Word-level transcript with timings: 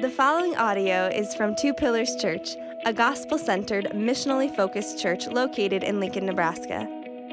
The 0.00 0.08
following 0.08 0.54
audio 0.54 1.08
is 1.08 1.34
from 1.34 1.56
Two 1.56 1.74
Pillars 1.74 2.14
Church, 2.14 2.54
a 2.84 2.92
gospel 2.92 3.36
centered, 3.36 3.86
missionally 3.86 4.54
focused 4.54 5.00
church 5.00 5.26
located 5.26 5.82
in 5.82 5.98
Lincoln, 5.98 6.24
Nebraska. 6.24 6.86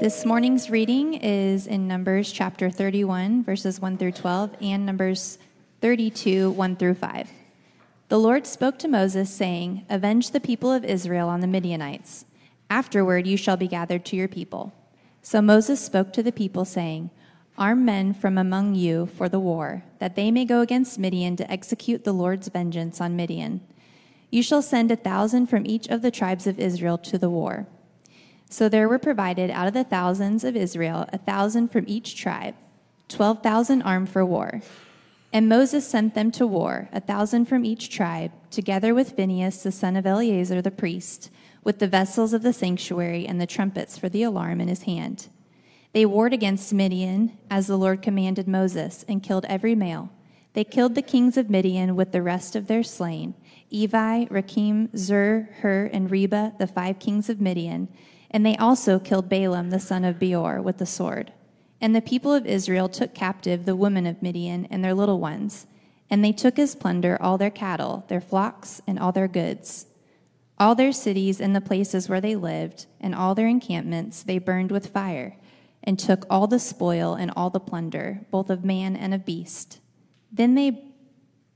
This 0.00 0.24
morning's 0.24 0.70
reading 0.70 1.12
is 1.12 1.66
in 1.66 1.86
Numbers 1.86 2.32
chapter 2.32 2.70
31, 2.70 3.44
verses 3.44 3.78
1 3.78 3.98
through 3.98 4.12
12, 4.12 4.56
and 4.62 4.86
Numbers 4.86 5.36
32, 5.82 6.52
1 6.52 6.76
through 6.76 6.94
5. 6.94 7.30
The 8.08 8.18
Lord 8.18 8.46
spoke 8.46 8.78
to 8.78 8.88
Moses, 8.88 9.30
saying, 9.30 9.84
Avenge 9.90 10.30
the 10.30 10.40
people 10.40 10.72
of 10.72 10.86
Israel 10.86 11.28
on 11.28 11.40
the 11.40 11.46
Midianites. 11.46 12.24
Afterward 12.70 13.26
you 13.26 13.36
shall 13.36 13.58
be 13.58 13.68
gathered 13.68 14.06
to 14.06 14.16
your 14.16 14.28
people. 14.28 14.72
So 15.26 15.42
Moses 15.42 15.84
spoke 15.84 16.12
to 16.12 16.22
the 16.22 16.30
people, 16.30 16.64
saying, 16.64 17.10
Arm 17.58 17.84
men 17.84 18.14
from 18.14 18.38
among 18.38 18.76
you 18.76 19.06
for 19.06 19.28
the 19.28 19.40
war, 19.40 19.82
that 19.98 20.14
they 20.14 20.30
may 20.30 20.44
go 20.44 20.60
against 20.60 21.00
Midian 21.00 21.34
to 21.34 21.50
execute 21.50 22.04
the 22.04 22.12
Lord's 22.12 22.46
vengeance 22.46 23.00
on 23.00 23.16
Midian. 23.16 23.60
You 24.30 24.40
shall 24.40 24.62
send 24.62 24.92
a 24.92 24.94
thousand 24.94 25.48
from 25.48 25.66
each 25.66 25.88
of 25.88 26.00
the 26.00 26.12
tribes 26.12 26.46
of 26.46 26.60
Israel 26.60 26.96
to 26.98 27.18
the 27.18 27.28
war. 27.28 27.66
So 28.48 28.68
there 28.68 28.88
were 28.88 29.00
provided 29.00 29.50
out 29.50 29.66
of 29.66 29.74
the 29.74 29.82
thousands 29.82 30.44
of 30.44 30.54
Israel 30.54 31.08
a 31.12 31.18
thousand 31.18 31.72
from 31.72 31.86
each 31.88 32.14
tribe, 32.14 32.54
twelve 33.08 33.42
thousand 33.42 33.82
armed 33.82 34.08
for 34.08 34.24
war. 34.24 34.60
And 35.32 35.48
Moses 35.48 35.84
sent 35.84 36.14
them 36.14 36.30
to 36.30 36.46
war, 36.46 36.88
a 36.92 37.00
thousand 37.00 37.46
from 37.46 37.64
each 37.64 37.90
tribe, 37.90 38.30
together 38.52 38.94
with 38.94 39.16
Phinehas 39.16 39.64
the 39.64 39.72
son 39.72 39.96
of 39.96 40.06
Eleazar 40.06 40.62
the 40.62 40.70
priest 40.70 41.30
with 41.66 41.80
the 41.80 41.88
vessels 41.88 42.32
of 42.32 42.42
the 42.42 42.52
sanctuary 42.52 43.26
and 43.26 43.40
the 43.40 43.46
trumpets 43.46 43.98
for 43.98 44.08
the 44.08 44.22
alarm 44.22 44.60
in 44.60 44.68
his 44.68 44.82
hand. 44.82 45.26
They 45.92 46.06
warred 46.06 46.32
against 46.32 46.72
Midian, 46.72 47.36
as 47.50 47.66
the 47.66 47.76
Lord 47.76 48.02
commanded 48.02 48.46
Moses, 48.46 49.04
and 49.08 49.20
killed 49.20 49.44
every 49.48 49.74
male. 49.74 50.08
They 50.52 50.62
killed 50.62 50.94
the 50.94 51.02
kings 51.02 51.36
of 51.36 51.50
Midian 51.50 51.96
with 51.96 52.12
the 52.12 52.22
rest 52.22 52.54
of 52.54 52.68
their 52.68 52.84
slain 52.84 53.34
Evi, 53.72 54.30
Rekem, 54.30 54.96
Zur, 54.96 55.48
Hur, 55.60 55.90
and 55.92 56.08
Reba, 56.08 56.54
the 56.56 56.68
five 56.68 57.00
kings 57.00 57.28
of 57.28 57.40
Midian. 57.40 57.88
And 58.30 58.46
they 58.46 58.56
also 58.58 59.00
killed 59.00 59.28
Balaam, 59.28 59.70
the 59.70 59.80
son 59.80 60.04
of 60.04 60.20
Beor, 60.20 60.62
with 60.62 60.78
the 60.78 60.86
sword. 60.86 61.32
And 61.80 61.96
the 61.96 62.00
people 62.00 62.32
of 62.32 62.46
Israel 62.46 62.88
took 62.88 63.12
captive 63.12 63.64
the 63.64 63.74
women 63.74 64.06
of 64.06 64.22
Midian 64.22 64.66
and 64.66 64.84
their 64.84 64.94
little 64.94 65.18
ones. 65.18 65.66
And 66.08 66.24
they 66.24 66.32
took 66.32 66.60
as 66.60 66.76
plunder 66.76 67.20
all 67.20 67.38
their 67.38 67.50
cattle, 67.50 68.04
their 68.06 68.20
flocks, 68.20 68.80
and 68.86 69.00
all 69.00 69.10
their 69.10 69.26
goods. 69.26 69.86
All 70.58 70.74
their 70.74 70.92
cities 70.92 71.40
and 71.40 71.54
the 71.54 71.60
places 71.60 72.08
where 72.08 72.20
they 72.20 72.34
lived, 72.34 72.86
and 73.00 73.14
all 73.14 73.34
their 73.34 73.46
encampments, 73.46 74.22
they 74.22 74.38
burned 74.38 74.70
with 74.70 74.88
fire, 74.88 75.36
and 75.84 75.98
took 75.98 76.24
all 76.30 76.46
the 76.46 76.58
spoil 76.58 77.14
and 77.14 77.30
all 77.36 77.50
the 77.50 77.60
plunder, 77.60 78.26
both 78.30 78.48
of 78.48 78.64
man 78.64 78.96
and 78.96 79.12
of 79.12 79.24
beast. 79.24 79.80
Then 80.32 80.54
they 80.54 80.82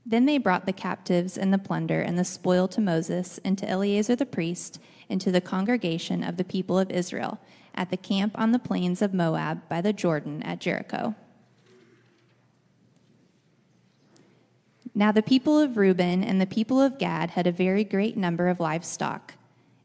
then 0.03 0.25
they 0.25 0.39
brought 0.39 0.65
the 0.65 0.73
captives 0.73 1.37
and 1.37 1.53
the 1.53 1.59
plunder 1.59 2.01
and 2.01 2.17
the 2.17 2.25
spoil 2.25 2.67
to 2.69 2.81
Moses 2.81 3.39
and 3.45 3.55
to 3.59 3.69
Eleazar 3.69 4.15
the 4.15 4.25
priest 4.25 4.79
and 5.09 5.21
to 5.21 5.31
the 5.31 5.41
congregation 5.41 6.23
of 6.23 6.37
the 6.37 6.43
people 6.43 6.79
of 6.79 6.89
Israel 6.89 7.39
at 7.75 7.91
the 7.91 7.97
camp 7.97 8.33
on 8.35 8.51
the 8.51 8.59
plains 8.59 9.03
of 9.03 9.13
Moab 9.13 9.69
by 9.69 9.79
the 9.79 9.93
Jordan 9.93 10.41
at 10.41 10.59
Jericho. 10.59 11.15
Now 14.93 15.11
the 15.11 15.21
people 15.21 15.57
of 15.57 15.77
Reuben 15.77 16.23
and 16.23 16.41
the 16.41 16.45
people 16.45 16.81
of 16.81 16.99
Gad 16.99 17.31
had 17.31 17.47
a 17.47 17.51
very 17.51 17.83
great 17.83 18.17
number 18.17 18.49
of 18.49 18.59
livestock. 18.59 19.35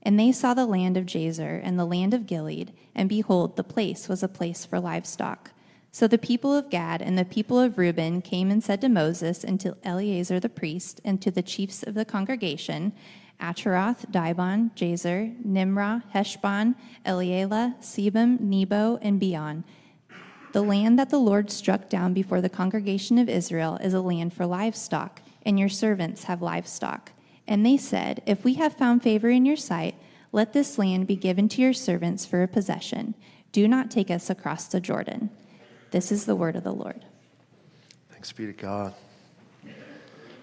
And 0.02 0.18
they 0.18 0.32
saw 0.32 0.54
the 0.54 0.66
land 0.66 0.96
of 0.96 1.06
Jazer 1.06 1.60
and 1.62 1.78
the 1.78 1.84
land 1.84 2.14
of 2.14 2.26
Gilead, 2.26 2.72
and 2.94 3.08
behold, 3.08 3.56
the 3.56 3.64
place 3.64 4.08
was 4.08 4.22
a 4.22 4.28
place 4.28 4.64
for 4.64 4.78
livestock. 4.78 5.50
So 5.92 6.06
the 6.06 6.18
people 6.18 6.54
of 6.54 6.70
Gad 6.70 7.02
and 7.02 7.16
the 7.18 7.24
people 7.24 7.58
of 7.58 7.78
Reuben 7.78 8.20
came 8.20 8.50
and 8.50 8.62
said 8.62 8.80
to 8.82 8.88
Moses 8.88 9.42
and 9.42 9.58
to 9.60 9.76
Eleazar 9.82 10.38
the 10.38 10.48
priest 10.48 11.00
and 11.04 11.22
to 11.22 11.30
the 11.30 11.42
chiefs 11.42 11.82
of 11.82 11.94
the 11.94 12.04
congregation, 12.04 12.92
Ataroth, 13.40 14.10
Dibon, 14.10 14.74
Jazer, 14.74 15.34
Nimrah, 15.44 16.04
Heshbon, 16.12 16.74
Elealeh, 17.04 17.74
Sebam, 17.80 18.40
Nebo, 18.40 18.98
and 19.02 19.18
Beon 19.18 19.64
the 20.56 20.62
land 20.62 20.98
that 20.98 21.10
the 21.10 21.18
Lord 21.18 21.50
struck 21.50 21.90
down 21.90 22.14
before 22.14 22.40
the 22.40 22.48
congregation 22.48 23.18
of 23.18 23.28
Israel 23.28 23.76
is 23.82 23.92
a 23.92 24.00
land 24.00 24.32
for 24.32 24.46
livestock, 24.46 25.20
and 25.44 25.58
your 25.58 25.68
servants 25.68 26.24
have 26.24 26.40
livestock. 26.40 27.12
And 27.46 27.66
they 27.66 27.76
said, 27.76 28.22
If 28.24 28.42
we 28.42 28.54
have 28.54 28.72
found 28.72 29.02
favor 29.02 29.28
in 29.28 29.44
your 29.44 29.58
sight, 29.58 29.96
let 30.32 30.54
this 30.54 30.78
land 30.78 31.06
be 31.06 31.14
given 31.14 31.46
to 31.50 31.60
your 31.60 31.74
servants 31.74 32.24
for 32.24 32.42
a 32.42 32.48
possession. 32.48 33.12
Do 33.52 33.68
not 33.68 33.90
take 33.90 34.10
us 34.10 34.30
across 34.30 34.64
the 34.64 34.80
Jordan. 34.80 35.28
This 35.90 36.10
is 36.10 36.24
the 36.24 36.34
word 36.34 36.56
of 36.56 36.64
the 36.64 36.72
Lord. 36.72 37.04
Thanks 38.10 38.32
be 38.32 38.46
to 38.46 38.54
God. 38.54 38.94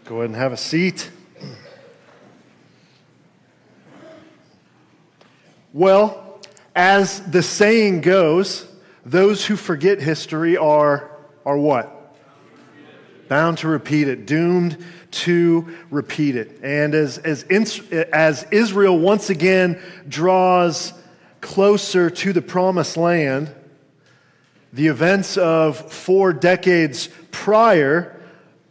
Go 0.06 0.18
ahead 0.18 0.30
and 0.30 0.36
have 0.36 0.54
a 0.54 0.58
seat. 0.58 1.10
Well, 5.74 6.40
as 6.76 7.20
the 7.32 7.42
saying 7.42 8.02
goes, 8.02 8.68
those 9.06 9.46
who 9.46 9.56
forget 9.56 10.02
history 10.02 10.58
are, 10.58 11.12
are 11.46 11.58
what? 11.58 12.16
Bound 13.28 13.58
to 13.60 13.68
repeat 13.68 14.08
it, 14.08 14.26
doomed 14.26 14.84
to 15.12 15.76
repeat 15.90 16.36
it. 16.36 16.60
And 16.64 16.96
as, 16.96 17.18
as, 17.20 17.44
as 18.12 18.46
Israel 18.52 18.98
once 18.98 19.30
again 19.30 19.82
draws 20.08 20.94
closer 21.42 22.10
to 22.10 22.34
the 22.34 22.42
promised 22.42 22.98
land, 22.98 23.54
the 24.72 24.88
events 24.88 25.38
of 25.38 25.92
four 25.92 26.34
decades 26.34 27.10
prior 27.32 28.20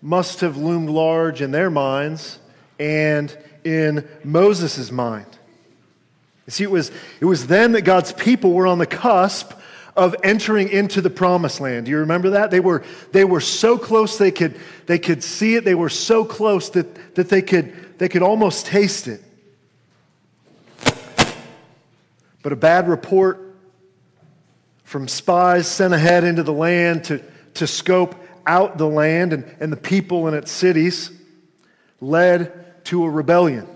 must 0.00 0.40
have 0.40 0.56
loomed 0.56 0.90
large 0.90 1.40
in 1.40 1.52
their 1.52 1.70
minds 1.70 2.38
and 2.78 3.36
in 3.62 4.08
Moses' 4.24 4.90
mind. 4.90 5.26
You 6.46 6.50
see, 6.50 6.64
it 6.64 6.70
was, 6.70 6.90
it 7.20 7.24
was 7.24 7.46
then 7.46 7.72
that 7.72 7.82
God's 7.82 8.12
people 8.12 8.52
were 8.52 8.66
on 8.66 8.78
the 8.78 8.86
cusp 8.86 9.52
of 9.96 10.16
entering 10.22 10.68
into 10.68 11.00
the 11.00 11.10
promised 11.10 11.60
land. 11.60 11.86
Do 11.86 11.90
you 11.90 11.98
remember 11.98 12.30
that? 12.30 12.50
They 12.50 12.60
were, 12.60 12.82
they 13.12 13.24
were 13.24 13.40
so 13.40 13.76
close 13.76 14.16
they 14.16 14.30
could, 14.30 14.58
they 14.86 14.98
could 14.98 15.22
see 15.22 15.54
it. 15.54 15.64
They 15.64 15.74
were 15.74 15.90
so 15.90 16.24
close 16.24 16.70
that, 16.70 17.14
that 17.14 17.28
they, 17.28 17.42
could, 17.42 17.98
they 17.98 18.08
could 18.08 18.22
almost 18.22 18.66
taste 18.66 19.08
it. 19.08 19.22
But 22.42 22.52
a 22.52 22.56
bad 22.56 22.88
report 22.88 23.54
from 24.84 25.08
spies 25.08 25.66
sent 25.66 25.94
ahead 25.94 26.24
into 26.24 26.42
the 26.42 26.52
land 26.52 27.04
to, 27.04 27.22
to 27.54 27.66
scope 27.66 28.14
out 28.46 28.78
the 28.78 28.88
land 28.88 29.32
and, 29.32 29.56
and 29.60 29.72
the 29.72 29.76
people 29.76 30.26
in 30.26 30.34
its 30.34 30.50
cities 30.50 31.10
led 32.00 32.84
to 32.86 33.04
a 33.04 33.10
rebellion. 33.10 33.66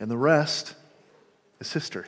And 0.00 0.10
the 0.10 0.16
rest 0.16 0.74
is 1.60 1.72
history. 1.72 2.06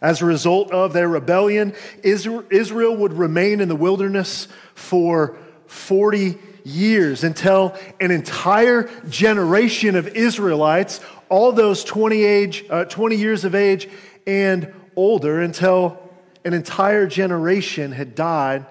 As 0.00 0.22
a 0.22 0.26
result 0.26 0.70
of 0.70 0.92
their 0.92 1.08
rebellion, 1.08 1.74
Israel 2.02 2.96
would 2.96 3.12
remain 3.12 3.60
in 3.60 3.68
the 3.68 3.76
wilderness 3.76 4.46
for 4.74 5.36
40 5.66 6.38
years 6.64 7.24
until 7.24 7.76
an 8.00 8.10
entire 8.10 8.88
generation 9.08 9.96
of 9.96 10.08
Israelites, 10.08 11.00
all 11.28 11.52
those 11.52 11.82
20, 11.84 12.24
age, 12.24 12.64
uh, 12.70 12.84
20 12.84 13.16
years 13.16 13.44
of 13.44 13.54
age 13.54 13.88
and 14.26 14.72
older, 14.94 15.40
until 15.40 15.98
an 16.44 16.54
entire 16.54 17.06
generation 17.06 17.92
had 17.92 18.14
died 18.14 18.66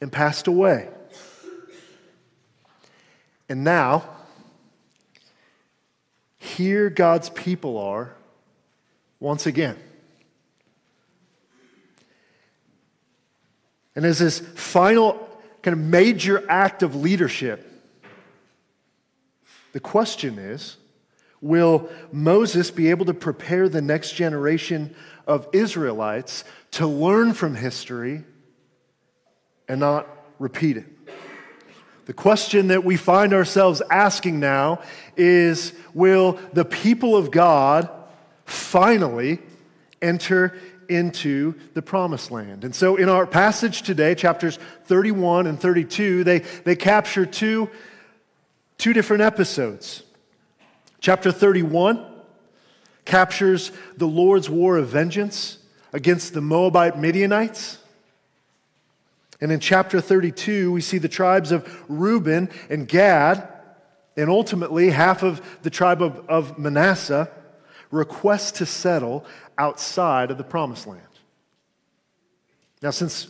and 0.00 0.12
passed 0.12 0.46
away. 0.46 0.88
And 3.48 3.64
now, 3.64 4.04
here 6.38 6.90
God's 6.90 7.30
people 7.30 7.78
are 7.78 8.14
once 9.20 9.46
again. 9.46 9.76
And 13.94 14.04
as 14.04 14.18
this 14.18 14.38
final 14.38 15.28
kind 15.62 15.72
of 15.72 15.84
major 15.84 16.44
act 16.48 16.82
of 16.82 16.96
leadership, 16.96 17.68
the 19.72 19.80
question 19.80 20.38
is 20.38 20.76
will 21.40 21.90
Moses 22.12 22.70
be 22.70 22.90
able 22.90 23.06
to 23.06 23.14
prepare 23.14 23.68
the 23.68 23.82
next 23.82 24.12
generation 24.12 24.94
of 25.26 25.48
Israelites 25.52 26.44
to 26.72 26.86
learn 26.86 27.32
from 27.32 27.56
history 27.56 28.24
and 29.68 29.80
not 29.80 30.06
repeat 30.38 30.76
it? 30.76 30.86
The 32.06 32.12
question 32.12 32.68
that 32.68 32.84
we 32.84 32.96
find 32.96 33.32
ourselves 33.32 33.82
asking 33.90 34.40
now 34.40 34.82
is 35.16 35.72
Will 35.94 36.38
the 36.52 36.64
people 36.64 37.16
of 37.16 37.30
God 37.30 37.88
finally 38.44 39.38
enter 40.00 40.58
into 40.94 41.54
the 41.74 41.82
promised 41.82 42.30
land. 42.30 42.64
And 42.64 42.74
so 42.74 42.96
in 42.96 43.08
our 43.08 43.26
passage 43.26 43.82
today, 43.82 44.14
chapters 44.14 44.58
31 44.84 45.46
and 45.46 45.60
32, 45.60 46.24
they, 46.24 46.38
they 46.38 46.76
capture 46.76 47.26
two, 47.26 47.70
two 48.78 48.92
different 48.92 49.22
episodes. 49.22 50.02
Chapter 51.00 51.32
31 51.32 52.06
captures 53.04 53.72
the 53.96 54.06
Lord's 54.06 54.48
war 54.48 54.76
of 54.76 54.88
vengeance 54.88 55.58
against 55.92 56.34
the 56.34 56.40
Moabite 56.40 56.98
Midianites. 56.98 57.78
And 59.40 59.50
in 59.50 59.58
chapter 59.58 60.00
32, 60.00 60.70
we 60.70 60.80
see 60.80 60.98
the 60.98 61.08
tribes 61.08 61.50
of 61.50 61.84
Reuben 61.88 62.48
and 62.70 62.86
Gad, 62.86 63.48
and 64.16 64.30
ultimately 64.30 64.90
half 64.90 65.24
of 65.24 65.42
the 65.62 65.70
tribe 65.70 66.00
of, 66.00 66.24
of 66.28 66.58
Manasseh, 66.58 67.28
request 67.90 68.56
to 68.56 68.66
settle 68.66 69.24
outside 69.58 70.30
of 70.30 70.38
the 70.38 70.44
promised 70.44 70.86
land. 70.86 71.02
Now, 72.82 72.90
since 72.90 73.28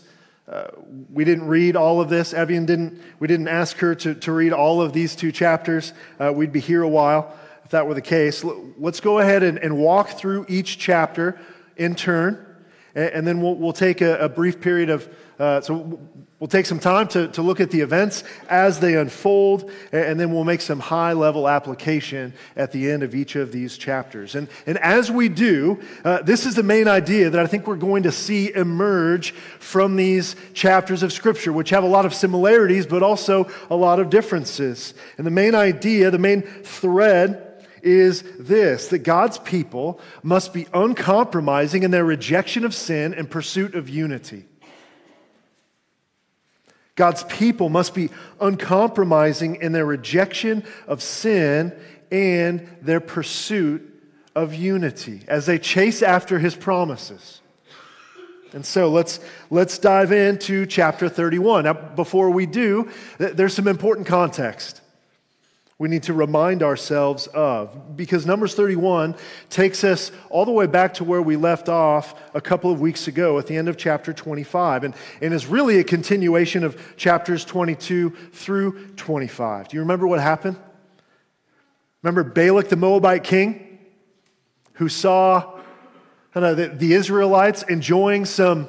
uh, 0.48 0.68
we 1.12 1.24
didn't 1.24 1.46
read 1.46 1.76
all 1.76 2.00
of 2.00 2.08
this, 2.08 2.32
Evian 2.32 2.66
didn't, 2.66 3.00
we 3.18 3.28
didn't 3.28 3.48
ask 3.48 3.76
her 3.78 3.94
to, 3.96 4.14
to 4.14 4.32
read 4.32 4.52
all 4.52 4.80
of 4.80 4.92
these 4.92 5.14
two 5.14 5.30
chapters, 5.30 5.92
uh, 6.18 6.32
we'd 6.34 6.52
be 6.52 6.60
here 6.60 6.82
a 6.82 6.88
while 6.88 7.36
if 7.64 7.70
that 7.70 7.86
were 7.86 7.94
the 7.94 8.00
case. 8.00 8.44
Let's 8.78 9.00
go 9.00 9.18
ahead 9.18 9.42
and, 9.42 9.58
and 9.58 9.78
walk 9.78 10.10
through 10.10 10.46
each 10.48 10.78
chapter 10.78 11.38
in 11.76 11.94
turn, 11.94 12.44
and, 12.94 13.10
and 13.10 13.26
then 13.26 13.40
we'll, 13.40 13.54
we'll 13.54 13.72
take 13.72 14.00
a, 14.00 14.18
a 14.18 14.28
brief 14.28 14.60
period 14.60 14.90
of 14.90 15.08
uh, 15.38 15.60
so 15.60 15.98
we'll 16.42 16.48
take 16.48 16.66
some 16.66 16.80
time 16.80 17.06
to, 17.06 17.28
to 17.28 17.40
look 17.40 17.60
at 17.60 17.70
the 17.70 17.82
events 17.82 18.24
as 18.48 18.80
they 18.80 18.96
unfold, 18.96 19.70
and 19.92 20.18
then 20.18 20.32
we'll 20.32 20.42
make 20.42 20.60
some 20.60 20.80
high 20.80 21.12
level 21.12 21.48
application 21.48 22.34
at 22.56 22.72
the 22.72 22.90
end 22.90 23.04
of 23.04 23.14
each 23.14 23.36
of 23.36 23.52
these 23.52 23.78
chapters. 23.78 24.34
And, 24.34 24.48
and 24.66 24.76
as 24.78 25.08
we 25.08 25.28
do, 25.28 25.80
uh, 26.04 26.20
this 26.22 26.44
is 26.44 26.56
the 26.56 26.64
main 26.64 26.88
idea 26.88 27.30
that 27.30 27.40
I 27.40 27.46
think 27.46 27.68
we're 27.68 27.76
going 27.76 28.02
to 28.02 28.10
see 28.10 28.52
emerge 28.52 29.30
from 29.60 29.94
these 29.94 30.34
chapters 30.52 31.04
of 31.04 31.12
Scripture, 31.12 31.52
which 31.52 31.70
have 31.70 31.84
a 31.84 31.86
lot 31.86 32.06
of 32.06 32.12
similarities, 32.12 32.88
but 32.88 33.04
also 33.04 33.48
a 33.70 33.76
lot 33.76 34.00
of 34.00 34.10
differences. 34.10 34.94
And 35.18 35.24
the 35.24 35.30
main 35.30 35.54
idea, 35.54 36.10
the 36.10 36.18
main 36.18 36.42
thread, 36.42 37.62
is 37.84 38.24
this 38.40 38.88
that 38.88 39.04
God's 39.04 39.38
people 39.38 40.00
must 40.24 40.52
be 40.52 40.66
uncompromising 40.74 41.84
in 41.84 41.92
their 41.92 42.04
rejection 42.04 42.64
of 42.64 42.74
sin 42.74 43.14
and 43.14 43.30
pursuit 43.30 43.76
of 43.76 43.88
unity. 43.88 44.46
God's 46.94 47.24
people 47.24 47.68
must 47.68 47.94
be 47.94 48.10
uncompromising 48.40 49.56
in 49.56 49.72
their 49.72 49.86
rejection 49.86 50.64
of 50.86 51.02
sin 51.02 51.72
and 52.10 52.68
their 52.82 53.00
pursuit 53.00 53.88
of 54.34 54.54
unity 54.54 55.22
as 55.26 55.46
they 55.46 55.58
chase 55.58 56.02
after 56.02 56.38
his 56.38 56.54
promises. 56.54 57.40
And 58.52 58.66
so 58.66 58.90
let's, 58.90 59.20
let's 59.48 59.78
dive 59.78 60.12
into 60.12 60.66
chapter 60.66 61.08
31. 61.08 61.64
Now, 61.64 61.72
before 61.72 62.30
we 62.30 62.44
do, 62.44 62.90
there's 63.16 63.54
some 63.54 63.66
important 63.66 64.06
context 64.06 64.81
we 65.82 65.88
need 65.88 66.04
to 66.04 66.14
remind 66.14 66.62
ourselves 66.62 67.26
of. 67.34 67.96
Because 67.96 68.24
Numbers 68.24 68.54
31 68.54 69.16
takes 69.50 69.82
us 69.82 70.12
all 70.30 70.44
the 70.44 70.52
way 70.52 70.68
back 70.68 70.94
to 70.94 71.04
where 71.04 71.20
we 71.20 71.34
left 71.34 71.68
off 71.68 72.14
a 72.34 72.40
couple 72.40 72.70
of 72.70 72.80
weeks 72.80 73.08
ago 73.08 73.36
at 73.40 73.48
the 73.48 73.56
end 73.56 73.68
of 73.68 73.76
chapter 73.76 74.12
25, 74.12 74.84
and, 74.84 74.94
and 75.20 75.34
is 75.34 75.48
really 75.48 75.80
a 75.80 75.84
continuation 75.84 76.62
of 76.62 76.80
chapters 76.96 77.44
22 77.44 78.10
through 78.32 78.90
25. 78.94 79.66
Do 79.66 79.76
you 79.76 79.80
remember 79.80 80.06
what 80.06 80.20
happened? 80.20 80.56
Remember 82.04 82.22
Balak, 82.22 82.68
the 82.68 82.76
Moabite 82.76 83.24
king, 83.24 83.80
who 84.74 84.88
saw 84.88 85.58
kind 86.32 86.46
of 86.46 86.58
the, 86.58 86.68
the 86.68 86.92
Israelites 86.92 87.64
enjoying 87.64 88.24
some, 88.24 88.68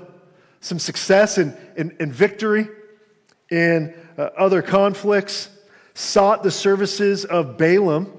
some 0.61 0.79
success 0.79 1.37
and, 1.37 1.55
and, 1.77 1.95
and 1.99 2.11
victory 2.11 2.67
in 3.51 3.93
uh, 4.17 4.29
other 4.35 4.63
conflicts 4.63 5.49
sought 5.93 6.43
the 6.43 6.51
services 6.51 7.25
of 7.25 7.57
Balaam 7.57 8.11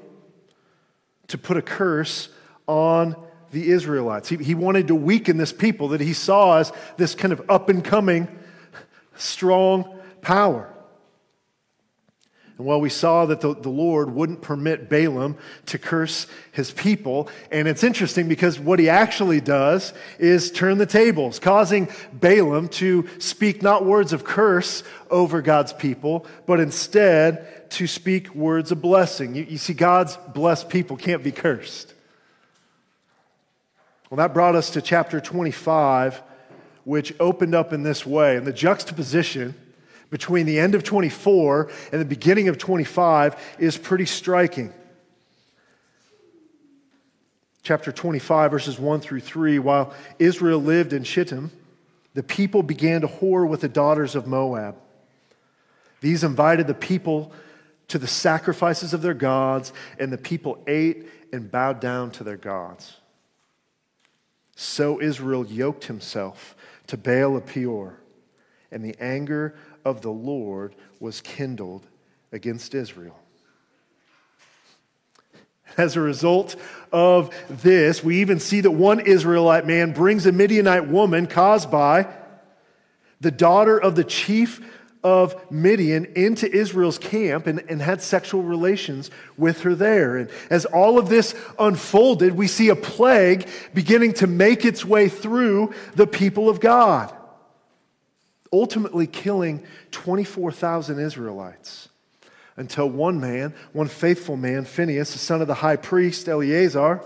to 1.29 1.39
put 1.39 1.57
a 1.57 1.63
curse 1.63 2.29
on 2.67 3.17
the 3.51 3.71
Israelites. 3.71 4.29
He, 4.29 4.37
he 4.37 4.55
wanted 4.55 4.89
to 4.89 4.95
weaken 4.95 5.37
this 5.37 5.53
people 5.53 5.89
that 5.89 6.01
he 6.01 6.13
saw 6.13 6.59
as 6.59 6.73
this 6.97 7.15
kind 7.15 7.33
of 7.33 7.43
up 7.49 7.69
and 7.69 7.85
coming 7.85 8.29
strong 9.17 10.01
power. 10.21 10.71
And 12.57 12.67
while 12.67 12.81
we 12.81 12.89
saw 12.89 13.27
that 13.27 13.41
the, 13.41 13.55
the 13.55 13.69
Lord 13.69 14.11
wouldn't 14.11 14.41
permit 14.41 14.89
Balaam 14.89 15.37
to 15.67 15.79
curse 15.79 16.29
his 16.53 16.71
people, 16.71 17.29
and 17.51 17.67
it's 17.67 17.83
interesting 17.83 18.29
because 18.29 18.61
what 18.61 18.79
he 18.79 18.89
actually 18.89 19.41
does 19.41 19.93
is 20.21 20.53
turn 20.53 20.79
the 20.79 20.87
tables, 20.87 21.41
causing 21.41 21.89
Balaam 22.13 22.69
to 22.69 23.09
speak 23.19 23.61
not 23.61 23.85
words 23.85 24.13
of 24.13 24.23
curse 24.23 24.85
over 25.11 25.43
God's 25.43 25.73
people, 25.73 26.27
but 26.47 26.61
instead 26.61 27.64
to 27.75 27.87
speak 27.87 28.35
words 28.35 28.71
of 28.73 28.81
blessing. 28.81 29.35
You, 29.35 29.45
you 29.45 29.59
see, 29.59 29.75
God's 29.75 30.17
blessed 30.33 30.69
people 30.69 30.97
can't 30.97 31.23
be 31.23 31.33
cursed. 31.33 31.93
Well, 34.11 34.19
that 34.19 34.33
brought 34.33 34.55
us 34.55 34.71
to 34.71 34.83
chapter 34.83 35.21
25, 35.21 36.23
which 36.85 37.15
opened 37.19 37.55
up 37.55 37.73
in 37.73 37.83
this 37.83 38.07
way. 38.07 38.37
And 38.37 38.47
the 38.47 38.53
juxtaposition 38.53 39.55
between 40.11 40.47
the 40.47 40.61
end 40.61 40.77
of 40.77 40.85
24 40.85 41.71
and 41.91 42.01
the 42.01 42.05
beginning 42.05 42.49
of 42.49 42.59
25 42.59 43.57
is 43.59 43.77
pretty 43.77 44.07
striking. 44.07 44.73
Chapter 47.65 47.91
25, 47.91 48.51
verses 48.51 48.79
1 48.79 49.01
through 49.01 49.21
3 49.21 49.59
While 49.59 49.93
Israel 50.19 50.61
lived 50.61 50.93
in 50.93 51.03
Shittim, 51.03 51.51
the 52.13 52.23
people 52.23 52.63
began 52.63 53.01
to 53.01 53.09
whore 53.09 53.49
with 53.49 53.63
the 53.63 53.69
daughters 53.69 54.15
of 54.15 54.29
Moab. 54.29 54.77
These 56.01 56.23
invited 56.23 56.67
the 56.67 56.75
people 56.75 57.33
to 57.89 57.99
the 57.99 58.07
sacrifices 58.07 58.95
of 58.95 59.03
their 59.03 59.15
gods, 59.15 59.73
and 59.99 60.13
the 60.13 60.19
people 60.19 60.63
ate 60.67 61.07
and 61.33 61.51
bowed 61.51 61.81
down 61.81 62.11
to 62.13 62.25
their 62.25 62.37
gods. 62.37 62.97
So 64.57 65.01
Israel 65.01 65.45
yoked 65.47 65.85
himself 65.85 66.55
to 66.87 66.97
Baal 66.97 67.37
of 67.37 67.47
Peor, 67.47 67.99
and 68.71 68.85
the 68.85 68.97
anger 69.01 69.57
of 69.85 70.01
the 70.01 70.11
Lord 70.11 70.75
was 71.01 71.21
kindled 71.21 71.87
against 72.33 72.75
Israel. 72.75 73.19
As 75.77 75.97
a 75.97 76.01
result 76.01 76.55
of 76.93 77.35
this, 77.49 78.05
we 78.05 78.21
even 78.21 78.39
see 78.39 78.61
that 78.61 78.71
one 78.71 79.01
Israelite 79.01 79.67
man 79.67 79.93
brings 79.93 80.25
a 80.25 80.33
Midianite 80.33 80.89
woman, 80.89 81.27
Cozbi, 81.27 82.09
the 83.21 83.31
daughter 83.31 83.77
of 83.79 83.97
the 83.97 84.05
chief 84.05 84.61
of 85.05 85.37
Midian, 85.51 86.07
into 86.17 86.51
Israel's 86.51 86.99
camp 86.99 87.47
and, 87.47 87.63
and 87.69 87.81
had 87.81 88.03
sexual 88.03 88.43
relations 88.43 89.11
with 89.37 89.61
her 89.61 89.75
there. 89.75 90.17
And 90.17 90.31
as 90.51 90.65
all 90.65 90.99
of 90.99 91.09
this 91.09 91.35
unfolded, 91.59 92.35
we 92.35 92.49
see 92.49 92.71
a 92.71 92.77
plague 92.77 93.47
beginning 93.75 94.15
to 94.15 94.27
make 94.27 94.65
its 94.65 94.85
way 94.85 95.09
through 95.09 95.75
the 95.95 96.07
people 96.07 96.49
of 96.49 96.59
God 96.59 97.15
ultimately 98.55 99.09
killing 99.09 99.61
24,000 99.91 101.01
Israelites 101.01 101.89
until 102.57 102.89
one 102.89 103.21
man, 103.21 103.53
one 103.73 103.89
faithful 103.89 104.37
man, 104.37 104.65
Phinehas, 104.65 105.13
the 105.13 105.19
son 105.19 105.43
of 105.43 105.49
the 105.49 105.55
high 105.55 105.75
priest 105.75 106.29
Eleazar, 106.29 107.01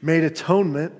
made 0.00 0.24
atonement 0.24 0.94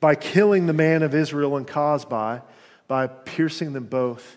by 0.00 0.14
killing 0.14 0.66
the 0.66 0.74
man 0.74 1.02
of 1.02 1.14
Israel 1.14 1.56
and 1.56 1.66
Cozbi 1.66 2.42
by 2.86 3.06
piercing 3.06 3.72
them 3.72 3.86
both 3.86 4.36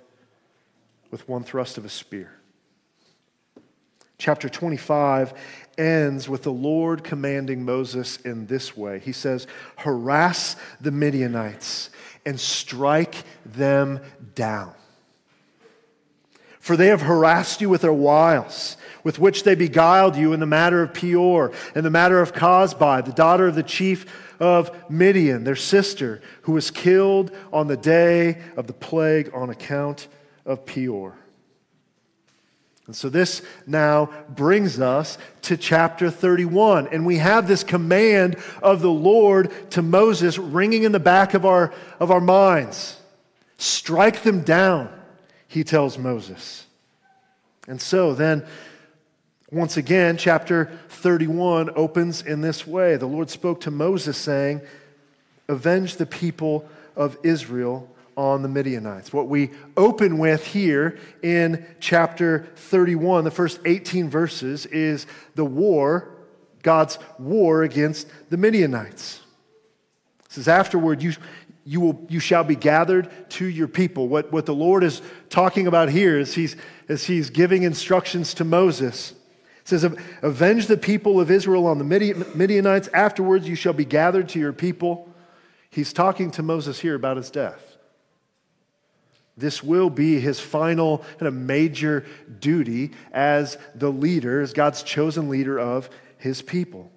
with 1.11 1.27
one 1.27 1.43
thrust 1.43 1.77
of 1.77 1.85
a 1.85 1.89
spear. 1.89 2.31
Chapter 4.17 4.49
25 4.49 5.33
ends 5.77 6.27
with 6.27 6.43
the 6.43 6.51
Lord 6.51 7.05
commanding 7.05 7.63
Moses 7.63 8.17
in 8.17 8.47
this 8.47 8.75
way. 8.75 8.99
He 8.99 9.13
says, 9.13 9.47
Harass 9.77 10.57
the 10.81 10.91
Midianites 10.91 11.89
and 12.25 12.37
strike 12.37 13.23
them 13.45 14.01
down. 14.35 14.73
For 16.59 16.75
they 16.75 16.87
have 16.87 17.01
harassed 17.01 17.61
you 17.61 17.69
with 17.69 17.81
their 17.81 17.93
wiles, 17.93 18.75
with 19.05 19.17
which 19.17 19.43
they 19.43 19.55
beguiled 19.55 20.17
you 20.17 20.33
in 20.33 20.41
the 20.41 20.45
matter 20.45 20.83
of 20.83 20.93
Peor, 20.93 21.53
and 21.73 21.85
the 21.85 21.89
matter 21.89 22.21
of 22.21 22.33
Cozbi, 22.33 23.05
the 23.05 23.13
daughter 23.13 23.47
of 23.47 23.55
the 23.55 23.63
chief 23.63 24.05
of 24.41 24.69
Midian, 24.89 25.45
their 25.45 25.55
sister, 25.55 26.21
who 26.41 26.51
was 26.51 26.71
killed 26.71 27.31
on 27.53 27.67
the 27.67 27.77
day 27.77 28.41
of 28.57 28.67
the 28.67 28.73
plague 28.73 29.31
on 29.33 29.49
account 29.49 30.09
of 30.49 30.65
Peor. 30.65 31.15
And 32.87 32.95
so 32.95 33.07
this 33.07 33.43
now 33.67 34.09
brings 34.29 34.79
us 34.79 35.19
to 35.43 35.55
chapter 35.55 36.09
31. 36.09 36.87
And 36.87 37.05
we 37.05 37.17
have 37.17 37.47
this 37.47 37.63
command 37.63 38.35
of 38.63 38.81
the 38.81 38.89
Lord 38.89 39.51
to 39.71 39.83
Moses 39.83 40.39
ringing 40.39 40.83
in 40.83 40.91
the 40.91 40.99
back 40.99 41.35
of 41.35 41.45
our, 41.45 41.71
of 41.99 42.09
our 42.09 42.19
minds. 42.19 42.99
Strike 43.59 44.23
them 44.23 44.41
down, 44.41 44.89
he 45.47 45.63
tells 45.63 45.99
Moses. 45.99 46.65
And 47.67 47.79
so 47.79 48.15
then, 48.15 48.43
once 49.51 49.77
again, 49.77 50.17
chapter 50.17 50.71
31 50.89 51.69
opens 51.75 52.23
in 52.23 52.41
this 52.41 52.65
way. 52.65 52.95
The 52.95 53.05
Lord 53.05 53.29
spoke 53.29 53.61
to 53.61 53.71
Moses, 53.71 54.17
saying, 54.17 54.61
Avenge 55.47 55.97
the 55.97 56.07
people 56.07 56.67
of 56.95 57.17
Israel 57.21 57.87
on 58.19 58.41
the 58.41 58.49
Midianites. 58.49 59.13
What 59.13 59.29
we 59.29 59.49
open 59.77 60.17
with 60.17 60.45
here 60.45 60.99
in 61.23 61.65
chapter 61.79 62.49
31, 62.57 63.23
the 63.23 63.31
first 63.31 63.61
18 63.63 64.09
verses, 64.09 64.65
is 64.65 65.07
the 65.35 65.45
war, 65.45 66.17
God's 66.61 66.99
war 67.17 67.63
against 67.63 68.09
the 68.29 68.35
Midianites. 68.35 69.21
It 70.25 70.33
says, 70.33 70.47
Afterward, 70.49 71.01
you, 71.01 71.13
you, 71.63 71.79
will, 71.79 72.05
you 72.09 72.19
shall 72.19 72.43
be 72.43 72.57
gathered 72.57 73.09
to 73.29 73.45
your 73.45 73.69
people. 73.69 74.09
What, 74.09 74.33
what 74.33 74.45
the 74.45 74.53
Lord 74.53 74.83
is 74.83 75.01
talking 75.29 75.65
about 75.65 75.88
here 75.88 76.19
is 76.19 76.33
he's, 76.33 76.57
is 76.89 77.05
he's 77.05 77.29
giving 77.29 77.63
instructions 77.63 78.33
to 78.33 78.43
Moses. 78.43 79.11
It 79.61 79.69
says, 79.69 79.85
Avenge 80.21 80.67
the 80.67 80.75
people 80.75 81.21
of 81.21 81.31
Israel 81.31 81.65
on 81.67 81.77
the 81.77 81.85
Midianites. 82.35 82.89
Afterwards, 82.93 83.47
you 83.47 83.55
shall 83.55 83.71
be 83.71 83.85
gathered 83.85 84.27
to 84.29 84.39
your 84.39 84.51
people. 84.51 85.07
He's 85.69 85.93
talking 85.93 86.31
to 86.31 86.43
Moses 86.43 86.81
here 86.81 86.95
about 86.95 87.15
his 87.15 87.29
death. 87.29 87.68
This 89.39 89.63
will 89.63 89.89
be 89.89 90.19
his 90.19 90.39
final 90.39 91.00
kind 91.17 91.27
of 91.27 91.34
major 91.34 92.05
duty 92.39 92.91
as 93.12 93.58
the 93.74 93.91
leader, 93.91 94.41
as 94.41 94.53
God's 94.53 94.84
chosen 94.84 95.29
leader 95.29 95.58
of 95.58 95.89
his 96.17 96.41
people. 96.41 96.91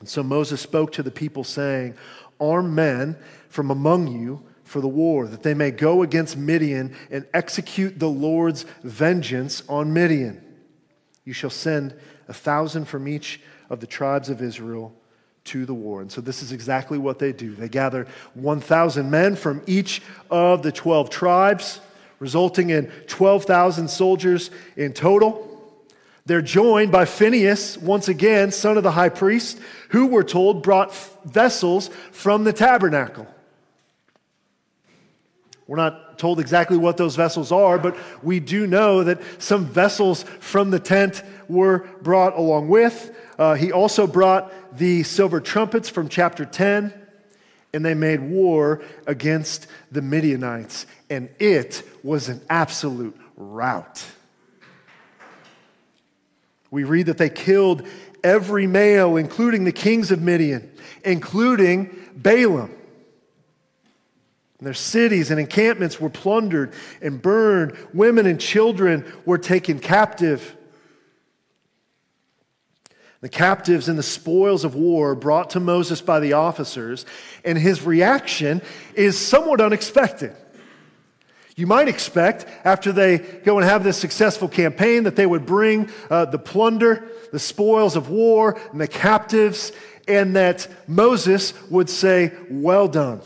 And 0.00 0.08
so 0.08 0.22
Moses 0.22 0.60
spoke 0.60 0.92
to 0.92 1.02
the 1.02 1.10
people, 1.10 1.44
saying, 1.44 1.94
Arm 2.40 2.74
men 2.74 3.16
from 3.48 3.70
among 3.70 4.08
you 4.08 4.42
for 4.62 4.80
the 4.80 4.88
war, 4.88 5.26
that 5.26 5.42
they 5.42 5.54
may 5.54 5.70
go 5.70 6.02
against 6.02 6.36
Midian 6.36 6.94
and 7.10 7.26
execute 7.34 7.98
the 7.98 8.08
Lord's 8.08 8.64
vengeance 8.82 9.62
on 9.68 9.92
Midian. 9.92 10.42
You 11.24 11.32
shall 11.32 11.50
send 11.50 11.94
a 12.28 12.34
thousand 12.34 12.84
from 12.84 13.08
each 13.08 13.40
of 13.68 13.80
the 13.80 13.86
tribes 13.86 14.28
of 14.28 14.40
Israel 14.40 14.94
to 15.48 15.66
the 15.66 15.74
war. 15.74 16.00
And 16.00 16.10
so 16.10 16.20
this 16.20 16.42
is 16.42 16.52
exactly 16.52 16.98
what 16.98 17.18
they 17.18 17.32
do. 17.32 17.54
They 17.54 17.68
gather 17.68 18.06
1,000 18.34 19.10
men 19.10 19.36
from 19.36 19.62
each 19.66 20.02
of 20.30 20.62
the 20.62 20.72
12 20.72 21.10
tribes, 21.10 21.80
resulting 22.18 22.70
in 22.70 22.90
12,000 23.06 23.88
soldiers 23.88 24.50
in 24.76 24.92
total. 24.92 25.44
They're 26.26 26.42
joined 26.42 26.92
by 26.92 27.06
Phinehas, 27.06 27.78
once 27.78 28.08
again, 28.08 28.52
son 28.52 28.76
of 28.76 28.82
the 28.82 28.90
high 28.90 29.08
priest, 29.08 29.58
who 29.88 30.06
we're 30.06 30.22
told 30.22 30.62
brought 30.62 30.94
vessels 31.24 31.88
from 32.12 32.44
the 32.44 32.52
tabernacle. 32.52 33.26
We're 35.66 35.76
not 35.76 36.18
told 36.18 36.40
exactly 36.40 36.76
what 36.76 36.96
those 36.96 37.16
vessels 37.16 37.52
are, 37.52 37.78
but 37.78 37.96
we 38.22 38.40
do 38.40 38.66
know 38.66 39.04
that 39.04 39.20
some 39.38 39.64
vessels 39.64 40.24
from 40.40 40.70
the 40.70 40.80
tent 40.80 41.22
were 41.48 41.86
brought 42.02 42.36
along 42.36 42.68
with. 42.68 43.14
Uh, 43.38 43.54
he 43.54 43.70
also 43.70 44.06
brought 44.06 44.52
the 44.72 45.02
silver 45.02 45.40
trumpets 45.40 45.88
from 45.88 46.08
chapter 46.08 46.44
10, 46.44 46.92
and 47.72 47.84
they 47.84 47.94
made 47.94 48.20
war 48.20 48.82
against 49.06 49.66
the 49.92 50.02
Midianites. 50.02 50.86
And 51.10 51.28
it 51.38 51.82
was 52.02 52.28
an 52.28 52.40
absolute 52.48 53.18
rout. 53.36 54.04
We 56.70 56.84
read 56.84 57.06
that 57.06 57.18
they 57.18 57.30
killed 57.30 57.86
every 58.22 58.66
male, 58.66 59.16
including 59.16 59.64
the 59.64 59.72
kings 59.72 60.10
of 60.10 60.20
Midian, 60.20 60.70
including 61.04 61.96
Balaam. 62.14 62.74
And 64.58 64.66
their 64.66 64.74
cities 64.74 65.30
and 65.30 65.38
encampments 65.38 66.00
were 66.00 66.10
plundered 66.10 66.72
and 67.00 67.22
burned. 67.22 67.76
Women 67.94 68.26
and 68.26 68.40
children 68.40 69.04
were 69.24 69.38
taken 69.38 69.78
captive. 69.78 70.56
The 73.20 73.28
captives 73.28 73.88
and 73.88 73.98
the 73.98 74.02
spoils 74.04 74.64
of 74.64 74.76
war 74.76 75.14
brought 75.16 75.50
to 75.50 75.60
Moses 75.60 76.00
by 76.00 76.20
the 76.20 76.34
officers, 76.34 77.04
and 77.44 77.58
his 77.58 77.82
reaction 77.82 78.62
is 78.94 79.18
somewhat 79.18 79.60
unexpected. 79.60 80.36
You 81.56 81.66
might 81.66 81.88
expect, 81.88 82.46
after 82.64 82.92
they 82.92 83.18
go 83.18 83.58
and 83.58 83.68
have 83.68 83.82
this 83.82 83.96
successful 83.96 84.46
campaign, 84.46 85.02
that 85.02 85.16
they 85.16 85.26
would 85.26 85.44
bring 85.44 85.90
uh, 86.08 86.26
the 86.26 86.38
plunder, 86.38 87.10
the 87.32 87.40
spoils 87.40 87.96
of 87.96 88.08
war, 88.08 88.56
and 88.70 88.80
the 88.80 88.86
captives, 88.86 89.72
and 90.06 90.36
that 90.36 90.68
Moses 90.86 91.52
would 91.68 91.90
say, 91.90 92.32
Well 92.48 92.86
done. 92.86 93.20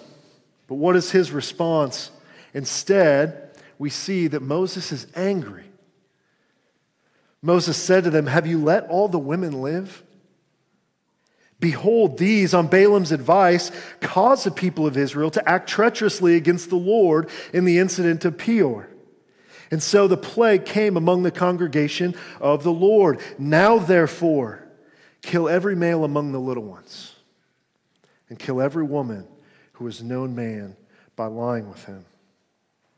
But 0.69 0.77
what 0.77 0.97
is 0.97 1.11
his 1.11 1.31
response? 1.31 2.11
Instead, 2.55 3.51
we 3.79 3.91
see 3.91 4.29
that 4.29 4.41
Moses 4.41 4.93
is 4.93 5.07
angry. 5.15 5.65
Moses 7.43 7.77
said 7.77 8.05
to 8.05 8.11
them, 8.11 8.27
Have 8.27 8.47
you 8.47 8.63
let 8.63 8.89
all 8.89 9.09
the 9.09 9.19
women 9.19 9.61
live? 9.61 10.03
Behold, 11.59 12.19
these, 12.19 12.55
on 12.55 12.67
Balaam's 12.67 13.13
advice, 13.13 13.71
caused 14.01 14.45
the 14.45 14.51
people 14.51 14.87
of 14.87 14.97
Israel 14.97 15.31
to 15.31 15.49
act 15.49 15.69
treacherously 15.69 16.35
against 16.35 16.71
the 16.71 16.77
Lord 16.77 17.31
in 17.53 17.65
the 17.65 17.79
incident 17.79 18.25
of 18.25 18.37
Peor. 18.37 18.89
And 19.71 19.83
so 19.83 20.07
the 20.07 20.17
plague 20.17 20.65
came 20.65 20.97
among 20.97 21.23
the 21.23 21.31
congregation 21.31 22.15
of 22.41 22.63
the 22.63 22.73
Lord. 22.73 23.21
Now, 23.39 23.79
therefore, 23.79 24.65
kill 25.23 25.49
every 25.49 25.77
male 25.77 26.05
among 26.05 26.33
the 26.33 26.41
little 26.41 26.65
ones, 26.65 27.15
and 28.29 28.39
kill 28.39 28.61
every 28.61 28.85
woman 28.85 29.27
who 29.75 29.87
has 29.87 30.03
known 30.03 30.35
man 30.35 30.77
by 31.17 31.27
lying 31.27 31.69
with 31.69 31.85
him. 31.85 32.05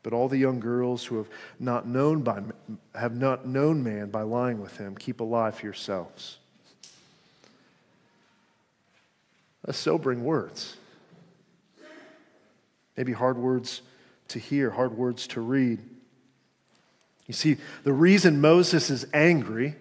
But 0.05 0.13
all 0.13 0.29
the 0.29 0.37
young 0.37 0.61
girls 0.61 1.07
who 1.07 1.17
have 1.17 1.29
not 1.59 1.89
known, 1.89 2.21
by, 2.21 2.43
have 2.95 3.17
not 3.17 3.49
known 3.49 3.83
man 3.83 4.11
by 4.11 4.21
lying 4.23 4.61
with 4.61 4.77
him, 4.77 4.95
keep 4.95 5.19
alive 5.19 5.57
for 5.57 5.67
yourselves. 5.67 6.37
That's 9.65 9.79
sobering 9.79 10.23
words. 10.23 10.77
Maybe 12.99 13.13
hard 13.13 13.39
words 13.39 13.81
to 14.29 14.39
hear, 14.39 14.71
hard 14.71 14.97
words 14.97 15.27
to 15.29 15.41
read. 15.41 15.81
You 17.27 17.33
see, 17.33 17.57
the 17.83 17.93
reason 17.93 18.43
Moses 18.43 18.91
is 18.91 19.07
angry 19.15 19.75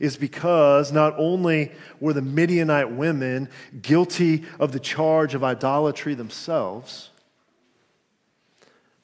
is 0.00 0.16
because 0.16 0.90
not 0.90 1.14
only 1.16 1.70
were 2.00 2.12
the 2.12 2.22
Midianite 2.22 2.90
women 2.90 3.48
guilty 3.80 4.44
of 4.58 4.72
the 4.72 4.80
charge 4.80 5.34
of 5.34 5.44
idolatry 5.44 6.14
themselves, 6.14 7.09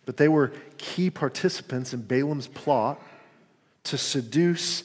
but 0.06 0.16
they 0.16 0.28
were 0.28 0.52
key 0.78 1.10
participants 1.10 1.92
in 1.92 2.00
Balaam's 2.00 2.46
plot 2.46 3.02
to 3.84 3.98
seduce 3.98 4.84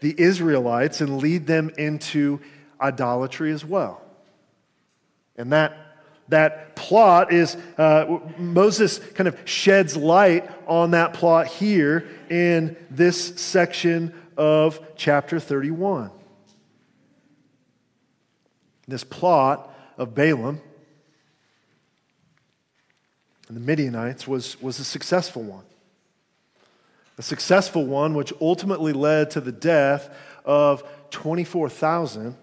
the 0.00 0.14
Israelites 0.18 1.00
and 1.00 1.18
lead 1.18 1.46
them 1.46 1.70
into 1.78 2.40
idolatry 2.80 3.52
as 3.52 3.64
well. 3.64 4.02
And 5.36 5.52
that, 5.52 5.76
that 6.28 6.74
plot 6.74 7.32
is, 7.32 7.56
uh, 7.78 8.18
Moses 8.38 8.98
kind 8.98 9.28
of 9.28 9.38
sheds 9.44 9.96
light 9.96 10.50
on 10.66 10.90
that 10.92 11.14
plot 11.14 11.46
here 11.46 12.08
in 12.28 12.76
this 12.90 13.40
section 13.40 14.14
of 14.36 14.80
chapter 14.96 15.38
31. 15.38 16.10
This 18.88 19.04
plot 19.04 19.72
of 19.96 20.14
Balaam 20.14 20.60
and 23.52 23.60
the 23.60 23.66
Midianites 23.66 24.26
was, 24.26 24.58
was 24.62 24.78
a 24.78 24.84
successful 24.84 25.42
one. 25.42 25.64
A 27.18 27.22
successful 27.22 27.84
one 27.84 28.14
which 28.14 28.32
ultimately 28.40 28.94
led 28.94 29.32
to 29.32 29.42
the 29.42 29.52
death 29.52 30.08
of 30.46 30.82
24,000 31.10 32.34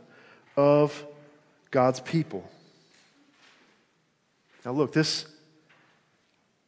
of 0.56 1.08
God's 1.72 2.00
people. 2.00 2.48
Now, 4.63 4.72
look, 4.74 4.94
this, 4.94 5.25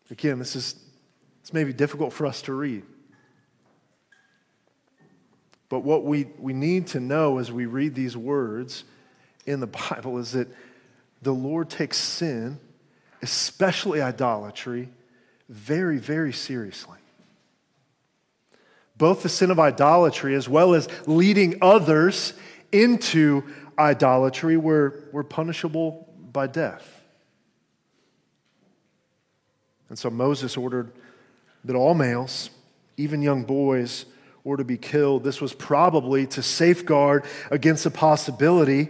again, 0.09 0.39
this 0.39 0.55
is 0.55 0.73
this 1.43 1.53
may 1.53 1.63
be 1.63 1.71
difficult 1.71 2.11
for 2.11 2.25
us 2.25 2.41
to 2.43 2.53
read. 2.53 2.81
But 5.69 5.81
what 5.81 6.03
we, 6.03 6.29
we 6.39 6.53
need 6.53 6.87
to 6.87 6.99
know 6.99 7.37
as 7.37 7.51
we 7.51 7.67
read 7.67 7.93
these 7.93 8.17
words 8.17 8.85
in 9.45 9.59
the 9.59 9.67
Bible 9.91 10.17
is 10.17 10.31
that 10.31 10.47
the 11.21 11.31
Lord 11.31 11.69
takes 11.69 11.97
sin 11.97 12.59
especially 13.21 14.01
idolatry, 14.01 14.89
very, 15.49 15.97
very 15.97 16.33
seriously. 16.33 16.97
Both 18.97 19.23
the 19.23 19.29
sin 19.29 19.51
of 19.51 19.59
idolatry 19.59 20.35
as 20.35 20.47
well 20.47 20.73
as 20.73 20.87
leading 21.07 21.57
others 21.61 22.33
into 22.71 23.43
idolatry 23.77 24.57
were, 24.57 25.09
were 25.11 25.23
punishable 25.23 26.07
by 26.31 26.47
death. 26.47 27.01
And 29.89 29.97
so 29.97 30.09
Moses 30.09 30.55
ordered 30.55 30.91
that 31.65 31.75
all 31.75 31.93
males, 31.93 32.49
even 32.95 33.21
young 33.21 33.43
boys, 33.43 34.05
were 34.43 34.57
to 34.57 34.63
be 34.63 34.77
killed. 34.77 35.23
This 35.23 35.41
was 35.41 35.53
probably 35.53 36.25
to 36.27 36.41
safeguard 36.41 37.25
against 37.49 37.83
the 37.83 37.91
possibility 37.91 38.89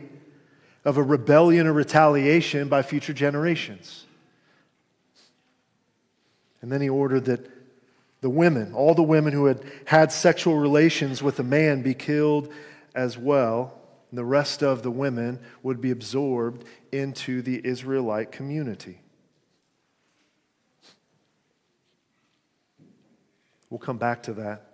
of 0.85 0.97
a 0.97 1.03
rebellion 1.03 1.67
or 1.67 1.73
retaliation 1.73 2.67
by 2.67 2.81
future 2.81 3.13
generations. 3.13 4.05
And 6.62 6.72
then 6.72 6.82
he 6.82 6.89
ordered 6.89 7.25
that 7.25 7.50
the 8.22 8.30
women, 8.30 8.74
all 8.74 8.94
the 8.94 9.01
women 9.01 9.34
who 9.34 9.46
had 9.46 9.63
had 9.86 10.12
sexual 10.12 10.58
relations 10.58 11.24
with 11.24 11.39
a 11.39 11.44
man, 11.44 11.82
be 11.82 11.94
killed 11.94 12.53
as 12.94 13.18
well. 13.18 13.74
And 14.10 14.18
the 14.18 14.25
rest 14.25 14.62
of 14.62 14.84
the 14.84 14.91
women 14.91 15.39
would 15.63 15.82
be 15.82 15.91
absorbed 15.91 16.65
into 16.91 17.41
the 17.41 17.65
Israelite 17.65 18.32
community. 18.32 19.01
We'll 23.70 23.80
come 23.80 23.98
back 23.98 24.24
to 24.24 24.34
that 24.34 24.74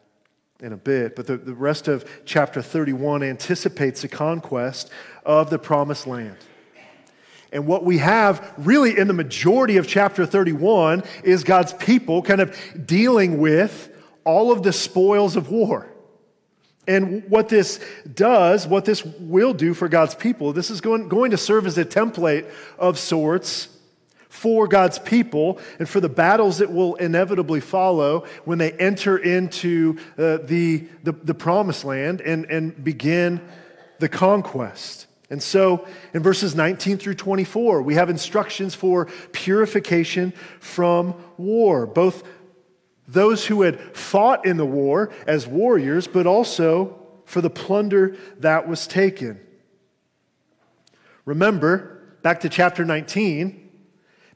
in 0.60 0.74
a 0.74 0.77
bit, 0.77 1.15
but 1.15 1.27
the, 1.27 1.38
the 1.38 1.53
rest 1.53 1.88
of 1.88 2.10
chapter 2.25 2.63
31 2.63 3.22
anticipates 3.22 4.01
the 4.01 4.08
conquest 4.08 4.89
of 5.24 5.51
the 5.51 5.60
promised 5.60 6.08
land. 6.08 6.38
And 7.51 7.66
what 7.66 7.84
we 7.84 8.00
have 8.00 8.54
really 8.58 8.98
in 8.98 9.08
the 9.08 9.13
majority 9.13 9.77
of 9.77 9.88
chapter 9.88 10.25
31 10.25 11.04
is 11.24 11.44
God's 11.44 11.74
people 11.74 12.22
kind 12.22 12.42
of 12.42 12.58
dealing 12.86 13.39
with 13.39 13.94
all 14.24 14.51
of 14.51 14.63
the 14.63 14.74
spoils 14.74 15.36
of 15.36 15.50
war. 15.50 15.88
And 16.88 17.30
what 17.30 17.50
this 17.50 17.80
does, 18.13 18.66
what 18.66 18.86
this 18.86 19.04
will 19.04 19.54
do 19.54 19.74
for 19.74 19.89
God's 19.89 20.16
people, 20.16 20.54
this 20.54 20.70
is 20.70 20.80
going, 20.80 21.10
going 21.10 21.32
to 21.32 21.38
serve 21.38 21.66
as 21.66 21.77
a 21.77 21.84
template 21.84 22.50
of 22.77 22.98
sorts 22.98 23.68
for 24.30 24.68
God's 24.68 25.00
people 25.00 25.60
and 25.80 25.89
for 25.89 26.00
the 26.00 26.10
battles 26.10 26.60
that 26.60 26.72
will 26.72 26.96
inevitably 26.96 27.60
follow 27.60 28.25
when 28.46 28.58
they 28.58 28.72
enter 28.74 29.18
into 29.18 29.98
uh, 30.18 30.38
the, 30.44 30.88
the, 31.04 31.12
the 31.12 31.34
promised 31.34 31.84
land 31.84 32.22
and, 32.22 32.46
and 32.46 32.84
begin 32.84 33.42
the 34.00 34.08
conquest. 34.08 35.06
And 35.29 35.43
so 35.43 35.86
in 36.13 36.24
verses 36.24 36.55
19 36.55 36.98
through 36.98 37.15
24, 37.15 37.81
we 37.81 37.96
have 37.96 38.10
instructions 38.10 38.75
for 38.75 39.07
purification 39.34 40.31
from 40.60 41.15
war, 41.38 41.86
both 41.86 42.24
those 43.07 43.46
who 43.46 43.62
had 43.62 43.79
fought 43.96 44.46
in 44.46 44.57
the 44.57 44.65
war 44.65 45.12
as 45.25 45.48
warriors, 45.48 46.07
but 46.07 46.27
also 46.27 46.98
for 47.25 47.41
the 47.41 47.50
plunder 47.50 48.15
that 48.39 48.67
was 48.67 48.88
taken. 48.88 49.39
Remember, 51.25 52.01
back 52.22 52.41
to 52.41 52.50
chapter 52.50 52.86
19, 52.86 53.69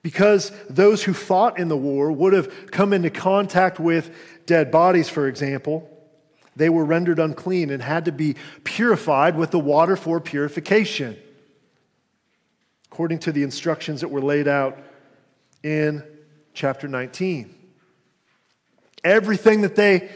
because 0.02 0.52
those 0.70 1.04
who 1.04 1.14
fought 1.14 1.60
in 1.60 1.70
the 1.70 1.78
war 1.78 2.12
would 2.12 2.34
have 2.34 2.72
come 2.72 2.92
into 2.92 3.10
contact 3.10 3.80
with 3.80 4.14
dead 4.46 4.72
bodies, 4.72 5.08
for 5.08 5.28
example, 5.28 5.88
they 6.62 6.70
were 6.70 6.86
rendered 6.86 7.20
unclean 7.20 7.70
and 7.70 7.82
had 7.82 8.06
to 8.06 8.12
be 8.12 8.36
purified 8.64 9.36
with 9.36 9.52
the 9.52 9.60
water 9.60 9.96
for 9.96 10.20
purification, 10.20 11.18
according 12.92 13.20
to 13.20 13.32
the 13.32 13.44
instructions 13.44 14.02
that 14.02 14.10
were 14.10 14.22
laid 14.22 14.48
out 14.48 14.78
in 15.64 16.04
chapter 16.54 16.88
19. 16.88 17.54
Everything 19.04 19.62
that 19.62 19.76
they 19.76 20.12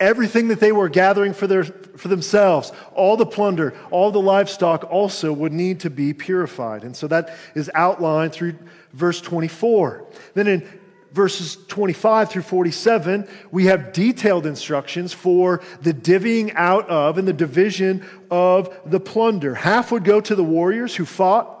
everything 0.00 0.48
that 0.48 0.58
they 0.58 0.72
were 0.72 0.88
gathering 0.88 1.32
for, 1.32 1.46
their, 1.46 1.62
for 1.62 2.08
themselves, 2.08 2.72
all 2.92 3.16
the 3.16 3.24
plunder, 3.24 3.72
all 3.92 4.10
the 4.10 4.20
livestock 4.20 4.82
also 4.90 5.32
would 5.32 5.52
need 5.52 5.78
to 5.78 5.88
be 5.88 6.12
purified. 6.12 6.82
And 6.82 6.96
so 6.96 7.06
that 7.06 7.32
is 7.54 7.70
outlined 7.72 8.32
through 8.32 8.58
verse 8.92 9.20
24. 9.20 10.04
Then 10.34 10.48
in 10.48 10.80
verses 11.12 11.58
25 11.68 12.30
through 12.30 12.42
47, 12.42 13.28
we 13.50 13.66
have 13.66 13.92
detailed 13.92 14.46
instructions 14.46 15.12
for 15.12 15.62
the 15.80 15.92
divvying 15.92 16.52
out 16.54 16.88
of 16.88 17.18
and 17.18 17.28
the 17.28 17.32
division 17.32 18.04
of 18.30 18.76
the 18.84 19.00
plunder. 19.00 19.54
Half 19.54 19.92
would 19.92 20.04
go 20.04 20.20
to 20.20 20.34
the 20.34 20.44
warriors 20.44 20.96
who 20.96 21.04
fought, 21.04 21.58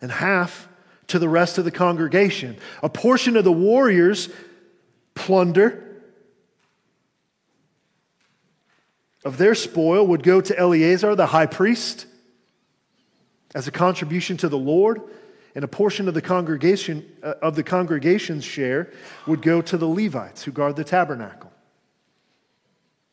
and 0.00 0.10
half 0.10 0.68
to 1.08 1.18
the 1.18 1.28
rest 1.28 1.58
of 1.58 1.64
the 1.64 1.70
congregation. 1.70 2.56
A 2.82 2.88
portion 2.88 3.36
of 3.36 3.44
the 3.44 3.52
warriors' 3.52 4.28
plunder 5.14 5.86
of 9.24 9.36
their 9.36 9.54
spoil 9.54 10.06
would 10.06 10.22
go 10.22 10.40
to 10.40 10.58
Eleazar, 10.58 11.14
the 11.14 11.26
high 11.26 11.46
priest, 11.46 12.06
as 13.54 13.66
a 13.68 13.70
contribution 13.70 14.36
to 14.38 14.48
the 14.48 14.58
Lord 14.58 15.02
and 15.54 15.64
a 15.64 15.68
portion 15.68 16.08
of 16.08 16.14
the 16.14 16.22
congregation 16.22 17.04
uh, 17.22 17.34
of 17.42 17.56
the 17.56 17.62
congregation's 17.62 18.44
share 18.44 18.92
would 19.26 19.42
go 19.42 19.60
to 19.62 19.76
the 19.76 19.86
Levites 19.86 20.44
who 20.44 20.52
guard 20.52 20.76
the 20.76 20.84
tabernacle. 20.84 21.52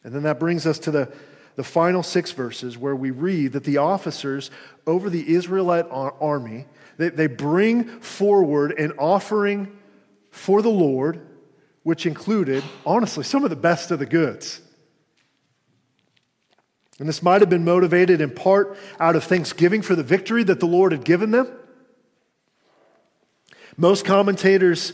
And 0.03 0.13
then 0.13 0.23
that 0.23 0.39
brings 0.39 0.65
us 0.65 0.79
to 0.79 0.91
the, 0.91 1.11
the 1.55 1.63
final 1.63 2.03
six 2.03 2.31
verses 2.31 2.77
where 2.77 2.95
we 2.95 3.11
read 3.11 3.53
that 3.53 3.63
the 3.63 3.77
officers 3.77 4.51
over 4.85 5.09
the 5.09 5.33
Israelite 5.33 5.85
army 5.89 6.65
they, 6.97 7.09
they 7.09 7.27
bring 7.27 7.85
forward 8.01 8.77
an 8.77 8.93
offering 8.97 9.77
for 10.31 10.61
the 10.61 10.69
Lord, 10.69 11.25
which 11.83 12.05
included, 12.05 12.63
honestly, 12.85 13.23
some 13.23 13.43
of 13.43 13.49
the 13.49 13.55
best 13.55 13.91
of 13.91 13.99
the 13.99 14.05
goods. 14.05 14.61
And 16.99 17.07
this 17.07 17.21
might 17.21 17.41
have 17.41 17.49
been 17.49 17.63
motivated 17.63 18.21
in 18.21 18.31
part 18.31 18.75
out 18.99 19.15
of 19.15 19.23
thanksgiving 19.23 19.83
for 19.83 19.95
the 19.95 20.03
victory 20.03 20.43
that 20.43 20.59
the 20.59 20.65
Lord 20.65 20.91
had 20.91 21.05
given 21.05 21.29
them. 21.29 21.47
Most 23.77 24.05
commentators 24.05 24.93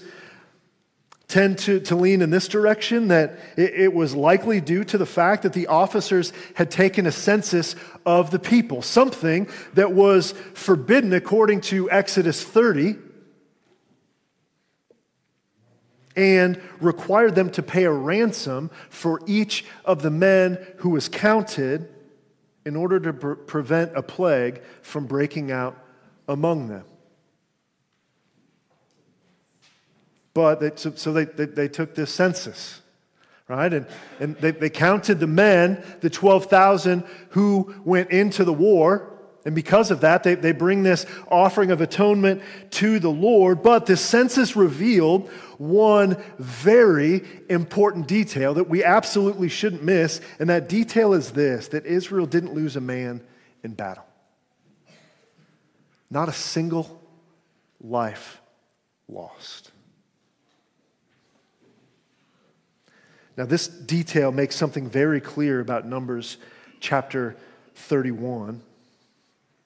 tend 1.30 1.58
to, 1.58 1.80
to 1.80 1.96
lean 1.96 2.22
in 2.22 2.30
this 2.30 2.48
direction 2.48 3.08
that 3.08 3.40
it, 3.58 3.74
it, 3.74 3.94
was 3.94 4.14
likely 4.14 4.62
due 4.62 4.84
to 4.84 4.98
the 4.98 5.06
fact 5.06 5.44
that 5.44 5.54
the 5.54 5.68
officers 5.68 6.32
had 6.54 6.70
taken 6.70 7.08
a 7.08 7.12
census 7.12 7.76
of 8.06 8.30
the 8.30 8.38
people, 8.38 8.82
something 8.82 9.48
that 9.74 9.94
was 9.94 10.34
forbidden 10.54 11.14
according 11.14 11.62
to 11.62 11.90
Exodus 11.90 12.44
30 12.44 12.98
and 16.16 16.62
required 16.80 17.34
them 17.34 17.50
to 17.50 17.64
pay 17.64 17.86
a 17.86 17.92
ransom 17.92 18.70
for 18.90 19.20
each 19.26 19.66
of 19.86 20.02
the 20.04 20.12
men 20.12 20.64
who 20.78 20.90
was 20.90 21.10
counted 21.10 21.90
in 22.66 22.76
order 22.76 23.00
to 23.00 23.14
pre- 23.14 23.36
prevent 23.36 23.92
a 23.96 24.04
plague 24.04 24.62
from 24.82 25.08
breaking 25.08 25.52
out 25.52 25.76
among 26.28 26.68
them. 26.68 26.86
But 30.34 30.60
they, 30.60 30.72
so, 30.76 30.94
so 30.96 31.14
they, 31.14 31.26
they, 31.26 31.46
they, 31.46 31.68
took 31.68 31.94
this 31.94 32.12
census, 32.12 32.82
right? 33.48 33.72
And, 33.72 33.88
and 34.20 34.36
they, 34.38 34.52
they 34.52 34.70
counted 34.70 35.20
the 35.20 35.28
men, 35.28 35.84
the 36.02 36.10
12,000 36.10 37.04
who 37.30 37.76
went 37.86 38.10
into 38.10 38.44
the 38.44 38.54
war. 38.54 39.10
And 39.46 39.54
because 39.54 39.92
of 39.92 40.02
that, 40.02 40.24
they, 40.24 40.36
they 40.36 40.54
bring 40.54 40.84
this 40.84 41.06
offering 41.30 41.70
of 41.70 41.82
atonement 41.82 42.42
to 42.72 42.98
the 42.98 43.12
Lord. 43.12 43.62
But 43.62 43.86
the 43.86 43.98
census 43.98 44.56
revealed 44.56 45.30
one 45.58 46.18
very 46.40 47.24
important 47.50 48.08
detail 48.08 48.54
that 48.56 48.70
we 48.70 48.84
absolutely 48.84 49.50
shouldn't 49.50 49.84
miss. 49.84 50.22
And 50.40 50.50
that 50.50 50.70
detail 50.70 51.14
is 51.14 51.32
this 51.32 51.68
that 51.70 51.86
Israel 51.86 52.26
didn't 52.26 52.54
lose 52.54 52.76
a 52.76 52.82
man 52.82 53.22
in 53.64 53.74
battle. 53.74 54.06
Not 56.10 56.30
a 56.30 56.34
single 56.34 57.02
life 57.82 58.42
lost. 59.10 59.73
Now, 63.36 63.46
this 63.46 63.68
detail 63.68 64.32
makes 64.32 64.56
something 64.56 64.88
very 64.88 65.20
clear 65.20 65.60
about 65.60 65.88
Numbers 65.88 66.38
chapter 66.80 67.36
31. 67.76 68.62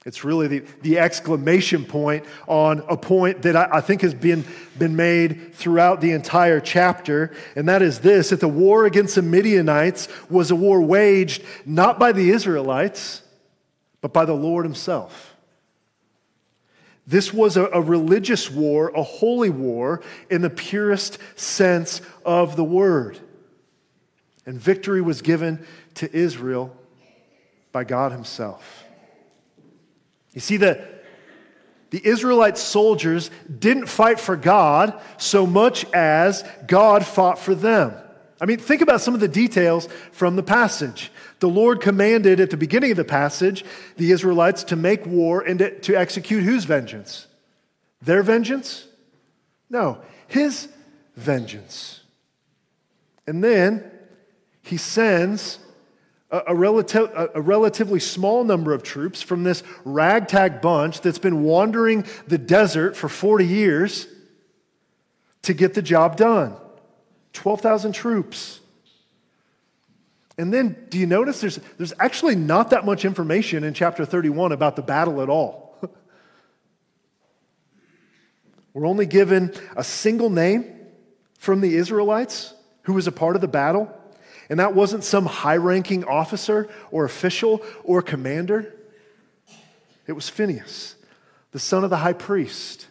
It's 0.06 0.24
really 0.24 0.48
the, 0.48 0.60
the 0.84 1.00
exclamation 1.00 1.84
point 1.84 2.24
on 2.48 2.82
a 2.88 2.96
point 2.96 3.42
that 3.42 3.58
I, 3.58 3.68
I, 3.74 3.82
think 3.82 4.04
has 4.04 4.14
been, 4.14 4.46
been 4.80 4.96
made 4.96 5.54
throughout 5.54 6.00
the 6.00 6.12
entire 6.12 6.62
chapter, 6.62 7.36
and 7.58 7.68
that 7.68 7.82
is 7.82 8.00
this 8.00 8.30
that 8.30 8.40
the 8.40 8.48
war 8.48 8.86
against 8.86 9.16
the 9.16 9.22
Midianites 9.22 10.08
was 10.30 10.50
a 10.50 10.56
war 10.56 10.82
waged 10.82 11.44
not 11.66 12.00
by 12.00 12.14
the 12.14 12.30
Israelites, 12.30 13.22
but 14.00 14.14
by 14.14 14.24
the 14.24 14.34
Lord 14.34 14.64
Himself. 14.64 15.36
This 17.06 17.34
was 17.34 17.58
a, 17.58 17.66
a 17.66 17.82
religious 17.82 18.50
war, 18.50 18.94
a 18.96 19.04
holy 19.04 19.50
war, 19.50 20.02
in 20.30 20.42
the 20.42 20.50
purest 20.50 21.18
sense 21.36 22.00
of 22.24 22.56
the 22.56 22.64
word. 22.64 23.20
And 24.48 24.60
victory 24.60 25.02
was 25.02 25.22
given 25.22 25.64
to 25.96 26.12
Israel 26.16 26.76
by 27.74 27.84
God 27.84 28.14
Himself. 28.14 28.86
You 30.34 30.40
see, 30.40 30.56
the, 30.56 30.88
the 31.90 32.02
Israelite 32.04 32.58
soldiers 32.58 33.30
didn't 33.60 33.88
fight 33.88 34.22
for 34.22 34.38
God 34.38 35.00
so 35.18 35.46
much 35.46 35.86
as 35.92 36.46
God 36.66 37.06
fought 37.06 37.38
for 37.40 37.54
them. 37.54 37.94
I 38.40 38.46
mean, 38.46 38.58
think 38.58 38.82
about 38.82 39.02
some 39.02 39.14
of 39.14 39.20
the 39.20 39.28
details 39.28 39.90
from 40.14 40.38
the 40.38 40.44
passage. 40.44 41.12
The 41.40 41.50
Lord 41.50 41.82
commanded 41.82 42.40
at 42.40 42.50
the 42.50 42.58
beginning 42.58 42.92
of 42.92 42.98
the 42.98 43.04
passage 43.04 43.66
the 43.98 44.12
Israelites 44.12 44.64
to 44.66 44.78
make 44.78 45.06
war 45.06 45.42
and 45.42 45.60
to, 45.60 45.78
to 45.82 45.96
execute 45.96 46.44
whose 46.44 46.64
vengeance? 46.64 47.28
Their 48.02 48.24
vengeance? 48.24 48.88
No, 49.70 50.00
His 50.28 50.70
vengeance. 51.16 52.00
And 53.26 53.44
then 53.44 53.92
he 54.68 54.78
sends 54.78 55.60
a, 56.30 56.42
a, 56.48 56.56
relative, 56.56 57.10
a, 57.16 57.30
a 57.36 57.42
relatively 57.42 58.00
small 58.00 58.44
number 58.44 58.74
of 58.74 58.84
troops 58.84 59.22
from 59.22 59.44
this 59.44 59.64
ragtag 59.86 60.62
bunch 60.62 61.02
that's 61.02 61.20
been 61.20 61.44
wandering 61.44 62.06
the 62.28 62.38
desert 62.38 62.96
for 62.96 63.10
40 63.10 63.46
years 63.46 64.08
to 65.44 65.54
get 65.54 65.74
the 65.74 65.82
job 65.82 66.18
done 66.18 66.56
12,000 67.34 67.94
troops. 67.94 68.60
And 70.38 70.54
then, 70.54 70.86
do 70.90 71.00
you 71.00 71.08
notice 71.08 71.42
there's, 71.42 71.60
there's 71.78 71.94
actually 72.00 72.36
not 72.36 72.70
that 72.70 72.86
much 72.86 73.06
information 73.06 73.64
in 73.64 73.74
chapter 73.74 74.06
31 74.06 74.52
about 74.52 74.76
the 74.76 74.84
battle 74.84 75.22
at 75.22 75.30
all? 75.30 75.80
We're 78.74 78.86
only 78.86 79.08
given 79.08 79.54
a 79.76 79.84
single 79.84 80.30
name 80.30 80.66
from 81.40 81.62
the 81.62 81.76
Israelites 81.76 82.54
who 82.84 82.94
was 82.94 83.08
a 83.08 83.12
part 83.12 83.36
of 83.36 83.42
the 83.42 83.48
battle. 83.48 83.92
And 84.50 84.60
that 84.60 84.74
wasn't 84.74 85.04
some 85.04 85.26
high 85.26 85.58
ranking 85.58 86.04
officer 86.06 86.70
or 86.92 87.06
official 87.06 87.62
or 87.84 88.02
commander. 88.02 88.74
It 90.08 90.14
was 90.14 90.30
Phinehas, 90.30 90.96
the 91.52 91.60
son 91.60 91.84
of 91.84 91.90
the 91.90 91.98
high 91.98 92.14
priest. 92.14 92.88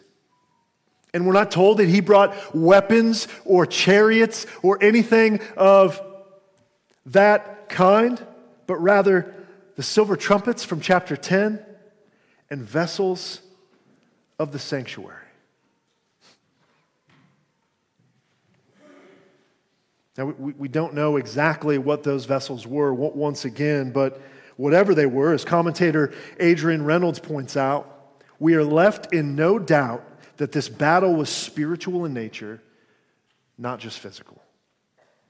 And 1.13 1.25
we're 1.25 1.33
not 1.33 1.49
told 1.49 1.79
that 1.79 1.87
he 1.87 1.99
brought 1.99 2.55
weapons 2.55 3.27
or 3.43 3.65
chariots 3.65 4.45
or 4.61 4.77
anything 4.83 5.39
of 5.55 5.99
that 7.07 7.69
kind, 7.69 8.23
but 8.67 8.75
rather 8.75 9.33
the 9.77 9.83
silver 9.83 10.15
trumpets 10.15 10.63
from 10.63 10.81
chapter 10.81 11.15
10 11.15 11.63
and 12.49 12.61
vessels 12.61 13.41
of 14.37 14.51
the 14.51 14.59
sanctuary. 14.59 15.26
Now, 20.17 20.25
we, 20.25 20.53
we 20.53 20.67
don't 20.67 20.93
know 20.93 21.17
exactly 21.17 21.77
what 21.77 22.03
those 22.03 22.25
vessels 22.25 22.65
were 22.65 22.93
once 22.93 23.45
again, 23.45 23.91
but 23.91 24.19
whatever 24.55 24.95
they 24.95 25.05
were, 25.05 25.33
as 25.33 25.45
commentator 25.45 26.13
Adrian 26.39 26.83
Reynolds 26.83 27.19
points 27.19 27.55
out, 27.55 27.93
we 28.39 28.55
are 28.55 28.63
left 28.63 29.13
in 29.13 29.35
no 29.35 29.59
doubt 29.59 30.03
that 30.37 30.51
this 30.51 30.69
battle 30.69 31.15
was 31.15 31.29
spiritual 31.29 32.05
in 32.05 32.13
nature, 32.13 32.61
not 33.57 33.79
just 33.79 33.99
physical. 33.99 34.41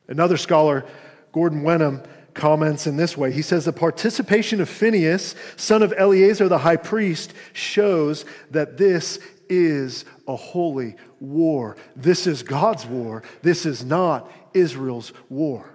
Another 0.07 0.37
scholar, 0.37 0.85
Gordon 1.31 1.63
Wenham, 1.63 2.01
comments 2.33 2.87
in 2.87 2.97
this 2.97 3.17
way. 3.17 3.31
He 3.31 3.41
says 3.41 3.65
the 3.65 3.73
participation 3.73 4.61
of 4.61 4.69
Phinehas, 4.69 5.35
son 5.57 5.83
of 5.83 5.93
Eleazar 5.97 6.47
the 6.47 6.59
high 6.59 6.77
priest, 6.77 7.33
shows 7.51 8.25
that 8.51 8.77
this 8.77 9.19
is 9.49 10.05
a 10.27 10.35
holy 10.35 10.95
war. 11.19 11.77
This 11.95 12.27
is 12.27 12.43
God's 12.43 12.85
war. 12.85 13.23
This 13.41 13.65
is 13.65 13.83
not 13.83 14.29
Israel's 14.57 15.13
war. 15.29 15.69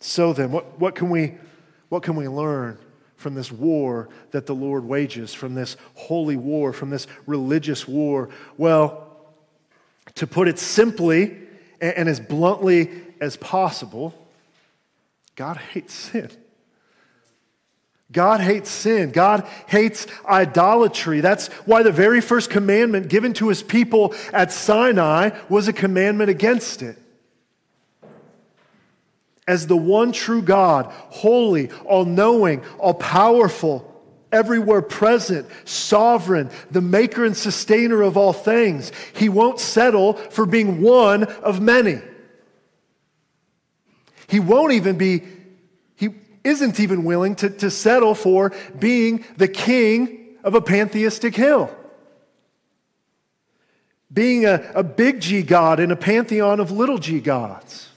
So 0.00 0.32
then, 0.32 0.52
what, 0.52 0.78
what, 0.78 0.94
can 0.94 1.10
we, 1.10 1.34
what 1.88 2.02
can 2.02 2.14
we 2.16 2.28
learn 2.28 2.78
from 3.16 3.34
this 3.34 3.50
war 3.50 4.08
that 4.30 4.46
the 4.46 4.54
Lord 4.54 4.84
wages, 4.84 5.34
from 5.34 5.54
this 5.54 5.76
holy 5.94 6.36
war, 6.36 6.72
from 6.72 6.90
this 6.90 7.06
religious 7.26 7.88
war? 7.88 8.30
Well, 8.56 9.06
to 10.14 10.26
put 10.26 10.48
it 10.48 10.58
simply 10.58 11.36
and, 11.80 11.96
and 11.96 12.08
as 12.08 12.20
bluntly 12.20 12.90
as 13.20 13.36
possible, 13.36 14.14
God 15.34 15.56
hates 15.56 15.94
sin. 15.94 16.30
God 18.10 18.40
hates 18.40 18.70
sin. 18.70 19.10
God 19.10 19.46
hates 19.66 20.06
idolatry. 20.26 21.20
That's 21.20 21.48
why 21.66 21.82
the 21.82 21.92
very 21.92 22.20
first 22.20 22.48
commandment 22.48 23.08
given 23.08 23.34
to 23.34 23.48
his 23.48 23.62
people 23.62 24.14
at 24.32 24.50
Sinai 24.50 25.30
was 25.48 25.68
a 25.68 25.74
commandment 25.74 26.30
against 26.30 26.80
it. 26.82 26.96
As 29.46 29.66
the 29.66 29.76
one 29.76 30.12
true 30.12 30.42
God, 30.42 30.86
holy, 30.86 31.70
all 31.84 32.04
knowing, 32.04 32.62
all 32.78 32.94
powerful, 32.94 33.84
everywhere 34.32 34.82
present, 34.82 35.46
sovereign, 35.64 36.50
the 36.70 36.82
maker 36.82 37.24
and 37.24 37.36
sustainer 37.36 38.02
of 38.02 38.16
all 38.16 38.32
things, 38.32 38.92
he 39.14 39.28
won't 39.28 39.60
settle 39.60 40.14
for 40.14 40.46
being 40.46 40.80
one 40.80 41.24
of 41.24 41.60
many. 41.60 42.00
He 44.28 44.40
won't 44.40 44.72
even 44.72 44.98
be 44.98 45.22
isn't 46.44 46.80
even 46.80 47.04
willing 47.04 47.36
to, 47.36 47.50
to 47.50 47.70
settle 47.70 48.14
for 48.14 48.54
being 48.78 49.24
the 49.36 49.48
king 49.48 50.36
of 50.44 50.54
a 50.54 50.60
pantheistic 50.60 51.34
hill. 51.34 51.74
Being 54.12 54.46
a, 54.46 54.70
a 54.74 54.82
big 54.82 55.20
G 55.20 55.42
God 55.42 55.80
in 55.80 55.90
a 55.90 55.96
pantheon 55.96 56.60
of 56.60 56.70
little 56.70 56.98
g 56.98 57.20
gods. 57.20 57.88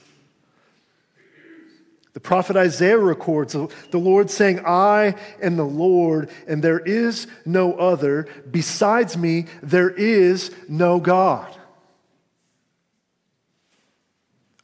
The 2.12 2.20
prophet 2.20 2.56
Isaiah 2.56 2.98
records 2.98 3.54
the 3.54 3.98
Lord 3.98 4.30
saying, 4.30 4.60
I 4.66 5.14
am 5.40 5.56
the 5.56 5.64
Lord, 5.64 6.30
and 6.46 6.62
there 6.62 6.78
is 6.78 7.26
no 7.46 7.74
other. 7.74 8.28
Besides 8.50 9.16
me, 9.16 9.46
there 9.62 9.88
is 9.88 10.50
no 10.68 11.00
God. 11.00 11.56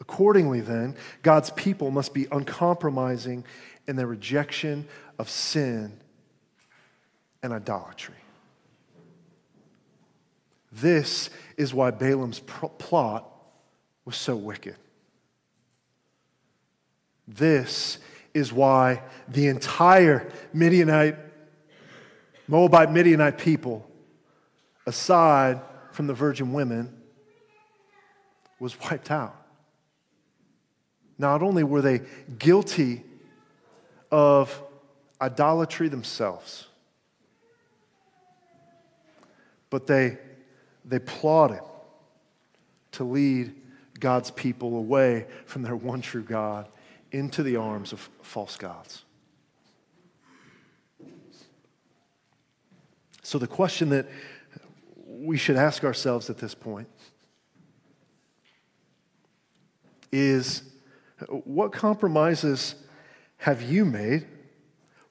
Accordingly, 0.09 0.63
then, 0.63 0.97
God's 1.23 1.51
people 1.51 1.91
must 1.91 2.15
be 2.15 2.27
uncompromising 2.33 3.45
in 3.87 3.97
their 3.97 4.07
rejection 4.07 4.89
of 5.19 5.29
sin 5.29 5.93
and 7.43 7.53
idolatry. 7.53 8.15
This 10.73 11.29
is 11.57 11.75
why 11.75 11.91
Balaam's 11.91 12.41
plot 12.41 13.31
was 14.07 14.17
so 14.17 14.35
wicked. 14.35 14.77
This 17.27 17.99
is 18.33 18.53
why 18.53 19.03
the 19.29 19.49
entire 19.49 20.33
Midianite, 20.55 21.17
Moabite 22.47 22.91
Midianite 22.91 23.37
people, 23.37 23.87
aside 24.87 25.61
from 25.93 26.07
the 26.07 26.15
virgin 26.15 26.55
women, 26.55 26.95
was 28.59 28.79
wiped 28.81 29.11
out. 29.11 29.38
Not 31.19 31.43
only 31.43 31.65
were 31.65 31.83
they 31.83 32.03
guilty 32.39 33.03
of 34.11 34.63
idolatry 35.21 35.89
themselves. 35.89 36.67
But 39.71 39.87
they, 39.87 40.19
they 40.85 40.99
plotted 40.99 41.61
to 42.93 43.05
lead 43.05 43.55
God's 44.01 44.31
people 44.31 44.77
away 44.77 45.27
from 45.45 45.63
their 45.63 45.77
one 45.77 46.01
true 46.01 46.23
God 46.23 46.69
into 47.11 47.43
the 47.43 47.57
arms 47.57 47.93
of 47.93 48.09
false 48.23 48.57
gods. 48.57 49.05
So, 53.23 53.39
the 53.39 53.47
question 53.47 53.91
that 53.91 54.09
we 55.07 55.37
should 55.37 55.57
ask 55.57 55.85
ourselves 55.85 56.31
at 56.31 56.39
this 56.39 56.55
point 56.55 56.89
is 60.11 60.63
what 61.45 61.73
compromises 61.73 62.75
have 63.39 63.63
you 63.63 63.85
made? 63.85 64.27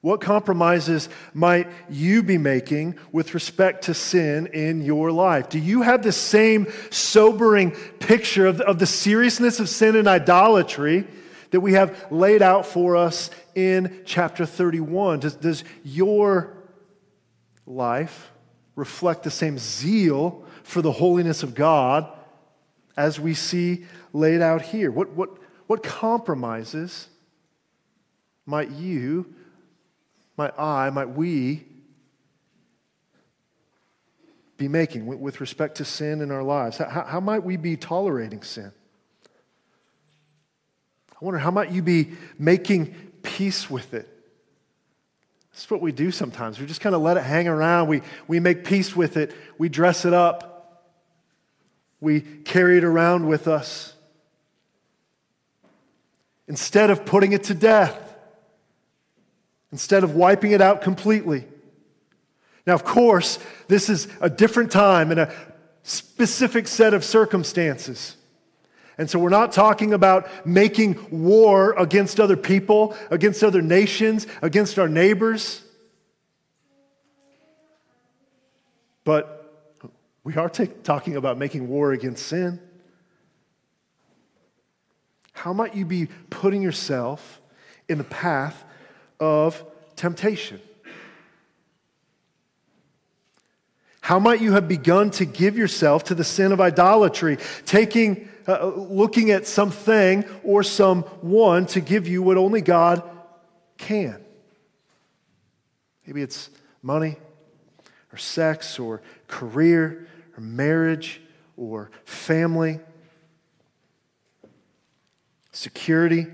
What 0.00 0.20
compromises 0.20 1.08
might 1.34 1.68
you 1.90 2.22
be 2.22 2.38
making 2.38 2.98
with 3.10 3.34
respect 3.34 3.84
to 3.84 3.94
sin 3.94 4.46
in 4.48 4.82
your 4.82 5.10
life? 5.10 5.48
Do 5.48 5.58
you 5.58 5.82
have 5.82 6.02
the 6.02 6.12
same 6.12 6.68
sobering 6.90 7.72
picture 7.98 8.46
of 8.46 8.58
the, 8.58 8.66
of 8.66 8.78
the 8.78 8.86
seriousness 8.86 9.58
of 9.58 9.68
sin 9.68 9.96
and 9.96 10.06
idolatry 10.06 11.06
that 11.50 11.60
we 11.60 11.72
have 11.72 12.06
laid 12.12 12.42
out 12.42 12.64
for 12.64 12.96
us 12.96 13.30
in 13.56 14.02
chapter 14.04 14.46
31? 14.46 15.20
Does, 15.20 15.34
does 15.34 15.64
your 15.82 16.54
life 17.66 18.30
reflect 18.76 19.24
the 19.24 19.30
same 19.30 19.58
zeal 19.58 20.44
for 20.62 20.80
the 20.80 20.92
holiness 20.92 21.42
of 21.42 21.56
God 21.56 22.08
as 22.96 23.18
we 23.18 23.34
see 23.34 23.84
laid 24.12 24.42
out 24.42 24.62
here? 24.62 24.92
What, 24.92 25.10
what, 25.10 25.30
what 25.68 25.84
compromises? 25.84 27.08
might 28.48 28.70
you, 28.70 29.26
might 30.38 30.58
I, 30.58 30.88
might 30.88 31.10
we 31.10 31.66
be 34.56 34.68
making 34.68 35.06
with 35.06 35.40
respect 35.40 35.76
to 35.76 35.84
sin 35.84 36.22
in 36.22 36.30
our 36.30 36.42
lives? 36.42 36.78
How, 36.78 37.04
how 37.04 37.20
might 37.20 37.44
we 37.44 37.58
be 37.58 37.76
tolerating 37.76 38.42
sin? 38.42 38.72
I 41.12 41.16
wonder, 41.20 41.38
how 41.38 41.50
might 41.50 41.70
you 41.72 41.82
be 41.82 42.12
making 42.38 42.94
peace 43.22 43.68
with 43.68 43.92
it? 43.92 44.08
That's 45.52 45.70
what 45.70 45.82
we 45.82 45.92
do 45.92 46.10
sometimes. 46.10 46.58
We 46.58 46.64
just 46.64 46.80
kind 46.80 46.94
of 46.94 47.02
let 47.02 47.18
it 47.18 47.24
hang 47.24 47.48
around. 47.48 47.88
We, 47.88 48.00
we 48.26 48.40
make 48.40 48.64
peace 48.64 48.96
with 48.96 49.18
it. 49.18 49.34
We 49.58 49.68
dress 49.68 50.06
it 50.06 50.14
up. 50.14 50.86
We 52.00 52.22
carry 52.22 52.78
it 52.78 52.84
around 52.84 53.28
with 53.28 53.46
us. 53.46 53.92
Instead 56.48 56.90
of 56.90 57.04
putting 57.04 57.32
it 57.32 57.44
to 57.44 57.54
death 57.54 58.08
instead 59.72 60.04
of 60.04 60.14
wiping 60.14 60.52
it 60.52 60.60
out 60.60 60.82
completely. 60.82 61.44
Now, 62.66 62.74
of 62.74 62.84
course, 62.84 63.38
this 63.66 63.88
is 63.88 64.08
a 64.20 64.30
different 64.30 64.70
time 64.70 65.10
and 65.10 65.20
a 65.20 65.34
specific 65.82 66.66
set 66.66 66.94
of 66.94 67.04
circumstances. 67.04 68.16
And 68.98 69.08
so 69.08 69.18
we're 69.18 69.28
not 69.30 69.52
talking 69.52 69.94
about 69.94 70.46
making 70.46 70.98
war 71.10 71.72
against 71.78 72.18
other 72.18 72.36
people, 72.36 72.96
against 73.10 73.44
other 73.44 73.62
nations, 73.62 74.26
against 74.42 74.78
our 74.78 74.88
neighbors. 74.88 75.62
But 79.04 79.34
we 80.24 80.34
are 80.34 80.50
t- 80.50 80.66
talking 80.66 81.16
about 81.16 81.38
making 81.38 81.68
war 81.68 81.92
against 81.92 82.26
sin. 82.26 82.60
How 85.38 85.52
might 85.52 85.76
you 85.76 85.84
be 85.84 86.08
putting 86.30 86.62
yourself 86.62 87.40
in 87.88 87.98
the 87.98 88.04
path 88.04 88.64
of 89.20 89.64
temptation? 89.94 90.60
How 94.00 94.18
might 94.18 94.40
you 94.40 94.54
have 94.54 94.66
begun 94.66 95.12
to 95.12 95.24
give 95.24 95.56
yourself 95.56 96.02
to 96.04 96.16
the 96.16 96.24
sin 96.24 96.50
of 96.50 96.60
idolatry, 96.60 97.38
taking, 97.66 98.28
uh, 98.48 98.66
looking 98.66 99.30
at 99.30 99.46
something 99.46 100.24
or 100.42 100.64
someone 100.64 101.66
to 101.66 101.80
give 101.80 102.08
you 102.08 102.20
what 102.20 102.36
only 102.36 102.60
God 102.60 103.08
can? 103.76 104.20
Maybe 106.04 106.20
it's 106.20 106.50
money 106.82 107.16
or 108.12 108.18
sex 108.18 108.80
or 108.80 109.02
career 109.28 110.08
or 110.36 110.40
marriage 110.40 111.20
or 111.56 111.92
family, 112.04 112.80
security, 115.58 116.24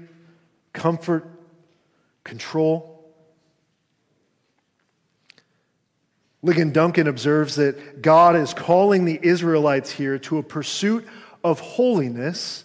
comfort, 0.75 1.25
control. 2.25 3.11
Ligon 6.45 6.75
Duncan 6.75 7.07
observes 7.07 7.57
that 7.57 8.03
God 8.03 8.37
is 8.37 8.53
calling 8.53 9.07
the 9.07 9.19
Israelites 9.23 9.91
here 9.91 10.19
to 10.19 10.37
a 10.37 10.43
pursuit 10.43 11.07
of 11.43 11.59
holiness 11.59 12.65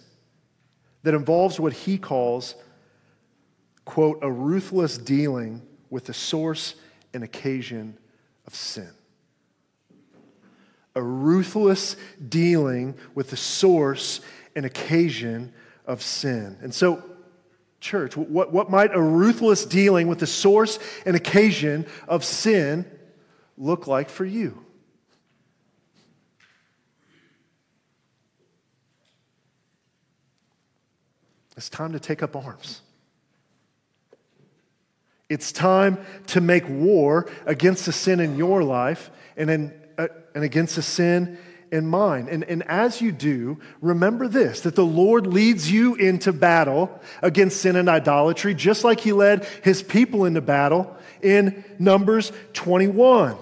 that 1.03 1.13
involves 1.13 1.61
what 1.61 1.71
he 1.71 1.97
calls, 1.97 2.55
quote, 3.85 4.19
a 4.21 4.29
ruthless 4.29 4.97
dealing 4.97 5.61
with 5.89 6.07
the 6.07 6.13
source 6.13 6.75
and 7.13 7.23
occasion 7.23 7.97
of 8.45 8.53
sin. 8.53 8.89
A 10.93 11.01
ruthless 11.01 11.95
dealing 12.27 12.95
with 13.15 13.29
the 13.29 13.37
source 13.37 14.19
and 14.57 14.65
occasion 14.65 15.53
of 15.89 16.04
sin. 16.04 16.56
And 16.62 16.73
so, 16.73 17.04
church, 17.82 18.15
what, 18.15 18.54
what 18.54 18.69
might 18.69 18.93
a 18.93 19.02
ruthless 19.02 19.65
dealing 19.65 20.08
with 20.08 20.19
the 20.19 20.28
source 20.28 20.78
and 21.04 21.15
occasion 21.15 21.88
of 22.08 22.23
sin 22.23 22.86
look 23.58 23.88
like 23.88 24.10
for 24.10 24.23
you? 24.23 24.63
It's 31.58 31.69
time 31.69 31.91
to 31.93 31.99
take 31.99 32.21
up 32.21 32.36
arms. 32.36 32.82
It's 35.28 35.52
time 35.52 35.97
to 36.28 36.39
make 36.39 36.69
war 36.69 37.30
against 37.47 37.88
the 37.88 37.91
sin 37.91 38.19
in 38.19 38.38
your 38.38 38.63
life 38.63 39.10
and, 39.36 39.49
in, 39.49 39.73
uh, 39.97 40.08
and 40.36 40.43
against 40.43 40.75
the 40.75 40.82
sin 40.84 41.39
in 41.71 41.86
mine. 41.86 42.27
And, 42.29 42.43
and 42.43 42.63
as 42.63 43.01
you 43.01 43.12
do, 43.12 43.60
remember 43.82 44.27
this 44.27 44.62
that 44.62 44.75
the 44.75 44.86
Lord 44.86 45.27
leads 45.27 45.71
you 45.71 45.95
into 45.95 46.34
battle 46.34 46.99
against 47.21 47.62
sin 47.62 47.75
and 47.75 47.89
idolatry, 47.89 48.53
just 48.53 48.84
like 48.84 48.99
He 48.99 49.13
led 49.13 49.45
His 49.63 49.84
people 49.84 50.25
into 50.25 50.41
battle 50.41 50.95
in 51.21 51.63
Numbers 51.77 52.32
21. 52.53 53.38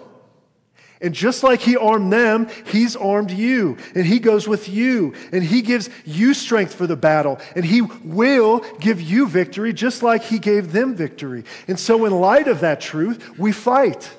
And 1.00 1.14
just 1.14 1.44
like 1.44 1.60
he 1.60 1.78
armed 1.78 2.12
them, 2.12 2.48
he's 2.66 2.96
armed 2.96 3.30
you. 3.30 3.78
And 3.94 4.04
he 4.04 4.20
goes 4.20 4.48
with 4.48 4.68
you. 4.68 5.14
And 5.32 5.44
he 5.44 5.62
gives 5.62 5.90
you 6.06 6.34
strength 6.34 6.74
for 6.74 6.88
the 6.88 6.96
battle. 6.96 7.40
And 7.56 7.64
he 7.64 7.82
will 7.82 8.62
give 8.80 9.00
you 9.00 9.28
victory 9.28 9.74
just 9.74 10.02
like 10.02 10.24
he 10.24 10.40
gave 10.40 10.72
them 10.72 10.96
victory. 10.96 11.44
And 11.68 11.80
so, 11.80 12.06
in 12.06 12.14
light 12.14 12.48
of 12.48 12.62
that 12.62 12.82
truth, 12.82 13.38
we 13.38 13.52
fight. 13.52 14.10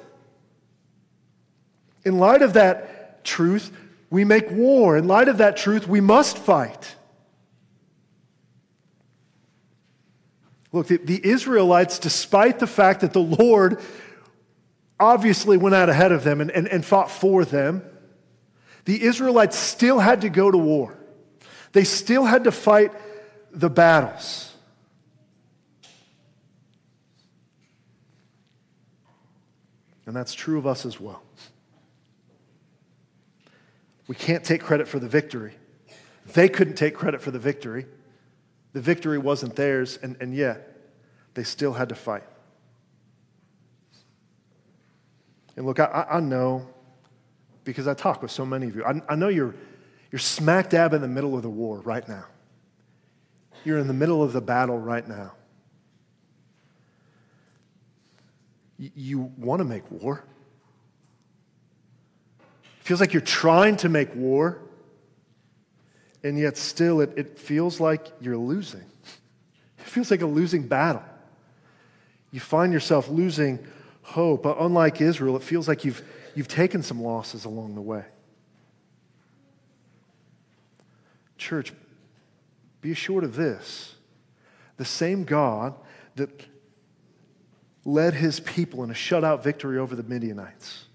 In 2.04 2.18
light 2.18 2.42
of 2.42 2.52
that 2.52 3.24
truth, 3.24 3.72
we 4.10 4.24
make 4.24 4.50
war. 4.50 4.96
In 4.96 5.06
light 5.06 5.28
of 5.28 5.38
that 5.38 5.56
truth, 5.56 5.86
we 5.86 6.00
must 6.00 6.38
fight. 6.38 6.94
Look, 10.72 10.88
the, 10.88 10.98
the 10.98 11.26
Israelites, 11.26 11.98
despite 11.98 12.58
the 12.58 12.66
fact 12.66 13.00
that 13.00 13.12
the 13.12 13.20
Lord 13.20 13.80
obviously 15.00 15.56
went 15.56 15.74
out 15.74 15.88
ahead 15.88 16.12
of 16.12 16.24
them 16.24 16.40
and, 16.40 16.50
and, 16.50 16.68
and 16.68 16.84
fought 16.84 17.10
for 17.10 17.44
them, 17.44 17.82
the 18.84 19.02
Israelites 19.02 19.56
still 19.56 19.98
had 19.98 20.22
to 20.22 20.28
go 20.28 20.50
to 20.50 20.58
war. 20.58 20.96
They 21.72 21.84
still 21.84 22.24
had 22.24 22.44
to 22.44 22.52
fight 22.52 22.92
the 23.52 23.70
battles. 23.70 24.54
And 30.06 30.16
that's 30.16 30.32
true 30.32 30.56
of 30.56 30.66
us 30.66 30.86
as 30.86 30.98
well. 30.98 31.22
We 34.08 34.16
can't 34.16 34.42
take 34.42 34.62
credit 34.62 34.88
for 34.88 34.98
the 34.98 35.08
victory. 35.08 35.54
They 36.32 36.48
couldn't 36.48 36.74
take 36.74 36.94
credit 36.94 37.22
for 37.22 37.30
the 37.30 37.38
victory. 37.38 37.86
The 38.72 38.80
victory 38.80 39.18
wasn't 39.18 39.54
theirs, 39.54 39.98
and, 40.02 40.16
and 40.20 40.34
yet 40.34 40.76
they 41.34 41.44
still 41.44 41.74
had 41.74 41.90
to 41.90 41.94
fight. 41.94 42.24
And 45.56 45.66
look, 45.66 45.78
I, 45.78 46.06
I 46.10 46.20
know 46.20 46.68
because 47.64 47.86
I 47.86 47.92
talk 47.94 48.22
with 48.22 48.30
so 48.30 48.46
many 48.46 48.66
of 48.66 48.76
you. 48.76 48.84
I, 48.84 49.00
I 49.10 49.14
know 49.14 49.28
you're, 49.28 49.54
you're 50.10 50.18
smack 50.18 50.70
dab 50.70 50.94
in 50.94 51.02
the 51.02 51.08
middle 51.08 51.36
of 51.36 51.42
the 51.42 51.50
war 51.50 51.80
right 51.80 52.08
now. 52.08 52.24
You're 53.64 53.78
in 53.78 53.88
the 53.88 53.92
middle 53.92 54.22
of 54.22 54.32
the 54.32 54.40
battle 54.40 54.78
right 54.78 55.06
now. 55.06 55.32
You, 58.78 58.90
you 58.94 59.32
want 59.36 59.60
to 59.60 59.64
make 59.64 59.90
war. 59.90 60.24
Feels 62.88 63.00
like 63.00 63.12
you're 63.12 63.20
trying 63.20 63.76
to 63.76 63.90
make 63.90 64.14
war, 64.14 64.62
and 66.24 66.38
yet 66.38 66.56
still 66.56 67.02
it, 67.02 67.12
it 67.18 67.38
feels 67.38 67.80
like 67.80 68.06
you're 68.18 68.38
losing. 68.38 68.86
It 69.78 69.84
feels 69.90 70.10
like 70.10 70.22
a 70.22 70.26
losing 70.26 70.66
battle. 70.66 71.02
You 72.30 72.40
find 72.40 72.72
yourself 72.72 73.10
losing 73.10 73.58
hope. 74.02 74.42
But 74.42 74.56
unlike 74.58 75.02
Israel, 75.02 75.36
it 75.36 75.42
feels 75.42 75.68
like 75.68 75.84
you've, 75.84 76.02
you've 76.34 76.48
taken 76.48 76.82
some 76.82 77.02
losses 77.02 77.44
along 77.44 77.74
the 77.74 77.82
way. 77.82 78.04
Church, 81.36 81.74
be 82.80 82.90
assured 82.90 83.24
of 83.24 83.36
this 83.36 83.96
the 84.78 84.86
same 84.86 85.24
God 85.24 85.74
that 86.16 86.30
led 87.84 88.14
his 88.14 88.40
people 88.40 88.82
in 88.82 88.90
a 88.90 88.94
shutout 88.94 89.42
victory 89.42 89.78
over 89.78 89.94
the 89.94 90.02
Midianites 90.02 90.87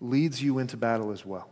leads 0.00 0.42
you 0.42 0.58
into 0.58 0.76
battle 0.76 1.10
as 1.10 1.24
well. 1.24 1.48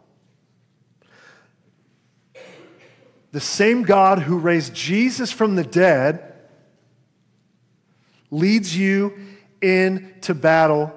The 3.32 3.40
same 3.40 3.82
God 3.82 4.20
who 4.20 4.38
raised 4.38 4.74
Jesus 4.74 5.32
from 5.32 5.56
the 5.56 5.64
dead 5.64 6.34
leads 8.30 8.76
you 8.76 9.14
into 9.60 10.34
battle 10.34 10.92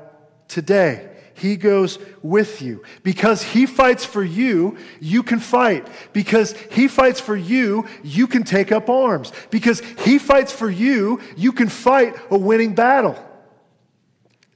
today. 0.48 1.10
He 1.34 1.56
goes 1.56 2.00
with 2.22 2.62
you. 2.62 2.84
Because 3.02 3.42
he 3.42 3.66
fights 3.66 4.04
for 4.04 4.24
you, 4.24 4.78
you 5.00 5.24
can 5.24 5.40
fight. 5.40 5.88
Because 6.12 6.52
he 6.72 6.88
fights 6.88 7.20
for 7.20 7.36
you, 7.36 7.86
you 8.04 8.28
can 8.28 8.44
take 8.44 8.72
up 8.72 8.90
arms. 8.90 9.32
Because 9.50 9.80
he 10.04 10.20
fights 10.20 10.52
for 10.52 10.70
you, 10.70 11.22
you 11.38 11.54
can 11.54 11.70
fight 11.70 12.16
a 12.30 12.38
winning 12.38 12.76
battle. 12.76 13.18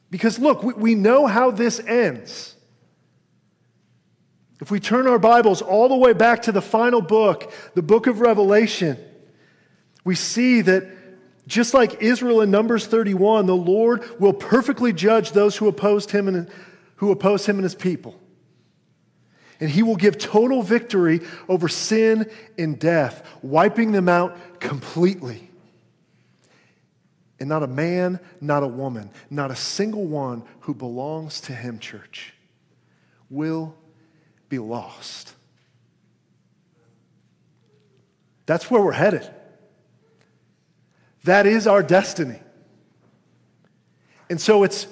Because 0.10 0.38
look, 0.39 0.62
we, 0.62 0.93
know 0.93 1.25
how 1.25 1.51
this 1.51 1.79
ends. 1.79 2.53
If 4.63 4.71
we 4.71 4.80
turn 4.80 5.08
our 5.08 5.19
Bibles 5.19 5.62
all 5.62 5.89
the 5.89 5.97
way 5.97 6.13
back 6.13 6.43
to 6.43 6.54
the 6.54 6.62
final 6.62 7.02
book, 7.02 7.52
the 7.73 7.82
book 7.82 8.08
of 8.08 8.21
Revelation, 8.21 8.97
we 10.06 10.15
see 10.15 10.62
that 10.62 10.88
just 11.45 11.73
like 11.73 12.02
Israel 12.02 12.39
in 12.39 12.49
Numbers 12.49 12.88
31, 12.88 13.45
the 13.45 13.58
Lord 13.58 14.21
will 14.21 14.32
perfectly 14.32 14.93
judge 14.93 15.34
those 15.34 15.58
who 15.58 15.67
opposed 15.67 16.12
him 16.12 16.30
and 16.30 16.49
who 16.95 17.12
oppose 17.12 17.45
him 17.45 17.58
and 17.58 17.65
his 17.65 17.76
people. 17.76 18.17
And 19.60 19.69
he 19.69 19.84
will 19.84 19.97
give 19.97 20.17
total 20.17 20.63
victory 20.63 21.19
over 21.49 21.67
sin 21.67 22.32
and 22.58 22.80
death, 22.80 23.28
wiping 23.41 23.91
them 23.91 24.08
out 24.08 24.62
completely. 24.62 25.52
And 27.38 27.49
not 27.49 27.63
a 27.63 27.67
man, 27.67 28.17
not 28.39 28.63
a 28.63 28.67
woman, 28.67 29.12
not 29.30 29.52
a 29.52 29.58
single 29.58 30.06
one 30.06 30.45
who 30.62 30.73
belongs 30.73 31.41
to 31.41 31.54
him, 31.54 31.80
church, 31.80 32.34
will 33.30 33.76
be 34.49 34.60
lost. 34.60 35.34
That's 38.45 38.69
where 38.69 38.82
we're 38.82 38.91
headed. 38.91 39.29
That 41.23 41.45
is 41.45 41.67
our 41.67 41.82
destiny. 41.82 42.39
And 44.29 44.39
so 44.39 44.63
it's 44.63 44.88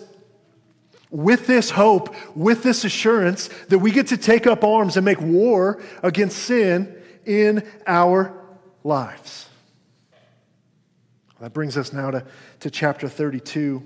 with 1.09 1.45
this 1.45 1.71
hope, 1.71 2.15
with 2.35 2.63
this 2.63 2.85
assurance 2.85 3.49
that 3.67 3.79
we 3.79 3.91
get 3.91 4.07
to 4.07 4.17
take 4.17 4.47
up 4.47 4.63
arms 4.63 4.95
and 4.95 5.03
make 5.03 5.19
war 5.19 5.81
against 6.01 6.37
sin 6.37 6.95
in 7.25 7.67
our 7.85 8.33
lives. 8.83 9.49
That 11.41 11.53
brings 11.53 11.75
us 11.75 11.91
now 11.91 12.11
to, 12.11 12.25
to 12.61 12.69
chapter 12.69 13.09
32. 13.09 13.83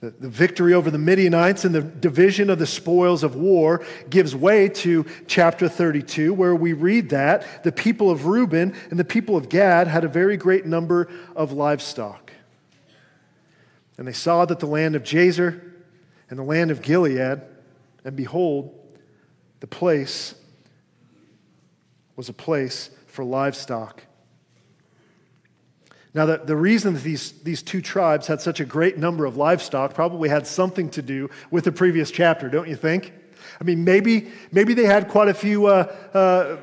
The, 0.00 0.10
the 0.10 0.28
victory 0.28 0.72
over 0.72 0.90
the 0.90 0.98
Midianites 0.98 1.66
and 1.66 1.74
the 1.74 1.82
division 1.82 2.48
of 2.48 2.58
the 2.58 2.66
spoils 2.66 3.22
of 3.22 3.36
war 3.36 3.84
gives 4.08 4.34
way 4.34 4.68
to 4.68 5.04
chapter 5.26 5.68
32, 5.68 6.32
where 6.32 6.54
we 6.54 6.72
read 6.72 7.10
that 7.10 7.64
the 7.64 7.72
people 7.72 8.10
of 8.10 8.24
Reuben 8.24 8.74
and 8.90 8.98
the 8.98 9.04
people 9.04 9.36
of 9.36 9.50
Gad 9.50 9.88
had 9.88 10.04
a 10.04 10.08
very 10.08 10.38
great 10.38 10.64
number 10.64 11.08
of 11.36 11.52
livestock. 11.52 12.32
And 13.98 14.08
they 14.08 14.14
saw 14.14 14.46
that 14.46 14.58
the 14.58 14.66
land 14.66 14.96
of 14.96 15.02
Jazer 15.02 15.60
and 16.30 16.38
the 16.38 16.44
land 16.44 16.70
of 16.70 16.80
Gilead, 16.80 17.42
and 18.02 18.16
behold, 18.16 18.74
the 19.60 19.66
place 19.66 20.34
was 22.16 22.30
a 22.30 22.32
place 22.32 22.88
for 23.06 23.22
livestock. 23.22 24.02
Now, 26.12 26.26
the, 26.26 26.38
the 26.38 26.56
reason 26.56 26.94
that 26.94 27.02
these, 27.02 27.32
these 27.42 27.62
two 27.62 27.80
tribes 27.80 28.26
had 28.26 28.40
such 28.40 28.58
a 28.58 28.64
great 28.64 28.98
number 28.98 29.26
of 29.26 29.36
livestock 29.36 29.94
probably 29.94 30.28
had 30.28 30.46
something 30.46 30.90
to 30.90 31.02
do 31.02 31.30
with 31.50 31.64
the 31.64 31.72
previous 31.72 32.10
chapter, 32.10 32.48
don't 32.48 32.68
you 32.68 32.76
think? 32.76 33.12
I 33.60 33.64
mean, 33.64 33.84
maybe, 33.84 34.30
maybe 34.50 34.74
they 34.74 34.86
had 34.86 35.08
quite 35.08 35.28
a 35.28 35.34
few, 35.34 35.66
uh, 35.66 35.94
uh, 36.12 36.56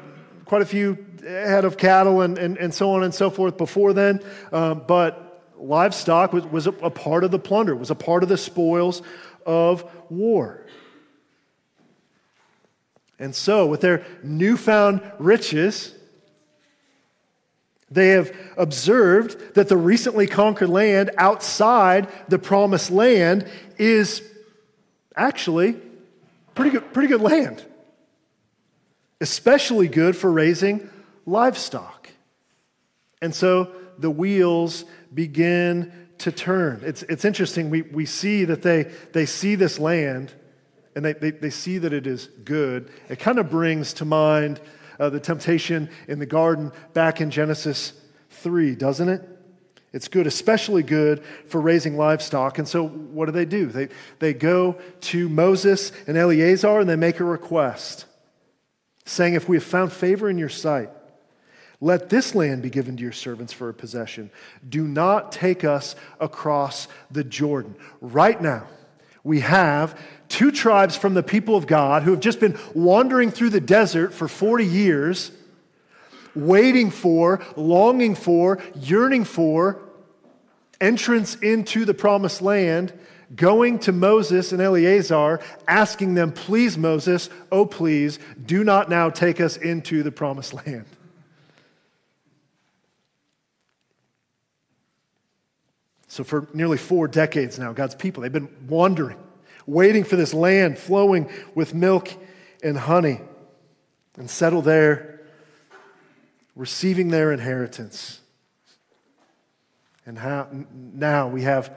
quite 0.45 0.61
a 0.61 0.65
few 0.65 1.05
head 1.21 1.63
of 1.63 1.77
cattle 1.77 2.21
and, 2.21 2.37
and, 2.37 2.57
and 2.57 2.73
so 2.73 2.91
on 2.91 3.03
and 3.03 3.13
so 3.13 3.29
forth 3.29 3.57
before 3.57 3.93
then, 3.93 4.21
um, 4.51 4.83
but 4.85 5.51
livestock 5.57 6.33
was, 6.33 6.45
was 6.47 6.67
a, 6.67 6.71
a 6.71 6.89
part 6.89 7.23
of 7.23 7.31
the 7.31 7.39
plunder, 7.39 7.75
was 7.75 7.89
a 7.89 7.95
part 7.95 8.23
of 8.23 8.29
the 8.29 8.37
spoils 8.37 9.01
of 9.45 9.89
war. 10.09 10.65
And 13.19 13.33
so, 13.33 13.65
with 13.65 13.81
their 13.81 14.05
newfound 14.23 15.01
riches, 15.17 15.95
they 17.89 18.09
have 18.09 18.35
observed 18.57 19.55
that 19.55 19.69
the 19.69 19.77
recently 19.77 20.27
conquered 20.27 20.69
land 20.69 21.11
outside 21.17 22.09
the 22.27 22.39
promised 22.39 22.91
land 22.91 23.47
is 23.77 24.21
actually 25.15 25.77
pretty 26.53 26.71
good, 26.71 26.93
pretty 26.93 27.07
good 27.07 27.21
land, 27.21 27.63
especially 29.21 29.87
good 29.87 30.17
for 30.17 30.31
raising 30.31 30.89
livestock. 31.25 32.09
And 33.21 33.33
so 33.33 33.71
the 33.97 34.11
wheels 34.11 34.85
begin 35.13 35.91
to 36.19 36.31
turn. 36.31 36.81
It's, 36.83 37.03
it's 37.03 37.25
interesting. 37.25 37.69
We, 37.69 37.83
we 37.83 38.05
see 38.05 38.45
that 38.45 38.63
they, 38.63 38.91
they 39.13 39.25
see 39.25 39.55
this 39.55 39.79
land 39.79 40.33
and 40.95 41.05
they, 41.05 41.13
they, 41.13 41.31
they 41.31 41.49
see 41.51 41.77
that 41.77 41.93
it 41.93 42.07
is 42.07 42.27
good. 42.43 42.89
It 43.07 43.19
kind 43.19 43.37
of 43.37 43.49
brings 43.49 43.93
to 43.93 44.05
mind 44.05 44.59
uh, 44.99 45.09
the 45.09 45.19
temptation 45.19 45.89
in 46.07 46.19
the 46.19 46.25
garden 46.25 46.71
back 46.93 47.21
in 47.21 47.31
Genesis 47.31 47.93
3, 48.29 48.75
doesn't 48.75 49.09
it? 49.09 49.37
It's 49.93 50.07
good, 50.07 50.27
especially 50.27 50.83
good 50.83 51.23
for 51.47 51.61
raising 51.61 51.97
livestock. 51.97 52.59
And 52.59 52.67
so, 52.67 52.87
what 52.87 53.25
do 53.25 53.31
they 53.31 53.45
do? 53.45 53.67
They, 53.67 53.87
they 54.19 54.33
go 54.33 54.77
to 55.01 55.29
Moses 55.29 55.91
and 56.07 56.17
Eleazar 56.17 56.79
and 56.79 56.89
they 56.89 56.95
make 56.95 57.19
a 57.19 57.23
request, 57.23 58.05
saying, 59.05 59.33
If 59.33 59.47
we 59.47 59.55
have 59.55 59.63
found 59.63 59.93
favor 59.93 60.29
in 60.29 60.37
your 60.37 60.49
sight, 60.49 60.89
let 61.79 62.09
this 62.09 62.35
land 62.35 62.63
be 62.63 62.69
given 62.69 62.97
to 62.97 63.03
your 63.03 63.11
servants 63.11 63.53
for 63.53 63.69
a 63.69 63.73
possession. 63.73 64.31
Do 64.67 64.87
not 64.87 65.31
take 65.31 65.63
us 65.63 65.95
across 66.19 66.87
the 67.09 67.23
Jordan. 67.23 67.75
Right 68.01 68.41
now, 68.41 68.67
we 69.23 69.41
have 69.41 69.99
two 70.29 70.51
tribes 70.51 70.95
from 70.95 71.13
the 71.13 71.23
people 71.23 71.55
of 71.55 71.67
God 71.67 72.03
who 72.03 72.11
have 72.11 72.19
just 72.19 72.39
been 72.39 72.57
wandering 72.73 73.31
through 73.31 73.49
the 73.49 73.61
desert 73.61 74.13
for 74.13 74.27
40 74.27 74.65
years, 74.65 75.31
waiting 76.35 76.91
for, 76.91 77.41
longing 77.55 78.15
for, 78.15 78.59
yearning 78.75 79.23
for 79.23 79.81
entrance 80.79 81.35
into 81.35 81.85
the 81.85 81.93
promised 81.93 82.41
land, 82.41 82.93
going 83.35 83.79
to 83.79 83.91
Moses 83.91 84.51
and 84.51 84.61
Eleazar, 84.61 85.39
asking 85.67 86.13
them, 86.13 86.31
Please, 86.31 86.77
Moses, 86.77 87.29
oh, 87.51 87.65
please, 87.65 88.19
do 88.45 88.63
not 88.63 88.89
now 88.89 89.09
take 89.09 89.41
us 89.41 89.57
into 89.57 90.03
the 90.03 90.11
promised 90.11 90.53
land. 90.53 90.85
So, 96.07 96.23
for 96.23 96.47
nearly 96.53 96.77
four 96.77 97.07
decades 97.07 97.59
now, 97.59 97.73
God's 97.73 97.95
people, 97.95 98.23
they've 98.23 98.31
been 98.31 98.49
wandering 98.67 99.17
waiting 99.67 100.03
for 100.03 100.15
this 100.15 100.33
land 100.33 100.79
flowing 100.79 101.29
with 101.53 101.75
milk 101.75 102.09
and 102.63 102.77
honey, 102.77 103.19
and 104.17 104.27
settle 104.27 104.63
there, 104.63 105.21
receiving 106.55 107.09
their 107.09 107.31
inheritance. 107.31 108.19
And 110.07 110.17
how, 110.17 110.47
now 110.73 111.27
we 111.27 111.43
have 111.43 111.71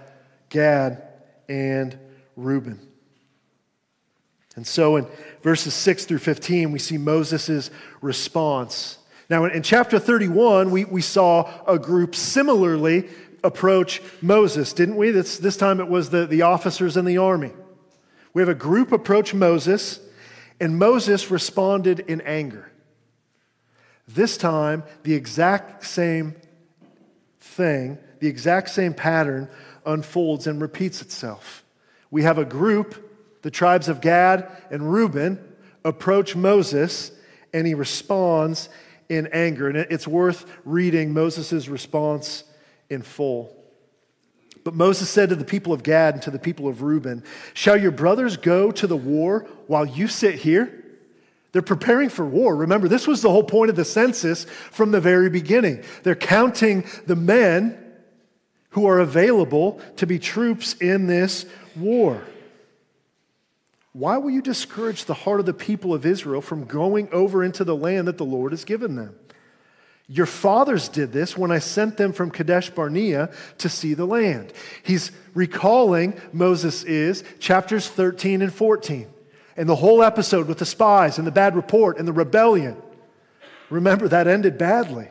Gad 0.48 1.02
and 1.48 1.98
Reuben. 2.36 2.80
And 4.56 4.66
so 4.66 4.96
in 4.96 5.06
verses 5.42 5.74
6 5.74 6.06
through 6.06 6.18
15, 6.18 6.72
we 6.72 6.78
see 6.78 6.96
Moses' 6.96 7.70
response. 8.00 8.98
Now, 9.28 9.44
in, 9.44 9.62
chapter 9.62 9.98
31, 9.98 10.70
we, 10.70 10.84
we 10.84 11.02
saw 11.02 11.50
a 11.66 11.78
group 11.78 12.14
similarly 12.14 13.08
approach 13.44 14.00
Moses, 14.20 14.72
didn't 14.72 14.96
we? 14.96 15.10
This, 15.10 15.38
this 15.38 15.56
time 15.56 15.80
it 15.80 15.88
was 15.88 16.10
the, 16.10 16.26
the 16.26 16.42
officers 16.42 16.96
in 16.96 17.04
the 17.04 17.18
army. 17.18 17.52
We 18.32 18.42
have 18.42 18.48
a 18.48 18.54
group 18.54 18.92
approach 18.92 19.34
Moses, 19.34 20.00
and 20.60 20.78
Moses 20.78 21.30
responded 21.30 22.00
in 22.00 22.20
anger. 22.20 22.70
This 24.06 24.36
time, 24.36 24.82
the 25.02 25.14
exact 25.14 25.84
same 25.84 26.34
thing, 27.40 27.98
the 28.20 28.28
exact 28.28 28.70
same 28.70 28.94
pattern 28.94 29.48
unfolds 29.86 30.46
and 30.46 30.60
repeats 30.60 31.00
itself. 31.00 31.64
We 32.10 32.22
have 32.22 32.38
a 32.38 32.44
group, 32.44 33.40
the 33.42 33.50
tribes 33.50 33.88
of 33.88 34.00
Gad 34.00 34.48
and 34.70 34.92
Reuben, 34.92 35.38
approach 35.84 36.36
Moses, 36.36 37.12
and 37.52 37.66
he 37.66 37.74
responds 37.74 38.68
in 39.08 39.28
anger. 39.28 39.68
And 39.68 39.76
it's 39.76 40.06
worth 40.06 40.44
reading 40.64 41.14
Moses' 41.14 41.68
response 41.68 42.44
in 42.88 43.02
full. 43.02 43.56
But 44.62 44.74
Moses 44.74 45.08
said 45.08 45.30
to 45.30 45.36
the 45.36 45.44
people 45.44 45.72
of 45.72 45.82
Gad 45.82 46.14
and 46.14 46.22
to 46.24 46.30
the 46.30 46.38
people 46.38 46.68
of 46.68 46.82
Reuben, 46.82 47.24
Shall 47.54 47.76
your 47.76 47.90
brothers 47.90 48.36
go 48.36 48.70
to 48.72 48.86
the 48.86 48.96
war 48.96 49.46
while 49.66 49.86
you 49.86 50.06
sit 50.06 50.36
here? 50.36 50.76
They're 51.52 51.62
preparing 51.62 52.10
for 52.10 52.24
war. 52.24 52.54
Remember, 52.54 52.86
this 52.86 53.06
was 53.06 53.22
the 53.22 53.30
whole 53.30 53.42
point 53.42 53.70
of 53.70 53.76
the 53.76 53.84
census 53.84 54.44
from 54.70 54.92
the 54.92 55.00
very 55.00 55.30
beginning. 55.30 55.82
They're 56.02 56.14
counting 56.14 56.84
the 57.06 57.16
men 57.16 57.76
who 58.70 58.86
are 58.86 59.00
available 59.00 59.80
to 59.96 60.06
be 60.06 60.18
troops 60.18 60.74
in 60.74 61.06
this 61.06 61.46
war. 61.74 62.22
Why 63.92 64.18
will 64.18 64.30
you 64.30 64.42
discourage 64.42 65.06
the 65.06 65.14
heart 65.14 65.40
of 65.40 65.46
the 65.46 65.52
people 65.52 65.92
of 65.92 66.06
Israel 66.06 66.40
from 66.40 66.66
going 66.66 67.08
over 67.10 67.42
into 67.42 67.64
the 67.64 67.74
land 67.74 68.06
that 68.06 68.18
the 68.18 68.24
Lord 68.24 68.52
has 68.52 68.64
given 68.64 68.94
them? 68.94 69.16
Your 70.12 70.26
fathers 70.26 70.88
did 70.88 71.12
this 71.12 71.38
when 71.38 71.52
I 71.52 71.60
sent 71.60 71.96
them 71.96 72.12
from 72.12 72.32
Kadesh 72.32 72.68
Barnea 72.68 73.30
to 73.58 73.68
see 73.68 73.94
the 73.94 74.06
land. 74.06 74.52
He's 74.82 75.12
recalling, 75.34 76.20
Moses 76.32 76.82
is, 76.82 77.22
chapters 77.38 77.86
13 77.88 78.42
and 78.42 78.52
14, 78.52 79.08
and 79.56 79.68
the 79.68 79.76
whole 79.76 80.02
episode 80.02 80.48
with 80.48 80.58
the 80.58 80.66
spies 80.66 81.18
and 81.18 81.26
the 81.28 81.30
bad 81.30 81.54
report 81.54 81.96
and 81.96 82.08
the 82.08 82.12
rebellion. 82.12 82.76
Remember, 83.70 84.08
that 84.08 84.26
ended 84.26 84.58
badly. 84.58 85.06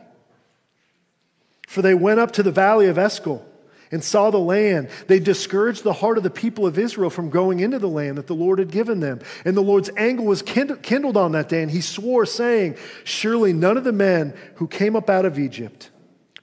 For 1.65 1.81
they 1.81 1.93
went 1.93 2.19
up 2.19 2.31
to 2.31 2.43
the 2.43 2.51
valley 2.51 2.88
of 2.88 2.97
Eshcol 2.97 3.48
and 3.91 4.04
saw 4.04 4.30
the 4.30 4.38
land. 4.38 4.89
They 5.08 5.19
discouraged 5.19 5.84
the 5.84 5.93
heart 5.93 6.17
of 6.17 6.23
the 6.23 6.30
people 6.30 6.65
of 6.67 6.78
Israel 6.78 7.10
from 7.10 7.30
going 7.30 7.60
into 7.60 7.80
the 7.80 7.88
land 7.88 8.17
that 8.17 8.28
the 8.28 8.36
Lord 8.36 8.60
had 8.60 8.71
given 8.71 8.99
them. 8.99 9.19
And 9.45 9.56
the 9.58 9.62
Lord's 9.62 9.89
anger 9.97 10.23
was 10.23 10.41
kindled 10.41 11.17
on 11.17 11.32
that 11.34 11.49
day, 11.49 11.62
and 11.62 11.71
he 11.71 11.82
swore, 11.82 12.25
saying, 12.25 12.78
Surely 13.04 13.54
none 13.54 13.78
of 13.78 13.84
the 13.84 13.91
men 13.91 14.36
who 14.56 14.67
came 14.67 14.95
up 14.95 15.10
out 15.10 15.25
of 15.25 15.39
Egypt 15.39 15.89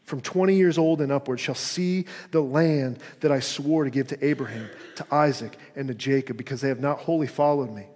from 0.05 0.21
20 0.21 0.55
years 0.55 0.79
old 0.79 1.01
and 1.01 1.11
upward 1.11 1.41
shall 1.41 1.57
see 1.57 2.07
the 2.31 2.41
land 2.41 2.99
that 3.21 3.33
I 3.33 3.41
swore 3.41 3.85
to 3.85 3.91
give 3.91 4.07
to 4.09 4.25
Abraham, 4.25 4.71
to 4.97 5.07
Isaac, 5.13 5.59
and 5.75 5.89
to 5.89 5.95
Jacob, 5.95 6.37
because 6.37 6.61
they 6.61 6.69
have 6.69 6.81
not 6.81 6.99
wholly 6.99 7.27
followed 7.27 7.71
me. 7.71 7.87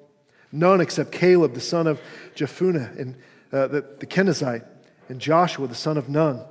None 0.52 0.80
except 0.80 1.12
Caleb, 1.12 1.54
the 1.54 1.60
son 1.60 1.86
of 1.86 2.00
Jephunneh, 2.34 2.98
and 2.98 3.14
uh, 3.52 3.68
the, 3.68 3.84
the 4.00 4.06
Kenizzite, 4.06 4.64
and 5.08 5.20
Joshua, 5.20 5.68
the 5.68 5.74
son 5.74 5.96
of 5.96 6.08
Nun, 6.08 6.44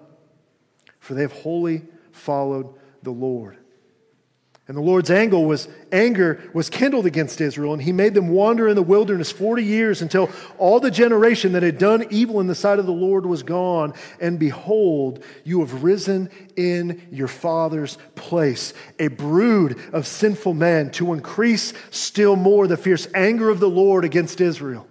for 0.99 1.13
they 1.13 1.21
have 1.21 1.33
wholly 1.33 1.83
followed 2.11 2.73
the 3.03 3.11
Lord. 3.11 3.57
And 4.69 4.77
the 4.77 4.81
Lord's 4.81 5.09
anger 5.09 5.39
was, 5.39 5.67
anger 5.91 6.39
was 6.53 6.69
kindled 6.69 7.07
against 7.07 7.41
Israel, 7.41 7.73
and 7.73 7.81
he 7.81 7.91
made 7.91 8.13
them 8.13 8.27
wander 8.27 8.67
in 8.67 8.75
the 8.75 8.83
wilderness 8.83 9.31
40 9.31 9.63
years 9.63 10.03
until 10.03 10.29
all 10.59 10.79
the 10.79 10.91
generation 10.91 11.53
that 11.53 11.63
had 11.63 11.79
done 11.79 12.05
evil 12.11 12.39
in 12.39 12.45
the 12.45 12.53
sight 12.53 12.77
of 12.77 12.85
the 12.85 12.91
Lord 12.91 13.25
was 13.25 13.41
gone. 13.41 13.95
And 14.21 14.37
behold, 14.37 15.23
you 15.43 15.61
have 15.61 15.83
risen 15.83 16.29
in 16.55 17.01
your 17.09 17.27
father's 17.27 17.97
place, 18.13 18.75
a 18.99 19.07
brood 19.07 19.79
of 19.91 20.05
sinful 20.05 20.53
men, 20.53 20.91
to 20.91 21.13
increase 21.13 21.73
still 21.89 22.35
more 22.35 22.67
the 22.67 22.77
fierce 22.77 23.07
anger 23.15 23.49
of 23.49 23.59
the 23.59 23.67
Lord 23.67 24.05
against 24.05 24.39
Israel. 24.39 24.85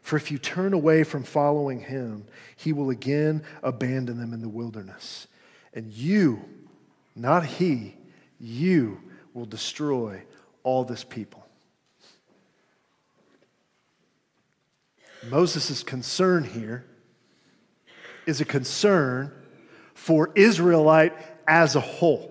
For 0.00 0.16
if 0.16 0.30
you 0.30 0.38
turn 0.38 0.72
away 0.72 1.04
from 1.04 1.24
following 1.24 1.80
him, 1.80 2.24
he 2.56 2.72
will 2.72 2.88
again 2.88 3.42
abandon 3.62 4.16
them 4.16 4.32
in 4.32 4.40
the 4.40 4.48
wilderness 4.48 5.26
and 5.74 5.92
you, 5.92 6.44
not 7.14 7.44
he, 7.44 7.96
you 8.38 9.00
will 9.34 9.46
destroy 9.46 10.22
all 10.62 10.84
this 10.84 11.04
people. 11.04 11.46
Moses' 15.28 15.82
concern 15.82 16.44
here 16.44 16.86
is 18.26 18.40
a 18.40 18.44
concern 18.44 19.32
for 19.94 20.30
Israelite 20.34 21.12
as 21.46 21.76
a 21.76 21.80
whole. 21.80 22.30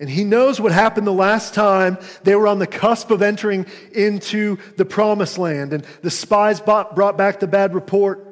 And 0.00 0.08
he 0.08 0.22
knows 0.22 0.60
what 0.60 0.70
happened 0.70 1.06
the 1.06 1.12
last 1.12 1.54
time 1.54 1.98
they 2.22 2.36
were 2.36 2.46
on 2.46 2.60
the 2.60 2.68
cusp 2.68 3.10
of 3.10 3.20
entering 3.20 3.66
into 3.92 4.58
the 4.76 4.84
promised 4.84 5.38
land. 5.38 5.72
And 5.72 5.84
the 6.02 6.10
spies 6.10 6.60
brought 6.60 7.16
back 7.16 7.40
the 7.40 7.48
bad 7.48 7.74
report. 7.74 8.27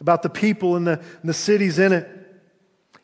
About 0.00 0.22
the 0.22 0.30
people 0.30 0.76
and 0.76 0.86
the, 0.86 0.98
and 0.98 1.28
the 1.28 1.34
cities 1.34 1.78
in 1.78 1.92
it. 1.92 2.08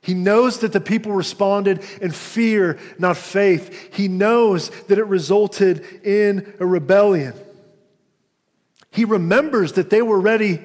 He 0.01 0.15
knows 0.15 0.61
that 0.61 0.73
the 0.73 0.81
people 0.81 1.13
responded 1.13 1.83
in 2.01 2.11
fear, 2.11 2.79
not 2.99 3.17
faith. 3.17 3.95
He 3.95 4.07
knows 4.07 4.69
that 4.83 4.99
it 4.99 5.07
resulted 5.07 5.83
in 6.05 6.55
a 6.61 6.67
rebellion. 6.67 7.33
He 8.91 9.07
remembers 9.07 9.73
that 9.73 9.91
they 9.91 10.03
were 10.03 10.21
ready 10.21 10.61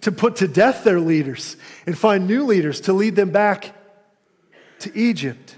to 0.00 0.10
put 0.10 0.36
to 0.36 0.48
death 0.48 0.84
their 0.84 1.00
leaders 1.00 1.56
and 1.86 1.98
find 1.98 2.26
new 2.26 2.44
leaders 2.46 2.80
to 2.82 2.92
lead 2.92 3.14
them 3.14 3.30
back 3.30 3.74
to 4.80 4.98
Egypt. 4.98 5.56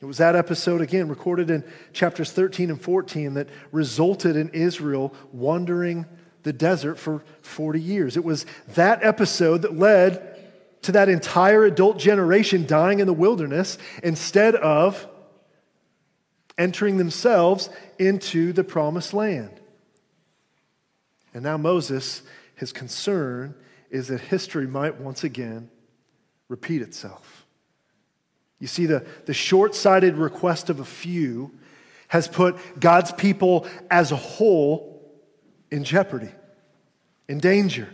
It 0.00 0.04
was 0.04 0.18
that 0.18 0.36
episode, 0.36 0.80
again, 0.80 1.08
recorded 1.08 1.50
in 1.50 1.64
chapters 1.92 2.30
13 2.32 2.70
and 2.70 2.80
14, 2.80 3.34
that 3.34 3.48
resulted 3.72 4.36
in 4.36 4.50
Israel 4.50 5.14
wandering 5.32 6.06
the 6.46 6.52
desert 6.52 6.96
for 6.96 7.24
40 7.42 7.80
years. 7.80 8.16
It 8.16 8.24
was 8.24 8.46
that 8.68 9.02
episode 9.02 9.62
that 9.62 9.76
led 9.76 10.38
to 10.82 10.92
that 10.92 11.08
entire 11.08 11.64
adult 11.64 11.98
generation 11.98 12.66
dying 12.66 13.00
in 13.00 13.08
the 13.08 13.12
wilderness 13.12 13.78
instead 14.04 14.54
of 14.54 15.08
entering 16.56 16.98
themselves 16.98 17.68
into 17.98 18.52
the 18.52 18.62
promised 18.62 19.12
land. 19.12 19.60
And 21.34 21.42
now 21.42 21.56
Moses, 21.56 22.22
his 22.54 22.72
concern 22.72 23.56
is 23.90 24.06
that 24.06 24.20
history 24.20 24.68
might 24.68 25.00
once 25.00 25.24
again 25.24 25.68
repeat 26.48 26.80
itself. 26.80 27.44
You 28.60 28.68
see, 28.68 28.86
the, 28.86 29.04
the 29.24 29.34
short 29.34 29.74
sighted 29.74 30.14
request 30.14 30.70
of 30.70 30.78
a 30.78 30.84
few 30.84 31.50
has 32.06 32.28
put 32.28 32.56
God's 32.78 33.10
people 33.10 33.66
as 33.90 34.12
a 34.12 34.16
whole 34.16 34.95
in 35.70 35.84
jeopardy, 35.84 36.30
in 37.28 37.38
danger. 37.38 37.88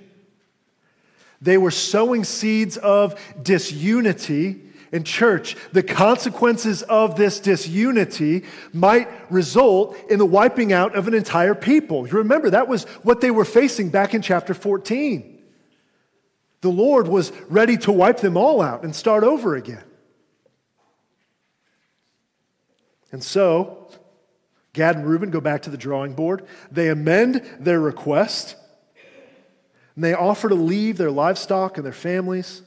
They 1.41 1.59
were 1.59 1.71
sowing 1.71 2.25
seeds 2.25 2.77
of 2.77 3.21
disunity 3.43 4.61
in 4.93 5.05
church. 5.05 5.57
The 5.73 5.83
consequences 5.83 6.83
of 6.83 7.17
this 7.17 7.41
disunity 7.41 8.45
might 8.73 9.09
result 9.31 9.97
in 10.11 10.19
the 10.19 10.27
wiping 10.27 10.73
out 10.73 10.95
of 10.95 11.09
an 11.09 11.15
entire 11.15 11.55
people. 11.55 12.07
You 12.07 12.19
remember, 12.19 12.51
that 12.51 12.69
was 12.69 12.85
what 13.03 13.21
they 13.21 13.31
were 13.31 13.45
facing 13.45 13.89
back 13.89 14.15
in 14.15 14.23
chapter 14.23 14.55
14. 14.55 15.41
The 16.61 16.69
Lord 16.71 17.09
was 17.09 17.33
ready 17.49 17.77
to 17.79 17.93
wipe 17.93 18.19
them 18.19 18.37
all 18.37 18.63
out 18.63 18.85
and 18.85 18.95
start 18.95 19.25
over 19.25 19.57
again. 19.57 19.83
And 23.11 23.23
so, 23.23 23.91
Gad 24.73 24.97
and 24.97 25.07
Reuben 25.07 25.31
go 25.31 25.41
back 25.41 25.63
to 25.63 25.71
the 25.71 25.77
drawing 25.77 26.15
board. 26.15 26.47
They 26.71 26.89
amend 26.89 27.43
their 27.59 27.81
request. 27.81 28.57
And 29.95 30.03
they 30.03 30.15
offer 30.15 30.49
to 30.49 30.55
leave 30.55 30.97
their 30.97 31.11
livestock 31.11 31.77
and 31.77 31.85
their 31.85 31.93
families 31.93 32.63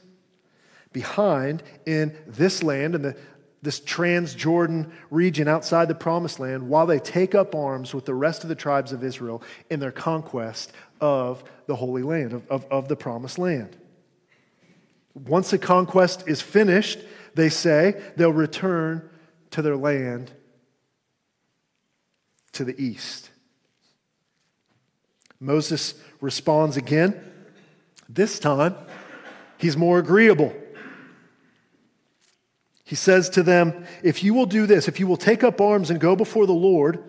behind 0.92 1.62
in 1.84 2.16
this 2.26 2.62
land, 2.62 2.94
in 2.94 3.02
the, 3.02 3.16
this 3.60 3.80
Transjordan 3.80 4.92
region 5.10 5.48
outside 5.48 5.88
the 5.88 5.94
promised 5.96 6.38
land, 6.38 6.68
while 6.68 6.86
they 6.86 7.00
take 7.00 7.34
up 7.34 7.54
arms 7.54 7.92
with 7.92 8.04
the 8.04 8.14
rest 8.14 8.44
of 8.44 8.48
the 8.48 8.54
tribes 8.54 8.92
of 8.92 9.02
Israel 9.02 9.42
in 9.68 9.80
their 9.80 9.90
conquest 9.90 10.72
of 11.00 11.42
the 11.66 11.74
Holy 11.74 12.04
Land, 12.04 12.32
of, 12.32 12.48
of, 12.48 12.64
of 12.70 12.88
the 12.88 12.96
promised 12.96 13.38
land. 13.38 13.76
Once 15.14 15.50
the 15.50 15.58
conquest 15.58 16.28
is 16.28 16.40
finished, 16.40 17.00
they 17.34 17.48
say 17.48 18.00
they'll 18.16 18.32
return 18.32 19.08
to 19.50 19.62
their 19.62 19.76
land 19.76 20.30
to 22.56 22.64
the 22.64 22.80
east. 22.82 23.30
Moses 25.38 25.94
responds 26.20 26.76
again. 26.76 27.20
This 28.08 28.38
time, 28.38 28.74
he's 29.58 29.76
more 29.76 29.98
agreeable. 29.98 30.54
He 32.84 32.94
says 32.94 33.28
to 33.30 33.42
them, 33.42 33.84
If 34.02 34.22
you 34.22 34.32
will 34.32 34.46
do 34.46 34.66
this, 34.66 34.88
if 34.88 35.00
you 35.00 35.06
will 35.06 35.16
take 35.16 35.42
up 35.42 35.60
arms 35.60 35.90
and 35.90 36.00
go 36.00 36.16
before 36.16 36.46
the 36.46 36.52
Lord 36.52 37.02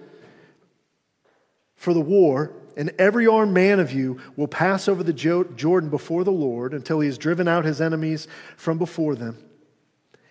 for 1.76 1.94
the 1.94 2.02
war, 2.02 2.52
and 2.76 2.92
every 3.00 3.26
armed 3.26 3.54
man 3.54 3.80
of 3.80 3.92
you 3.92 4.20
will 4.36 4.48
pass 4.48 4.88
over 4.88 5.04
the 5.04 5.14
Jordan 5.14 5.90
before 5.90 6.24
the 6.24 6.32
Lord 6.32 6.74
until 6.74 7.00
he 7.00 7.08
has 7.08 7.18
driven 7.18 7.48
out 7.48 7.66
his 7.66 7.80
enemies 7.80 8.28
from 8.56 8.78
before 8.78 9.16
them 9.16 9.47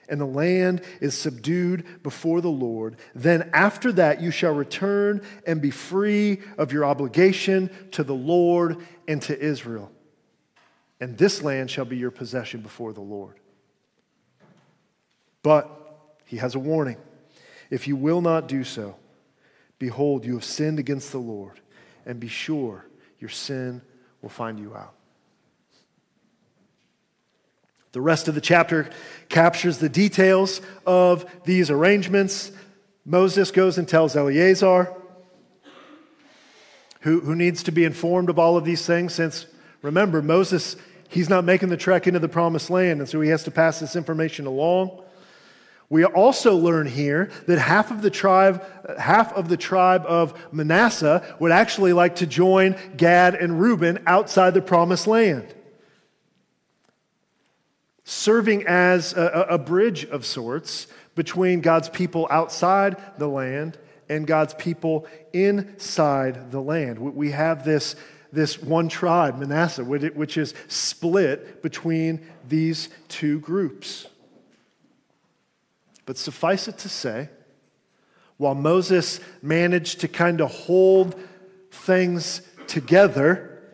and 0.08 0.20
the 0.20 0.26
land 0.26 0.82
is 1.00 1.16
subdued 1.16 2.02
before 2.02 2.40
the 2.40 2.48
Lord. 2.48 2.96
Then 3.14 3.50
after 3.52 3.92
that 3.92 4.20
you 4.20 4.30
shall 4.30 4.54
return 4.54 5.22
and 5.46 5.60
be 5.60 5.70
free 5.70 6.40
of 6.58 6.72
your 6.72 6.84
obligation 6.84 7.70
to 7.92 8.04
the 8.04 8.14
Lord 8.14 8.78
and 9.08 9.20
to 9.22 9.38
Israel. 9.38 9.90
And 11.00 11.18
this 11.18 11.42
land 11.42 11.70
shall 11.70 11.84
be 11.84 11.96
your 11.96 12.10
possession 12.10 12.60
before 12.60 12.92
the 12.92 13.00
Lord. 13.00 13.38
But 15.42 15.70
he 16.24 16.38
has 16.38 16.54
a 16.54 16.58
warning. 16.58 16.96
If 17.70 17.86
you 17.86 17.96
will 17.96 18.20
not 18.20 18.48
do 18.48 18.64
so, 18.64 18.96
behold, 19.78 20.24
you 20.24 20.34
have 20.34 20.44
sinned 20.44 20.78
against 20.78 21.12
the 21.12 21.18
Lord, 21.18 21.60
and 22.04 22.18
be 22.18 22.28
sure 22.28 22.86
your 23.20 23.30
sin 23.30 23.82
will 24.22 24.28
find 24.28 24.58
you 24.58 24.74
out. 24.74 24.95
The 27.96 28.02
rest 28.02 28.28
of 28.28 28.34
the 28.34 28.42
chapter 28.42 28.90
captures 29.30 29.78
the 29.78 29.88
details 29.88 30.60
of 30.84 31.24
these 31.46 31.70
arrangements. 31.70 32.52
Moses 33.06 33.50
goes 33.50 33.78
and 33.78 33.88
tells 33.88 34.14
Eleazar, 34.14 34.94
who, 37.00 37.20
who 37.20 37.34
needs 37.34 37.62
to 37.62 37.72
be 37.72 37.86
informed 37.86 38.28
of 38.28 38.38
all 38.38 38.58
of 38.58 38.66
these 38.66 38.84
things, 38.84 39.14
since 39.14 39.46
remember, 39.80 40.20
Moses, 40.20 40.76
he's 41.08 41.30
not 41.30 41.44
making 41.44 41.70
the 41.70 41.78
trek 41.78 42.06
into 42.06 42.18
the 42.18 42.28
promised 42.28 42.68
land, 42.68 43.00
and 43.00 43.08
so 43.08 43.18
he 43.22 43.30
has 43.30 43.44
to 43.44 43.50
pass 43.50 43.80
this 43.80 43.96
information 43.96 44.44
along. 44.44 45.02
We 45.88 46.04
also 46.04 46.54
learn 46.54 46.86
here 46.86 47.30
that 47.46 47.58
half 47.58 47.90
of 47.90 48.02
the 48.02 48.10
tribe, 48.10 48.62
half 48.98 49.32
of 49.32 49.48
the 49.48 49.56
tribe 49.56 50.04
of 50.06 50.38
Manasseh 50.52 51.24
would 51.40 51.50
actually 51.50 51.94
like 51.94 52.16
to 52.16 52.26
join 52.26 52.76
Gad 52.94 53.36
and 53.36 53.58
Reuben 53.58 54.02
outside 54.06 54.52
the 54.52 54.60
promised 54.60 55.06
land 55.06 55.54
serving 58.06 58.64
as 58.68 59.12
a, 59.14 59.46
a, 59.50 59.58
bridge 59.58 60.04
of 60.04 60.24
sorts 60.24 60.86
between 61.16 61.60
God's 61.60 61.88
people 61.88 62.28
outside 62.30 62.96
the 63.18 63.26
land 63.26 63.76
and 64.08 64.28
God's 64.28 64.54
people 64.54 65.08
inside 65.32 66.52
the 66.52 66.60
land. 66.60 67.00
We 67.00 67.32
have 67.32 67.64
this, 67.64 67.96
this 68.32 68.62
one 68.62 68.88
tribe, 68.88 69.40
Manasseh, 69.40 69.82
which 69.82 70.36
is 70.36 70.54
split 70.68 71.62
between 71.62 72.24
these 72.48 72.90
two 73.08 73.40
groups. 73.40 74.06
But 76.04 76.16
suffice 76.16 76.68
it 76.68 76.78
to 76.78 76.88
say, 76.88 77.28
while 78.36 78.54
Moses 78.54 79.18
managed 79.42 80.00
to 80.02 80.08
kind 80.08 80.40
of 80.40 80.52
hold 80.52 81.18
things 81.72 82.40
together, 82.68 83.64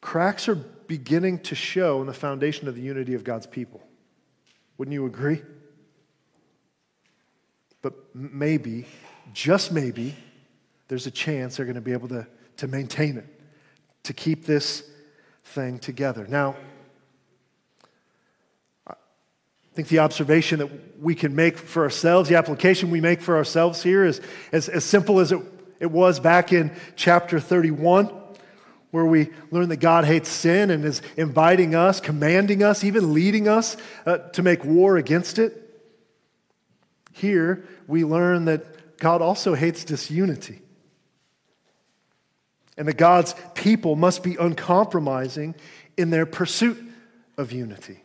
cracks 0.00 0.48
are 0.48 0.58
beginning 0.86 1.40
to 1.40 1.54
show 1.54 2.00
in 2.00 2.06
the 2.06 2.14
foundation 2.14 2.68
of 2.68 2.74
the 2.74 2.82
unity 2.82 3.14
of 3.14 3.24
God's 3.24 3.46
people. 3.46 3.82
Wouldn't 4.78 4.92
you 4.92 5.06
agree? 5.06 5.42
But 7.82 7.94
maybe, 8.14 8.86
just 9.32 9.72
maybe, 9.72 10.14
there's 10.88 11.06
a 11.06 11.10
chance 11.10 11.56
they're 11.56 11.66
going 11.66 11.76
to 11.76 11.80
be 11.80 11.92
able 11.92 12.08
to, 12.08 12.26
to 12.58 12.68
maintain 12.68 13.16
it, 13.16 13.26
to 14.04 14.12
keep 14.12 14.44
this 14.44 14.88
thing 15.44 15.78
together. 15.78 16.26
Now, 16.28 16.56
I 18.86 18.94
think 19.74 19.88
the 19.88 19.98
observation 19.98 20.58
that 20.60 21.00
we 21.02 21.14
can 21.14 21.34
make 21.34 21.58
for 21.58 21.82
ourselves, 21.82 22.28
the 22.28 22.36
application 22.36 22.90
we 22.90 23.00
make 23.00 23.20
for 23.20 23.36
ourselves 23.36 23.82
here 23.82 24.04
is 24.04 24.20
as, 24.52 24.68
as 24.68 24.84
simple 24.84 25.20
as 25.20 25.32
it, 25.32 25.40
it 25.80 25.90
was 25.90 26.18
back 26.18 26.52
in 26.52 26.72
chapter 26.96 27.38
31 27.38 28.10
where 28.90 29.04
we 29.04 29.30
learn 29.50 29.68
that 29.68 29.78
God 29.78 30.04
hates 30.04 30.28
sin 30.28 30.70
and 30.70 30.84
is 30.84 31.02
inviting 31.16 31.74
us, 31.74 32.00
commanding 32.00 32.62
us, 32.62 32.84
even 32.84 33.12
leading 33.12 33.48
us 33.48 33.76
uh, 34.06 34.18
to 34.18 34.42
make 34.42 34.64
war 34.64 34.96
against 34.96 35.38
it. 35.38 35.62
Here, 37.12 37.64
we 37.86 38.04
learn 38.04 38.44
that 38.46 38.98
God 38.98 39.22
also 39.22 39.54
hates 39.54 39.84
disunity. 39.84 40.60
And 42.78 42.86
that 42.88 42.96
God's 42.96 43.34
people 43.54 43.96
must 43.96 44.22
be 44.22 44.36
uncompromising 44.36 45.54
in 45.96 46.10
their 46.10 46.26
pursuit 46.26 46.78
of 47.38 47.52
unity. 47.52 48.02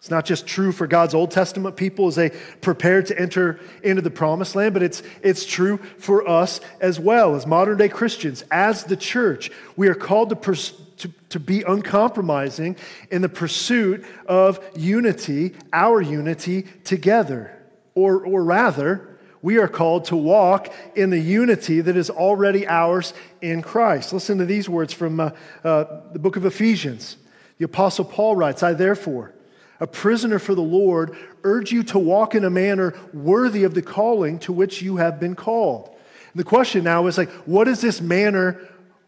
It's 0.00 0.10
not 0.10 0.24
just 0.24 0.46
true 0.46 0.72
for 0.72 0.86
God's 0.86 1.12
Old 1.12 1.30
Testament 1.30 1.76
people 1.76 2.06
as 2.06 2.14
they 2.14 2.30
prepared 2.62 3.04
to 3.06 3.20
enter 3.20 3.60
into 3.82 4.00
the 4.00 4.10
promised 4.10 4.56
land, 4.56 4.72
but 4.72 4.82
it's, 4.82 5.02
it's 5.22 5.44
true 5.44 5.76
for 5.98 6.26
us 6.26 6.58
as 6.80 6.98
well, 6.98 7.34
as 7.34 7.46
modern 7.46 7.76
day 7.76 7.90
Christians, 7.90 8.42
as 8.50 8.84
the 8.84 8.96
church. 8.96 9.50
We 9.76 9.88
are 9.88 9.94
called 9.94 10.30
to, 10.30 10.36
pers- 10.36 10.72
to, 10.96 11.12
to 11.28 11.38
be 11.38 11.64
uncompromising 11.64 12.76
in 13.10 13.20
the 13.20 13.28
pursuit 13.28 14.06
of 14.24 14.58
unity, 14.74 15.54
our 15.70 16.00
unity 16.00 16.62
together. 16.82 17.54
Or, 17.94 18.24
or 18.24 18.42
rather, 18.42 19.18
We 19.42 19.58
are 19.58 19.68
called 19.68 20.06
to 20.06 20.16
walk 20.16 20.72
in 20.94 21.10
the 21.10 21.18
unity 21.18 21.80
that 21.80 21.96
is 21.96 22.10
already 22.10 22.66
ours 22.66 23.14
in 23.40 23.62
Christ. 23.62 24.12
Listen 24.12 24.38
to 24.38 24.44
these 24.44 24.68
words 24.68 24.92
from 24.92 25.18
uh, 25.18 25.30
uh, 25.64 25.84
the 26.12 26.18
book 26.18 26.36
of 26.36 26.44
Ephesians. 26.44 27.16
The 27.58 27.64
Apostle 27.64 28.04
Paul 28.04 28.36
writes, 28.36 28.62
I 28.62 28.74
therefore, 28.74 29.32
a 29.80 29.86
prisoner 29.86 30.38
for 30.38 30.54
the 30.54 30.62
Lord, 30.62 31.16
urge 31.42 31.72
you 31.72 31.82
to 31.84 31.98
walk 31.98 32.34
in 32.34 32.44
a 32.44 32.50
manner 32.50 32.94
worthy 33.12 33.64
of 33.64 33.74
the 33.74 33.82
calling 33.82 34.38
to 34.40 34.52
which 34.52 34.82
you 34.82 34.96
have 34.98 35.18
been 35.18 35.34
called. 35.34 35.88
And 35.88 36.40
the 36.40 36.44
question 36.44 36.84
now 36.84 37.06
is 37.06 37.18
like, 37.18 37.30
what 37.46 37.66
is 37.66 37.80
this 37.80 38.00
manner? 38.00 38.60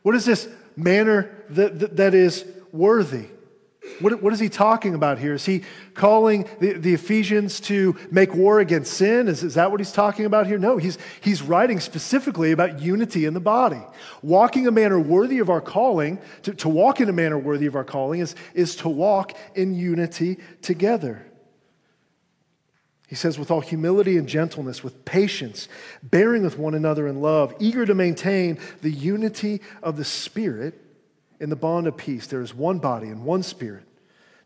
What 0.02 0.14
is 0.14 0.24
this 0.24 0.48
manner 0.76 1.30
that, 1.50 1.78
that, 1.78 1.96
that 1.96 2.14
is 2.14 2.44
worthy? 2.72 3.26
What, 3.98 4.22
what 4.22 4.32
is 4.32 4.38
he 4.38 4.48
talking 4.48 4.94
about 4.94 5.18
here? 5.18 5.34
Is 5.34 5.44
he 5.44 5.62
calling 5.94 6.48
the, 6.60 6.74
the 6.74 6.94
Ephesians 6.94 7.58
to 7.60 7.96
make 8.12 8.32
war 8.32 8.60
against 8.60 8.94
sin? 8.94 9.26
Is, 9.26 9.42
is 9.42 9.54
that 9.54 9.72
what 9.72 9.80
he's 9.80 9.90
talking 9.90 10.24
about 10.24 10.46
here? 10.46 10.56
No, 10.56 10.76
he's, 10.76 10.98
he's 11.20 11.42
writing 11.42 11.80
specifically 11.80 12.52
about 12.52 12.80
unity 12.80 13.24
in 13.24 13.34
the 13.34 13.40
body. 13.40 13.82
Walking 14.22 14.68
a 14.68 14.70
manner 14.70 15.00
worthy 15.00 15.40
of 15.40 15.50
our 15.50 15.60
calling, 15.60 16.20
to, 16.42 16.54
to 16.54 16.68
walk 16.68 17.00
in 17.00 17.08
a 17.08 17.12
manner 17.12 17.38
worthy 17.38 17.66
of 17.66 17.74
our 17.74 17.84
calling, 17.84 18.20
is, 18.20 18.36
is 18.54 18.76
to 18.76 18.88
walk 18.88 19.36
in 19.56 19.74
unity 19.74 20.38
together. 20.62 21.26
He 23.08 23.16
says, 23.16 23.36
with 23.36 23.50
all 23.50 23.60
humility 23.60 24.16
and 24.16 24.28
gentleness, 24.28 24.84
with 24.84 25.04
patience, 25.04 25.68
bearing 26.02 26.44
with 26.44 26.56
one 26.56 26.74
another 26.74 27.08
in 27.08 27.20
love, 27.20 27.52
eager 27.58 27.84
to 27.84 27.94
maintain 27.94 28.58
the 28.80 28.90
unity 28.90 29.60
of 29.82 29.96
the 29.96 30.04
Spirit 30.04 30.80
in 31.42 31.50
the 31.50 31.56
bond 31.56 31.88
of 31.88 31.96
peace. 31.96 32.28
There 32.28 32.40
is 32.40 32.54
one 32.54 32.78
body 32.78 33.08
and 33.08 33.24
one 33.24 33.42
Spirit, 33.42 33.82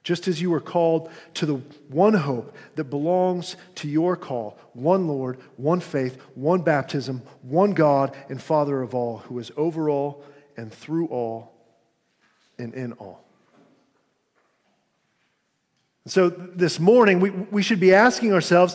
just 0.02 0.26
as 0.26 0.40
you 0.40 0.50
were 0.50 0.60
called 0.60 1.10
to 1.34 1.44
the 1.44 1.56
one 1.90 2.14
hope 2.14 2.56
that 2.74 2.84
belongs 2.84 3.54
to 3.76 3.88
your 3.88 4.16
call 4.16 4.58
one 4.72 5.06
Lord, 5.06 5.38
one 5.58 5.80
faith, 5.80 6.18
one 6.34 6.62
baptism, 6.62 7.20
one 7.42 7.72
God 7.72 8.16
and 8.30 8.42
Father 8.42 8.80
of 8.80 8.94
all, 8.94 9.18
who 9.18 9.38
is 9.38 9.52
over 9.58 9.90
all 9.90 10.24
and 10.56 10.72
through 10.72 11.08
all 11.08 11.52
and 12.58 12.72
in 12.72 12.94
all. 12.94 13.22
So 16.06 16.30
this 16.30 16.80
morning, 16.80 17.20
we, 17.20 17.28
we 17.30 17.62
should 17.62 17.80
be 17.80 17.92
asking 17.92 18.32
ourselves 18.32 18.74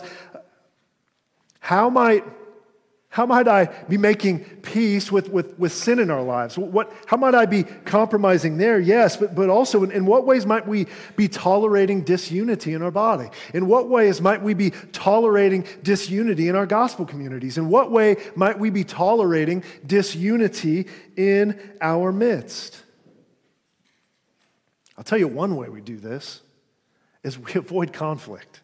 how 1.58 1.90
might, 1.90 2.24
how 3.12 3.26
might 3.26 3.46
I 3.46 3.66
be 3.90 3.98
making 3.98 4.40
peace 4.62 5.12
with, 5.12 5.28
with, 5.28 5.58
with 5.58 5.74
sin 5.74 5.98
in 5.98 6.10
our 6.10 6.22
lives? 6.22 6.56
What, 6.56 6.90
how 7.04 7.18
might 7.18 7.34
I 7.34 7.44
be 7.44 7.64
compromising 7.64 8.56
there? 8.56 8.80
Yes, 8.80 9.18
but, 9.18 9.34
but 9.34 9.50
also 9.50 9.84
in, 9.84 9.90
in 9.90 10.06
what 10.06 10.24
ways 10.24 10.46
might 10.46 10.66
we 10.66 10.86
be 11.14 11.28
tolerating 11.28 12.04
disunity 12.04 12.72
in 12.72 12.80
our 12.80 12.90
body? 12.90 13.28
In 13.52 13.66
what 13.66 13.90
ways 13.90 14.22
might 14.22 14.40
we 14.40 14.54
be 14.54 14.70
tolerating 14.92 15.66
disunity 15.82 16.48
in 16.48 16.56
our 16.56 16.64
gospel 16.64 17.04
communities? 17.04 17.58
In 17.58 17.68
what 17.68 17.90
way 17.90 18.16
might 18.34 18.58
we 18.58 18.70
be 18.70 18.82
tolerating 18.82 19.62
disunity 19.84 20.86
in 21.14 21.60
our 21.82 22.12
midst? 22.12 22.82
I'll 24.96 25.04
tell 25.04 25.18
you 25.18 25.28
one 25.28 25.56
way 25.56 25.68
we 25.68 25.82
do 25.82 25.98
this 25.98 26.40
is 27.22 27.38
we 27.38 27.52
avoid 27.56 27.92
conflict. 27.92 28.62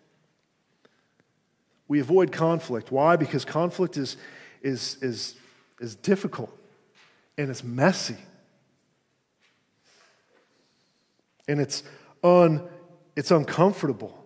We 1.86 2.00
avoid 2.00 2.32
conflict. 2.32 2.90
Why? 2.90 3.16
Because 3.16 3.44
conflict 3.44 3.98
is, 3.98 4.16
is, 4.62 4.96
is, 5.02 5.34
is 5.80 5.94
difficult 5.94 6.56
and 7.36 7.50
it's 7.50 7.62
messy. 7.62 8.16
And 11.46 11.60
it's, 11.60 11.82
un, 12.22 12.62
it's 13.16 13.30
uncomfortable. 13.30 14.17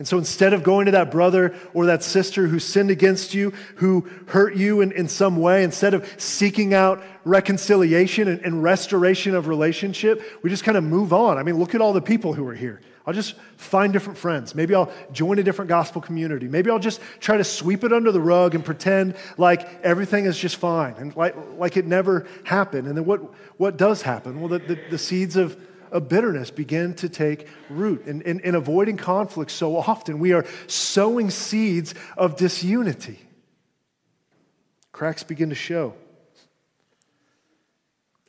And 0.00 0.08
so 0.08 0.16
instead 0.16 0.54
of 0.54 0.62
going 0.62 0.86
to 0.86 0.92
that 0.92 1.10
brother 1.10 1.54
or 1.74 1.84
that 1.86 2.02
sister 2.02 2.46
who 2.46 2.58
sinned 2.58 2.90
against 2.90 3.34
you, 3.34 3.52
who 3.76 4.08
hurt 4.28 4.56
you 4.56 4.80
in, 4.80 4.92
in 4.92 5.08
some 5.08 5.36
way, 5.36 5.62
instead 5.62 5.92
of 5.92 6.10
seeking 6.16 6.72
out 6.72 7.02
reconciliation 7.26 8.26
and, 8.26 8.40
and 8.40 8.62
restoration 8.62 9.34
of 9.34 9.46
relationship, 9.46 10.22
we 10.42 10.48
just 10.48 10.64
kind 10.64 10.78
of 10.78 10.84
move 10.84 11.12
on. 11.12 11.36
I 11.36 11.42
mean, 11.42 11.58
look 11.58 11.74
at 11.74 11.82
all 11.82 11.92
the 11.92 12.00
people 12.00 12.32
who 12.32 12.48
are 12.48 12.54
here. 12.54 12.80
I'll 13.06 13.12
just 13.12 13.34
find 13.58 13.92
different 13.92 14.18
friends. 14.18 14.54
Maybe 14.54 14.74
I'll 14.74 14.90
join 15.12 15.38
a 15.38 15.42
different 15.42 15.68
gospel 15.68 16.00
community. 16.00 16.48
Maybe 16.48 16.70
I'll 16.70 16.78
just 16.78 17.02
try 17.18 17.36
to 17.36 17.44
sweep 17.44 17.84
it 17.84 17.92
under 17.92 18.10
the 18.10 18.22
rug 18.22 18.54
and 18.54 18.64
pretend 18.64 19.16
like 19.36 19.68
everything 19.84 20.24
is 20.24 20.38
just 20.38 20.56
fine 20.56 20.94
and 20.94 21.14
like, 21.14 21.36
like 21.58 21.76
it 21.76 21.86
never 21.86 22.26
happened. 22.44 22.88
And 22.88 22.96
then 22.96 23.04
what, 23.04 23.20
what 23.58 23.76
does 23.76 24.00
happen? 24.00 24.40
Well, 24.40 24.48
the, 24.48 24.60
the, 24.60 24.80
the 24.92 24.98
seeds 24.98 25.36
of, 25.36 25.60
of 25.90 26.08
bitterness 26.08 26.50
begin 26.50 26.94
to 26.94 27.08
take 27.08 27.46
root. 27.68 28.06
And 28.06 28.22
in, 28.22 28.40
in 28.40 28.54
avoiding 28.54 28.96
conflict 28.96 29.50
so 29.50 29.76
often, 29.76 30.18
we 30.18 30.32
are 30.32 30.44
sowing 30.66 31.30
seeds 31.30 31.94
of 32.16 32.36
disunity. 32.36 33.18
Cracks 34.92 35.22
begin 35.22 35.48
to 35.48 35.54
show. 35.54 35.94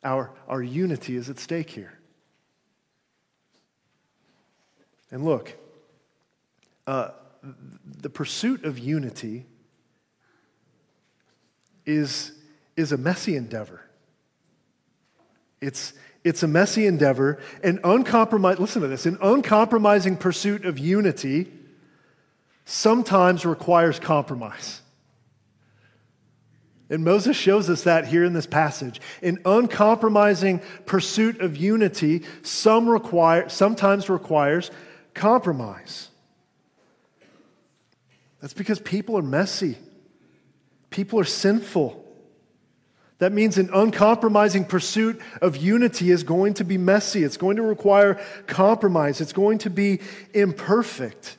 Our, 0.04 0.30
our 0.48 0.62
unity 0.62 1.16
is 1.16 1.30
at 1.30 1.38
stake 1.38 1.70
here. 1.70 1.98
And 5.10 5.24
look, 5.24 5.56
uh, 6.86 7.10
the 8.00 8.10
pursuit 8.10 8.64
of 8.64 8.78
unity 8.78 9.46
is, 11.84 12.32
is 12.76 12.92
a 12.92 12.96
messy 12.96 13.36
endeavor. 13.36 13.82
It's, 15.60 15.92
it's 16.24 16.42
a 16.42 16.48
messy 16.48 16.86
endeavor. 16.86 17.40
An 17.62 17.80
uncompromised, 17.84 18.60
listen 18.60 18.82
to 18.82 18.88
this, 18.88 19.06
an 19.06 19.18
uncompromising 19.20 20.16
pursuit 20.16 20.64
of 20.64 20.78
unity 20.78 21.50
sometimes 22.64 23.44
requires 23.44 23.98
compromise. 23.98 24.80
And 26.88 27.04
Moses 27.04 27.36
shows 27.36 27.70
us 27.70 27.84
that 27.84 28.06
here 28.06 28.22
in 28.22 28.34
this 28.34 28.46
passage. 28.46 29.00
An 29.22 29.38
uncompromising 29.46 30.60
pursuit 30.84 31.40
of 31.40 31.56
unity 31.56 32.22
some 32.42 32.88
require, 32.88 33.48
sometimes 33.48 34.10
requires 34.10 34.70
compromise. 35.14 36.10
That's 38.40 38.52
because 38.52 38.78
people 38.78 39.16
are 39.16 39.22
messy, 39.22 39.78
people 40.90 41.18
are 41.18 41.24
sinful. 41.24 42.01
That 43.22 43.30
means 43.30 43.56
an 43.56 43.70
uncompromising 43.72 44.64
pursuit 44.64 45.22
of 45.40 45.56
unity 45.56 46.10
is 46.10 46.24
going 46.24 46.54
to 46.54 46.64
be 46.64 46.76
messy. 46.76 47.22
It's 47.22 47.36
going 47.36 47.54
to 47.54 47.62
require 47.62 48.20
compromise. 48.48 49.20
It's 49.20 49.32
going 49.32 49.58
to 49.58 49.70
be 49.70 50.00
imperfect. 50.34 51.36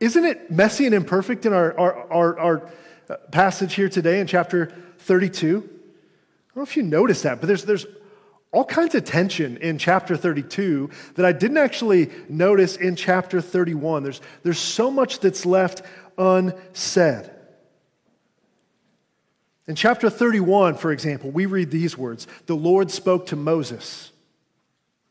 Isn't 0.00 0.24
it 0.24 0.50
messy 0.50 0.86
and 0.86 0.94
imperfect 0.94 1.44
in 1.44 1.52
our, 1.52 1.78
our, 1.78 2.10
our, 2.10 2.38
our 2.38 2.70
uh, 3.10 3.16
passage 3.32 3.74
here 3.74 3.90
today 3.90 4.20
in 4.20 4.28
chapter 4.28 4.72
32? 5.00 5.58
I 5.58 5.60
don't 5.60 6.56
know 6.56 6.62
if 6.62 6.74
you 6.74 6.84
noticed 6.84 7.24
that, 7.24 7.38
but 7.38 7.48
there's, 7.48 7.66
there's 7.66 7.84
all 8.50 8.64
kinds 8.64 8.94
of 8.94 9.04
tension 9.04 9.58
in 9.58 9.76
chapter 9.76 10.16
32 10.16 10.88
that 11.16 11.26
I 11.26 11.32
didn't 11.32 11.58
actually 11.58 12.10
notice 12.30 12.76
in 12.76 12.96
chapter 12.96 13.42
31. 13.42 14.04
There's, 14.04 14.22
there's 14.42 14.58
so 14.58 14.90
much 14.90 15.20
that's 15.20 15.44
left 15.44 15.82
unsaid. 16.16 17.30
In 19.70 19.76
chapter 19.76 20.10
31, 20.10 20.74
for 20.74 20.90
example, 20.90 21.30
we 21.30 21.46
read 21.46 21.70
these 21.70 21.96
words 21.96 22.26
The 22.46 22.56
Lord 22.56 22.90
spoke 22.90 23.26
to 23.26 23.36
Moses. 23.36 24.10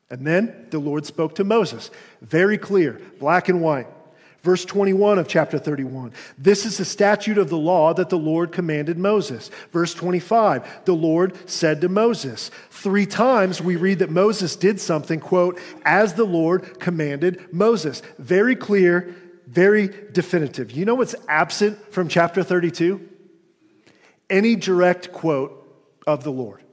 And 0.10 0.28
then 0.28 0.68
the 0.70 0.80
Lord 0.80 1.06
spoke 1.06 1.36
to 1.36 1.46
Moses. 1.46 1.90
Very 2.22 2.58
clear, 2.58 3.00
black 3.22 3.48
and 3.48 3.62
white. 3.62 3.88
Verse 4.42 4.66
21 4.66 5.18
of 5.18 5.30
chapter 5.30 5.60
31. 5.60 6.12
This 6.38 6.66
is 6.66 6.78
the 6.78 6.84
statute 6.84 7.38
of 7.38 7.48
the 7.48 7.58
law 7.58 7.94
that 7.94 8.10
the 8.10 8.18
Lord 8.18 8.52
commanded 8.52 8.98
Moses. 8.98 9.50
Verse 9.72 9.94
25. 9.94 10.84
The 10.84 10.92
Lord 10.92 11.38
said 11.50 11.80
to 11.80 11.88
Moses. 11.88 12.52
Three 12.70 13.06
times 13.06 13.62
we 13.62 13.78
read 13.78 14.00
that 14.00 14.10
Moses 14.10 14.58
did 14.58 14.82
something, 14.82 15.22
quote, 15.22 15.58
as 15.86 16.16
the 16.16 16.26
Lord 16.26 16.82
commanded 16.82 17.54
Moses. 17.54 18.02
Very 18.18 18.58
clear, 18.58 19.16
very 19.48 19.90
definitive. 20.12 20.72
You 20.72 20.84
know 20.84 20.96
what's 20.96 21.16
absent 21.30 21.94
from 21.94 22.10
chapter 22.10 22.44
32? 22.44 23.09
Any 24.30 24.56
direct 24.56 25.12
quote 25.12 25.56
of 26.06 26.24
the 26.24 26.32
Lord 26.32 26.64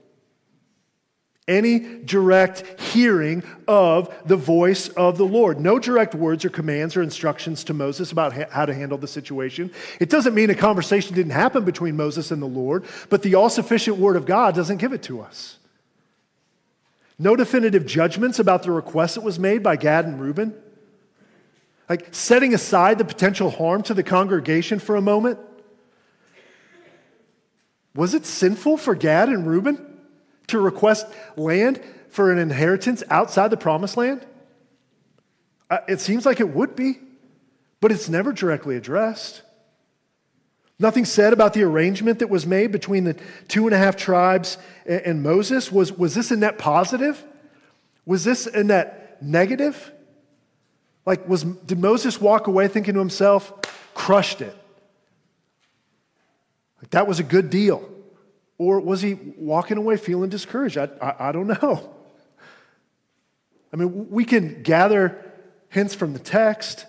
any 1.48 1.78
direct 2.04 2.80
hearing 2.80 3.42
of 3.68 4.12
the 4.26 4.36
voice 4.36 4.88
of 4.88 5.16
the 5.16 5.24
Lord. 5.24 5.60
No 5.60 5.78
direct 5.78 6.14
words 6.14 6.44
or 6.44 6.50
commands 6.50 6.96
or 6.96 7.02
instructions 7.02 7.62
to 7.64 7.74
Moses 7.74 8.10
about 8.10 8.32
ha- 8.32 8.46
how 8.50 8.66
to 8.66 8.74
handle 8.74 8.98
the 8.98 9.06
situation. 9.06 9.70
It 10.00 10.10
doesn't 10.10 10.34
mean 10.34 10.50
a 10.50 10.56
conversation 10.56 11.14
didn't 11.14 11.32
happen 11.32 11.64
between 11.64 11.96
Moses 11.96 12.32
and 12.32 12.42
the 12.42 12.46
Lord, 12.46 12.84
but 13.10 13.22
the 13.22 13.36
all 13.36 13.48
sufficient 13.48 13.98
word 13.98 14.16
of 14.16 14.26
God 14.26 14.56
doesn't 14.56 14.78
give 14.78 14.92
it 14.92 15.04
to 15.04 15.20
us. 15.20 15.58
No 17.18 17.36
definitive 17.36 17.86
judgments 17.86 18.38
about 18.40 18.64
the 18.64 18.72
request 18.72 19.14
that 19.14 19.22
was 19.22 19.38
made 19.38 19.62
by 19.62 19.76
Gad 19.76 20.04
and 20.04 20.20
Reuben. 20.20 20.52
Like 21.88 22.08
setting 22.10 22.54
aside 22.54 22.98
the 22.98 23.04
potential 23.04 23.50
harm 23.50 23.84
to 23.84 23.94
the 23.94 24.02
congregation 24.02 24.80
for 24.80 24.96
a 24.96 25.00
moment. 25.00 25.38
Was 27.96 28.14
it 28.14 28.26
sinful 28.26 28.76
for 28.76 28.94
Gad 28.94 29.28
and 29.28 29.46
Reuben? 29.46 29.96
to 30.48 30.60
request 30.60 31.06
land 31.36 31.80
for 32.08 32.32
an 32.32 32.38
inheritance 32.38 33.02
outside 33.10 33.48
the 33.48 33.56
promised 33.56 33.96
land? 33.96 34.24
Uh, 35.68 35.78
it 35.88 36.00
seems 36.00 36.24
like 36.24 36.40
it 36.40 36.48
would 36.48 36.76
be, 36.76 36.98
but 37.80 37.90
it's 37.90 38.08
never 38.08 38.32
directly 38.32 38.76
addressed. 38.76 39.42
Nothing 40.78 41.04
said 41.04 41.32
about 41.32 41.54
the 41.54 41.62
arrangement 41.62 42.18
that 42.18 42.28
was 42.28 42.46
made 42.46 42.70
between 42.70 43.04
the 43.04 43.16
two 43.48 43.66
and 43.66 43.74
a 43.74 43.78
half 43.78 43.96
tribes 43.96 44.58
and 44.84 45.22
Moses. 45.22 45.72
Was, 45.72 45.90
was 45.90 46.14
this 46.14 46.30
a 46.30 46.36
net 46.36 46.58
positive? 46.58 47.24
Was 48.04 48.24
this 48.24 48.46
a 48.46 48.62
net 48.62 49.18
negative? 49.22 49.90
Like, 51.06 51.26
was, 51.28 51.44
did 51.44 51.78
Moses 51.78 52.20
walk 52.20 52.46
away 52.46 52.68
thinking 52.68 52.94
to 52.94 53.00
himself, 53.00 53.52
crushed 53.94 54.42
it? 54.42 54.54
Like, 56.80 56.90
that 56.90 57.06
was 57.06 57.20
a 57.20 57.24
good 57.24 57.50
deal. 57.50 57.88
Or 58.58 58.80
was 58.80 59.02
he 59.02 59.14
walking 59.14 59.76
away 59.76 59.96
feeling 59.96 60.30
discouraged? 60.30 60.78
I, 60.78 60.88
I, 61.00 61.28
I 61.28 61.32
don't 61.32 61.46
know. 61.46 61.94
I 63.72 63.76
mean, 63.76 64.08
we 64.10 64.24
can 64.24 64.62
gather 64.62 65.22
hints 65.68 65.94
from 65.94 66.12
the 66.12 66.18
text, 66.18 66.86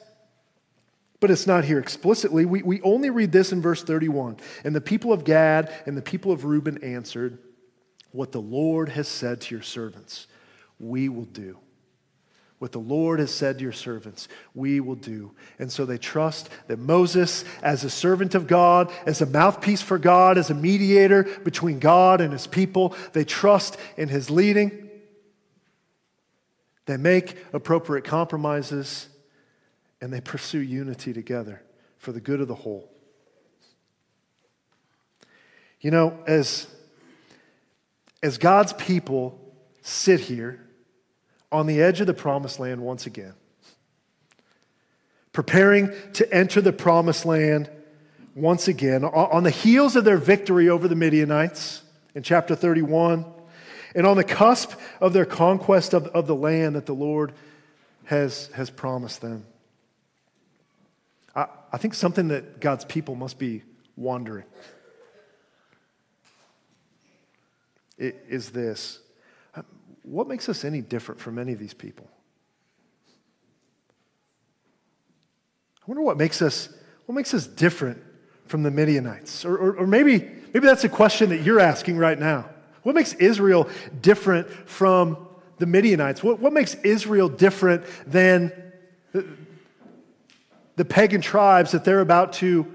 but 1.20 1.32
it's 1.32 1.48
not 1.48 1.66
here 1.66 1.80
explicitly. 1.80 2.46
We, 2.46 2.62
we 2.62 2.82
only 2.82 3.10
read 3.10 3.32
this 3.32 3.52
in 3.52 3.62
verse 3.62 3.84
31. 3.84 4.38
And 4.64 4.76
the 4.76 4.82
people 4.82 5.12
of 5.12 5.26
Gad 5.26 5.74
and 5.86 5.98
the 5.98 6.02
people 6.02 6.32
of 6.32 6.46
Reuben 6.46 6.84
answered, 6.84 7.40
What 8.12 8.32
the 8.32 8.42
Lord 8.42 8.90
has 8.90 9.08
said 9.08 9.42
to 9.42 9.56
your 9.56 9.64
servants, 9.64 10.28
we 10.80 11.10
will 11.10 11.26
do. 11.26 11.58
What 12.60 12.72
the 12.72 12.80
Lord 12.80 13.20
has 13.20 13.34
said 13.34 13.58
to 13.58 13.64
your 13.64 13.72
servants, 13.72 14.28
we 14.56 14.80
will 14.80 14.96
do. 14.96 15.32
And 15.60 15.72
so 15.72 15.86
they 15.86 16.00
trust 16.00 16.50
that 16.68 16.80
Moses, 16.80 17.46
as 17.62 17.84
a 17.84 17.90
servant 17.90 18.34
of 18.34 18.48
God, 18.48 18.92
as 19.06 19.22
a 19.22 19.28
mouthpiece 19.28 19.84
for 19.84 20.00
God, 20.00 20.40
as 20.40 20.50
a 20.50 20.56
mediator 20.56 21.24
between 21.44 21.78
God 21.78 22.20
and 22.20 22.34
his 22.34 22.48
people, 22.48 22.96
they 23.14 23.24
trust 23.24 23.78
in 23.96 24.10
his 24.10 24.32
leading. 24.32 24.90
They 26.88 26.98
make 26.98 27.38
appropriate 27.54 28.06
compromises 28.06 29.08
and 30.02 30.12
they 30.12 30.22
pursue 30.22 30.60
unity 30.60 31.14
together 31.14 31.62
for 32.00 32.12
the 32.12 32.22
good 32.22 32.42
of 32.42 32.48
the 32.48 32.56
whole. 32.56 32.92
You 35.80 35.92
know, 35.92 36.18
as, 36.26 36.66
as 38.24 38.40
God's 38.40 38.74
people 38.74 39.40
sit 39.84 40.22
here 40.22 40.67
on 41.52 41.68
the 41.68 41.82
edge 41.82 42.02
of 42.02 42.08
the 42.08 42.14
promised 42.14 42.60
land 42.60 42.82
once 42.82 43.06
again, 43.06 43.34
preparing 45.32 45.92
to 46.14 46.32
enter 46.34 46.62
the 46.62 46.74
promised 46.74 47.26
land 47.26 47.70
once 48.36 48.68
again, 48.68 49.04
on 49.04 49.44
the 49.44 49.50
heels 49.50 49.96
of 49.96 50.04
their 50.04 50.18
victory 50.18 50.70
over 50.70 50.88
the 50.88 50.96
Midianites 50.96 51.82
in 52.14 52.22
chapter 52.24 52.56
31 52.56 53.26
and 53.96 54.06
on 54.06 54.18
the 54.18 54.24
cusp 54.24 54.74
of 55.02 55.14
their 55.14 55.26
conquest 55.26 55.94
of, 55.94 56.06
of 56.08 56.28
the 56.28 56.36
land 56.36 56.76
that 56.76 56.86
the 56.86 56.94
Lord 56.94 57.34
has, 58.06 58.48
has 58.54 58.70
promised 58.70 59.22
them. 59.22 59.46
I, 61.36 61.48
I 61.74 61.78
think 61.78 61.94
something 61.94 62.28
that 62.28 62.60
God's 62.60 62.86
people 62.86 63.16
must 63.16 63.40
be 63.40 63.64
wondering 63.96 64.46
is 67.98 68.52
this 68.52 69.00
what 70.10 70.28
makes 70.28 70.48
us 70.48 70.64
any 70.64 70.82
different 70.82 71.20
from 71.20 71.38
any 71.38 71.54
of 71.54 71.60
these 71.60 71.74
people? 71.74 72.08
I 75.82 75.84
wonder 75.86 76.02
what 76.02 76.18
makes 76.18 76.42
us, 76.42 76.70
what 77.06 77.16
makes 77.16 77.34
us 77.34 77.46
different 77.46 78.02
from 78.46 78.64
the 78.64 78.72
Midianites. 78.72 79.44
Or, 79.44 79.58
or, 79.58 79.76
or 79.78 79.88
maybe, 79.88 80.20
maybe 80.54 80.66
that's 80.66 80.84
a 80.86 80.90
question 80.90 81.30
that 81.30 81.42
you're 81.42 81.60
asking 81.60 81.98
right 81.98 82.18
now. 82.18 82.50
What 82.84 82.96
makes 82.96 83.14
Israel 83.14 83.70
different 84.02 84.50
from 84.70 85.28
the 85.58 85.66
Midianites? 85.66 86.24
What, 86.24 86.40
what 86.40 86.54
makes 86.54 86.76
Israel 86.76 87.28
different 87.28 87.84
than 88.06 88.54
the, 89.12 89.26
the 90.78 90.86
pagan 90.86 91.20
tribes 91.20 91.72
that 91.72 91.84
they're 91.84 92.00
about 92.00 92.34
to 92.34 92.66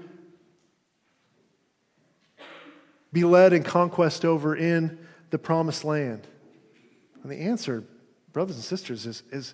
be 3.11 3.23
led 3.23 3.53
in 3.53 3.63
conquest 3.63 4.23
over 4.23 4.55
in 4.55 4.99
the 5.31 5.39
promised 5.39 5.83
land? 5.83 6.27
And 7.23 7.31
the 7.31 7.37
answer, 7.37 7.83
brothers 8.31 8.57
and 8.57 8.63
sisters, 8.63 9.05
is, 9.05 9.23
is 9.31 9.53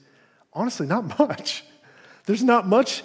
honestly 0.52 0.88
not 0.88 1.20
much. 1.20 1.64
There's 2.26 2.44
not 2.44 2.68
much 2.68 3.04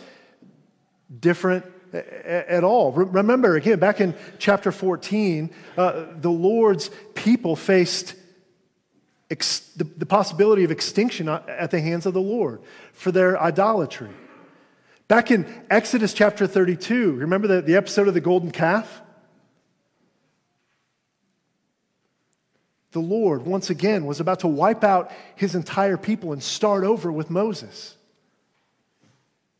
different 1.20 1.64
at 1.94 2.64
all. 2.64 2.92
Remember, 2.92 3.54
again, 3.54 3.78
back 3.78 4.00
in 4.00 4.14
chapter 4.38 4.72
14, 4.72 5.50
uh, 5.76 6.06
the 6.16 6.30
Lord's 6.30 6.90
people 7.14 7.54
faced 7.54 8.16
ex- 9.30 9.60
the, 9.76 9.84
the 9.84 10.06
possibility 10.06 10.64
of 10.64 10.70
extinction 10.70 11.28
at 11.28 11.70
the 11.70 11.80
hands 11.80 12.06
of 12.06 12.14
the 12.14 12.20
Lord 12.20 12.62
for 12.92 13.12
their 13.12 13.40
idolatry. 13.40 14.10
Back 15.06 15.30
in 15.30 15.46
Exodus 15.70 16.14
chapter 16.14 16.46
32, 16.46 17.12
remember 17.12 17.46
the, 17.46 17.62
the 17.62 17.76
episode 17.76 18.08
of 18.08 18.14
the 18.14 18.20
golden 18.20 18.50
calf? 18.50 19.02
The 22.94 23.00
Lord, 23.00 23.44
once 23.44 23.70
again, 23.70 24.06
was 24.06 24.20
about 24.20 24.40
to 24.40 24.46
wipe 24.46 24.84
out 24.84 25.10
his 25.34 25.56
entire 25.56 25.96
people 25.96 26.32
and 26.32 26.40
start 26.40 26.84
over 26.84 27.10
with 27.10 27.28
Moses. 27.28 27.96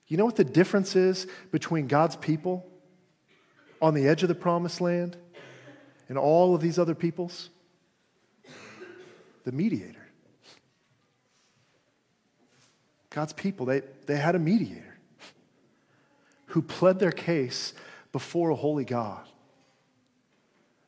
You 0.06 0.16
know 0.16 0.24
what 0.24 0.36
the 0.36 0.44
difference 0.44 0.94
is 0.94 1.26
between 1.50 1.88
God's 1.88 2.14
people 2.14 2.64
on 3.82 3.92
the 3.92 4.06
edge 4.06 4.22
of 4.22 4.28
the 4.28 4.36
promised 4.36 4.80
land 4.80 5.16
and 6.08 6.16
all 6.16 6.54
of 6.54 6.60
these 6.60 6.78
other 6.78 6.94
peoples? 6.94 7.50
The 9.42 9.50
mediator. 9.50 10.06
God's 13.10 13.32
people, 13.32 13.66
they, 13.66 13.82
they 14.06 14.16
had 14.16 14.36
a 14.36 14.38
mediator 14.38 14.96
who 16.46 16.62
pled 16.62 17.00
their 17.00 17.10
case 17.10 17.74
before 18.12 18.50
a 18.50 18.54
holy 18.54 18.84
God. 18.84 19.26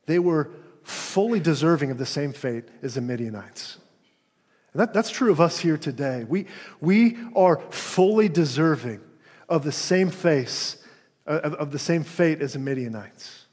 They 0.06 0.20
were 0.20 0.50
fully 0.86 1.40
deserving 1.40 1.90
of 1.90 1.98
the 1.98 2.06
same 2.06 2.32
fate 2.32 2.64
as 2.80 2.94
the 2.94 3.00
Midianites. 3.00 3.78
And 4.72 4.80
that, 4.80 4.94
that's 4.94 5.10
true 5.10 5.32
of 5.32 5.40
us 5.40 5.58
here 5.58 5.76
today. 5.76 6.24
We, 6.28 6.46
we 6.80 7.16
are 7.34 7.60
fully 7.70 8.28
deserving 8.28 9.00
of 9.48 9.64
the 9.64 9.72
same 9.72 10.10
face, 10.10 10.76
uh, 11.26 11.40
of, 11.42 11.54
of 11.54 11.70
the 11.72 11.78
same 11.80 12.04
fate 12.04 12.40
as 12.40 12.52
the 12.52 12.60
Midianites. 12.60 13.46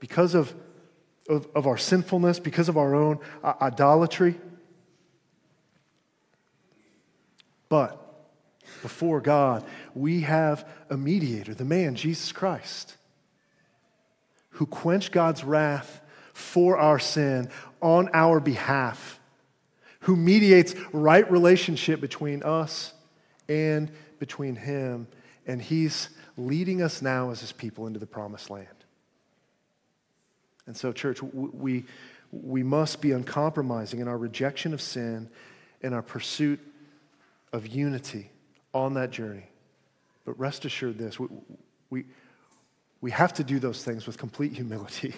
Because 0.00 0.34
of, 0.34 0.54
of, 1.28 1.46
of 1.54 1.66
our 1.66 1.76
sinfulness, 1.76 2.38
because 2.38 2.70
of 2.70 2.78
our 2.78 2.94
own 2.94 3.18
uh, 3.42 3.52
idolatry. 3.60 4.36
But 7.68 8.00
before 8.80 9.20
God, 9.20 9.62
we 9.94 10.22
have 10.22 10.66
a 10.88 10.96
mediator, 10.96 11.52
the 11.52 11.66
man, 11.66 11.96
Jesus 11.96 12.32
Christ, 12.32 12.96
who 14.54 14.66
quenched 14.66 15.12
God's 15.12 15.44
wrath 15.44 16.00
for 16.32 16.76
our 16.78 16.98
sin 16.98 17.48
on 17.80 18.08
our 18.12 18.40
behalf, 18.40 19.20
who 20.00 20.16
mediates 20.16 20.74
right 20.92 21.30
relationship 21.30 22.00
between 22.00 22.42
us 22.42 22.92
and 23.48 23.90
between 24.18 24.56
him. 24.56 25.06
And 25.46 25.60
he's 25.60 26.08
leading 26.36 26.82
us 26.82 27.02
now 27.02 27.30
as 27.30 27.40
his 27.40 27.52
people 27.52 27.86
into 27.86 27.98
the 27.98 28.06
promised 28.06 28.50
land. 28.50 28.68
And 30.66 30.76
so, 30.76 30.92
church, 30.92 31.22
we, 31.22 31.84
we 32.32 32.62
must 32.62 33.00
be 33.00 33.12
uncompromising 33.12 34.00
in 34.00 34.08
our 34.08 34.16
rejection 34.16 34.72
of 34.72 34.80
sin 34.80 35.28
and 35.82 35.94
our 35.94 36.02
pursuit 36.02 36.60
of 37.52 37.66
unity 37.66 38.30
on 38.72 38.94
that 38.94 39.10
journey. 39.10 39.46
But 40.24 40.38
rest 40.38 40.64
assured 40.64 40.96
this 40.96 41.18
we, 41.18 41.28
we, 41.90 42.04
we 43.04 43.10
have 43.10 43.34
to 43.34 43.44
do 43.44 43.58
those 43.58 43.84
things 43.84 44.06
with 44.06 44.16
complete 44.16 44.54
humility 44.54 45.14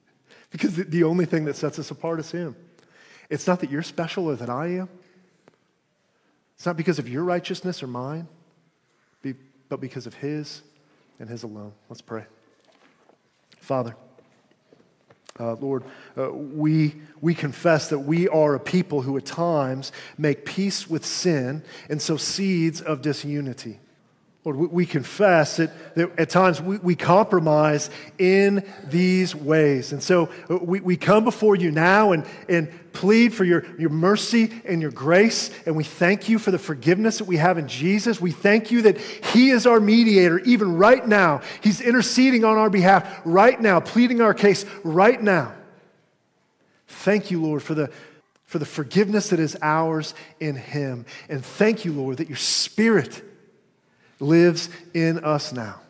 because 0.50 0.76
the, 0.76 1.04
only 1.04 1.24
thing 1.24 1.46
that 1.46 1.56
sets 1.56 1.78
us 1.78 1.90
apart 1.90 2.20
is 2.20 2.30
Him. 2.30 2.54
It's 3.30 3.46
not 3.46 3.60
that 3.60 3.70
you're 3.70 3.82
special 3.82 4.26
than 4.36 4.50
I 4.50 4.76
am, 4.76 4.90
it's 6.54 6.66
not 6.66 6.76
because 6.76 6.98
of 6.98 7.08
your 7.08 7.24
righteousness 7.24 7.82
or 7.82 7.86
mine, 7.86 8.28
but 9.70 9.80
because 9.80 10.06
of 10.06 10.12
His 10.12 10.60
and 11.18 11.30
His 11.30 11.42
alone. 11.42 11.72
Let's 11.88 12.02
pray. 12.02 12.26
Father, 13.58 13.96
uh, 15.38 15.54
Lord, 15.54 15.84
uh, 16.18 16.30
we, 16.30 17.00
we 17.22 17.34
confess 17.34 17.88
that 17.88 18.00
we 18.00 18.28
are 18.28 18.54
a 18.54 18.60
people 18.60 19.00
who 19.00 19.16
at 19.16 19.24
times 19.24 19.92
make 20.18 20.44
peace 20.44 20.90
with 20.90 21.06
sin 21.06 21.62
and 21.88 22.02
sow 22.02 22.18
seeds 22.18 22.82
of 22.82 23.00
disunity. 23.00 23.80
Lord, 24.42 24.56
we 24.56 24.86
confess 24.86 25.58
that, 25.58 25.94
that 25.96 26.18
at 26.18 26.30
times 26.30 26.62
we, 26.62 26.78
we 26.78 26.96
compromise 26.96 27.90
in 28.16 28.66
these 28.86 29.34
ways. 29.34 29.92
And 29.92 30.02
so 30.02 30.30
uh, 30.48 30.56
we, 30.56 30.80
we 30.80 30.96
come 30.96 31.24
before 31.24 31.56
you 31.56 31.70
now 31.70 32.12
and, 32.12 32.24
and 32.48 32.70
plead 32.94 33.34
for 33.34 33.44
your, 33.44 33.66
your 33.78 33.90
mercy 33.90 34.50
and 34.64 34.80
your 34.80 34.92
grace. 34.92 35.50
And 35.66 35.76
we 35.76 35.84
thank 35.84 36.30
you 36.30 36.38
for 36.38 36.52
the 36.52 36.58
forgiveness 36.58 37.18
that 37.18 37.26
we 37.26 37.36
have 37.36 37.58
in 37.58 37.68
Jesus. 37.68 38.18
We 38.18 38.30
thank 38.30 38.70
you 38.70 38.80
that 38.82 38.96
He 38.98 39.50
is 39.50 39.66
our 39.66 39.78
mediator, 39.78 40.38
even 40.38 40.78
right 40.78 41.06
now. 41.06 41.42
He's 41.60 41.82
interceding 41.82 42.42
on 42.42 42.56
our 42.56 42.70
behalf 42.70 43.20
right 43.26 43.60
now, 43.60 43.78
pleading 43.78 44.22
our 44.22 44.32
case 44.32 44.64
right 44.82 45.22
now. 45.22 45.52
Thank 46.86 47.30
you, 47.30 47.42
Lord, 47.42 47.62
for 47.62 47.74
the, 47.74 47.90
for 48.46 48.58
the 48.58 48.64
forgiveness 48.64 49.28
that 49.30 49.38
is 49.38 49.54
ours 49.60 50.14
in 50.40 50.56
Him. 50.56 51.04
And 51.28 51.44
thank 51.44 51.84
you, 51.84 51.92
Lord, 51.92 52.16
that 52.16 52.28
your 52.28 52.38
Spirit 52.38 53.22
lives 54.20 54.68
in 54.94 55.24
us 55.24 55.52
now. 55.52 55.80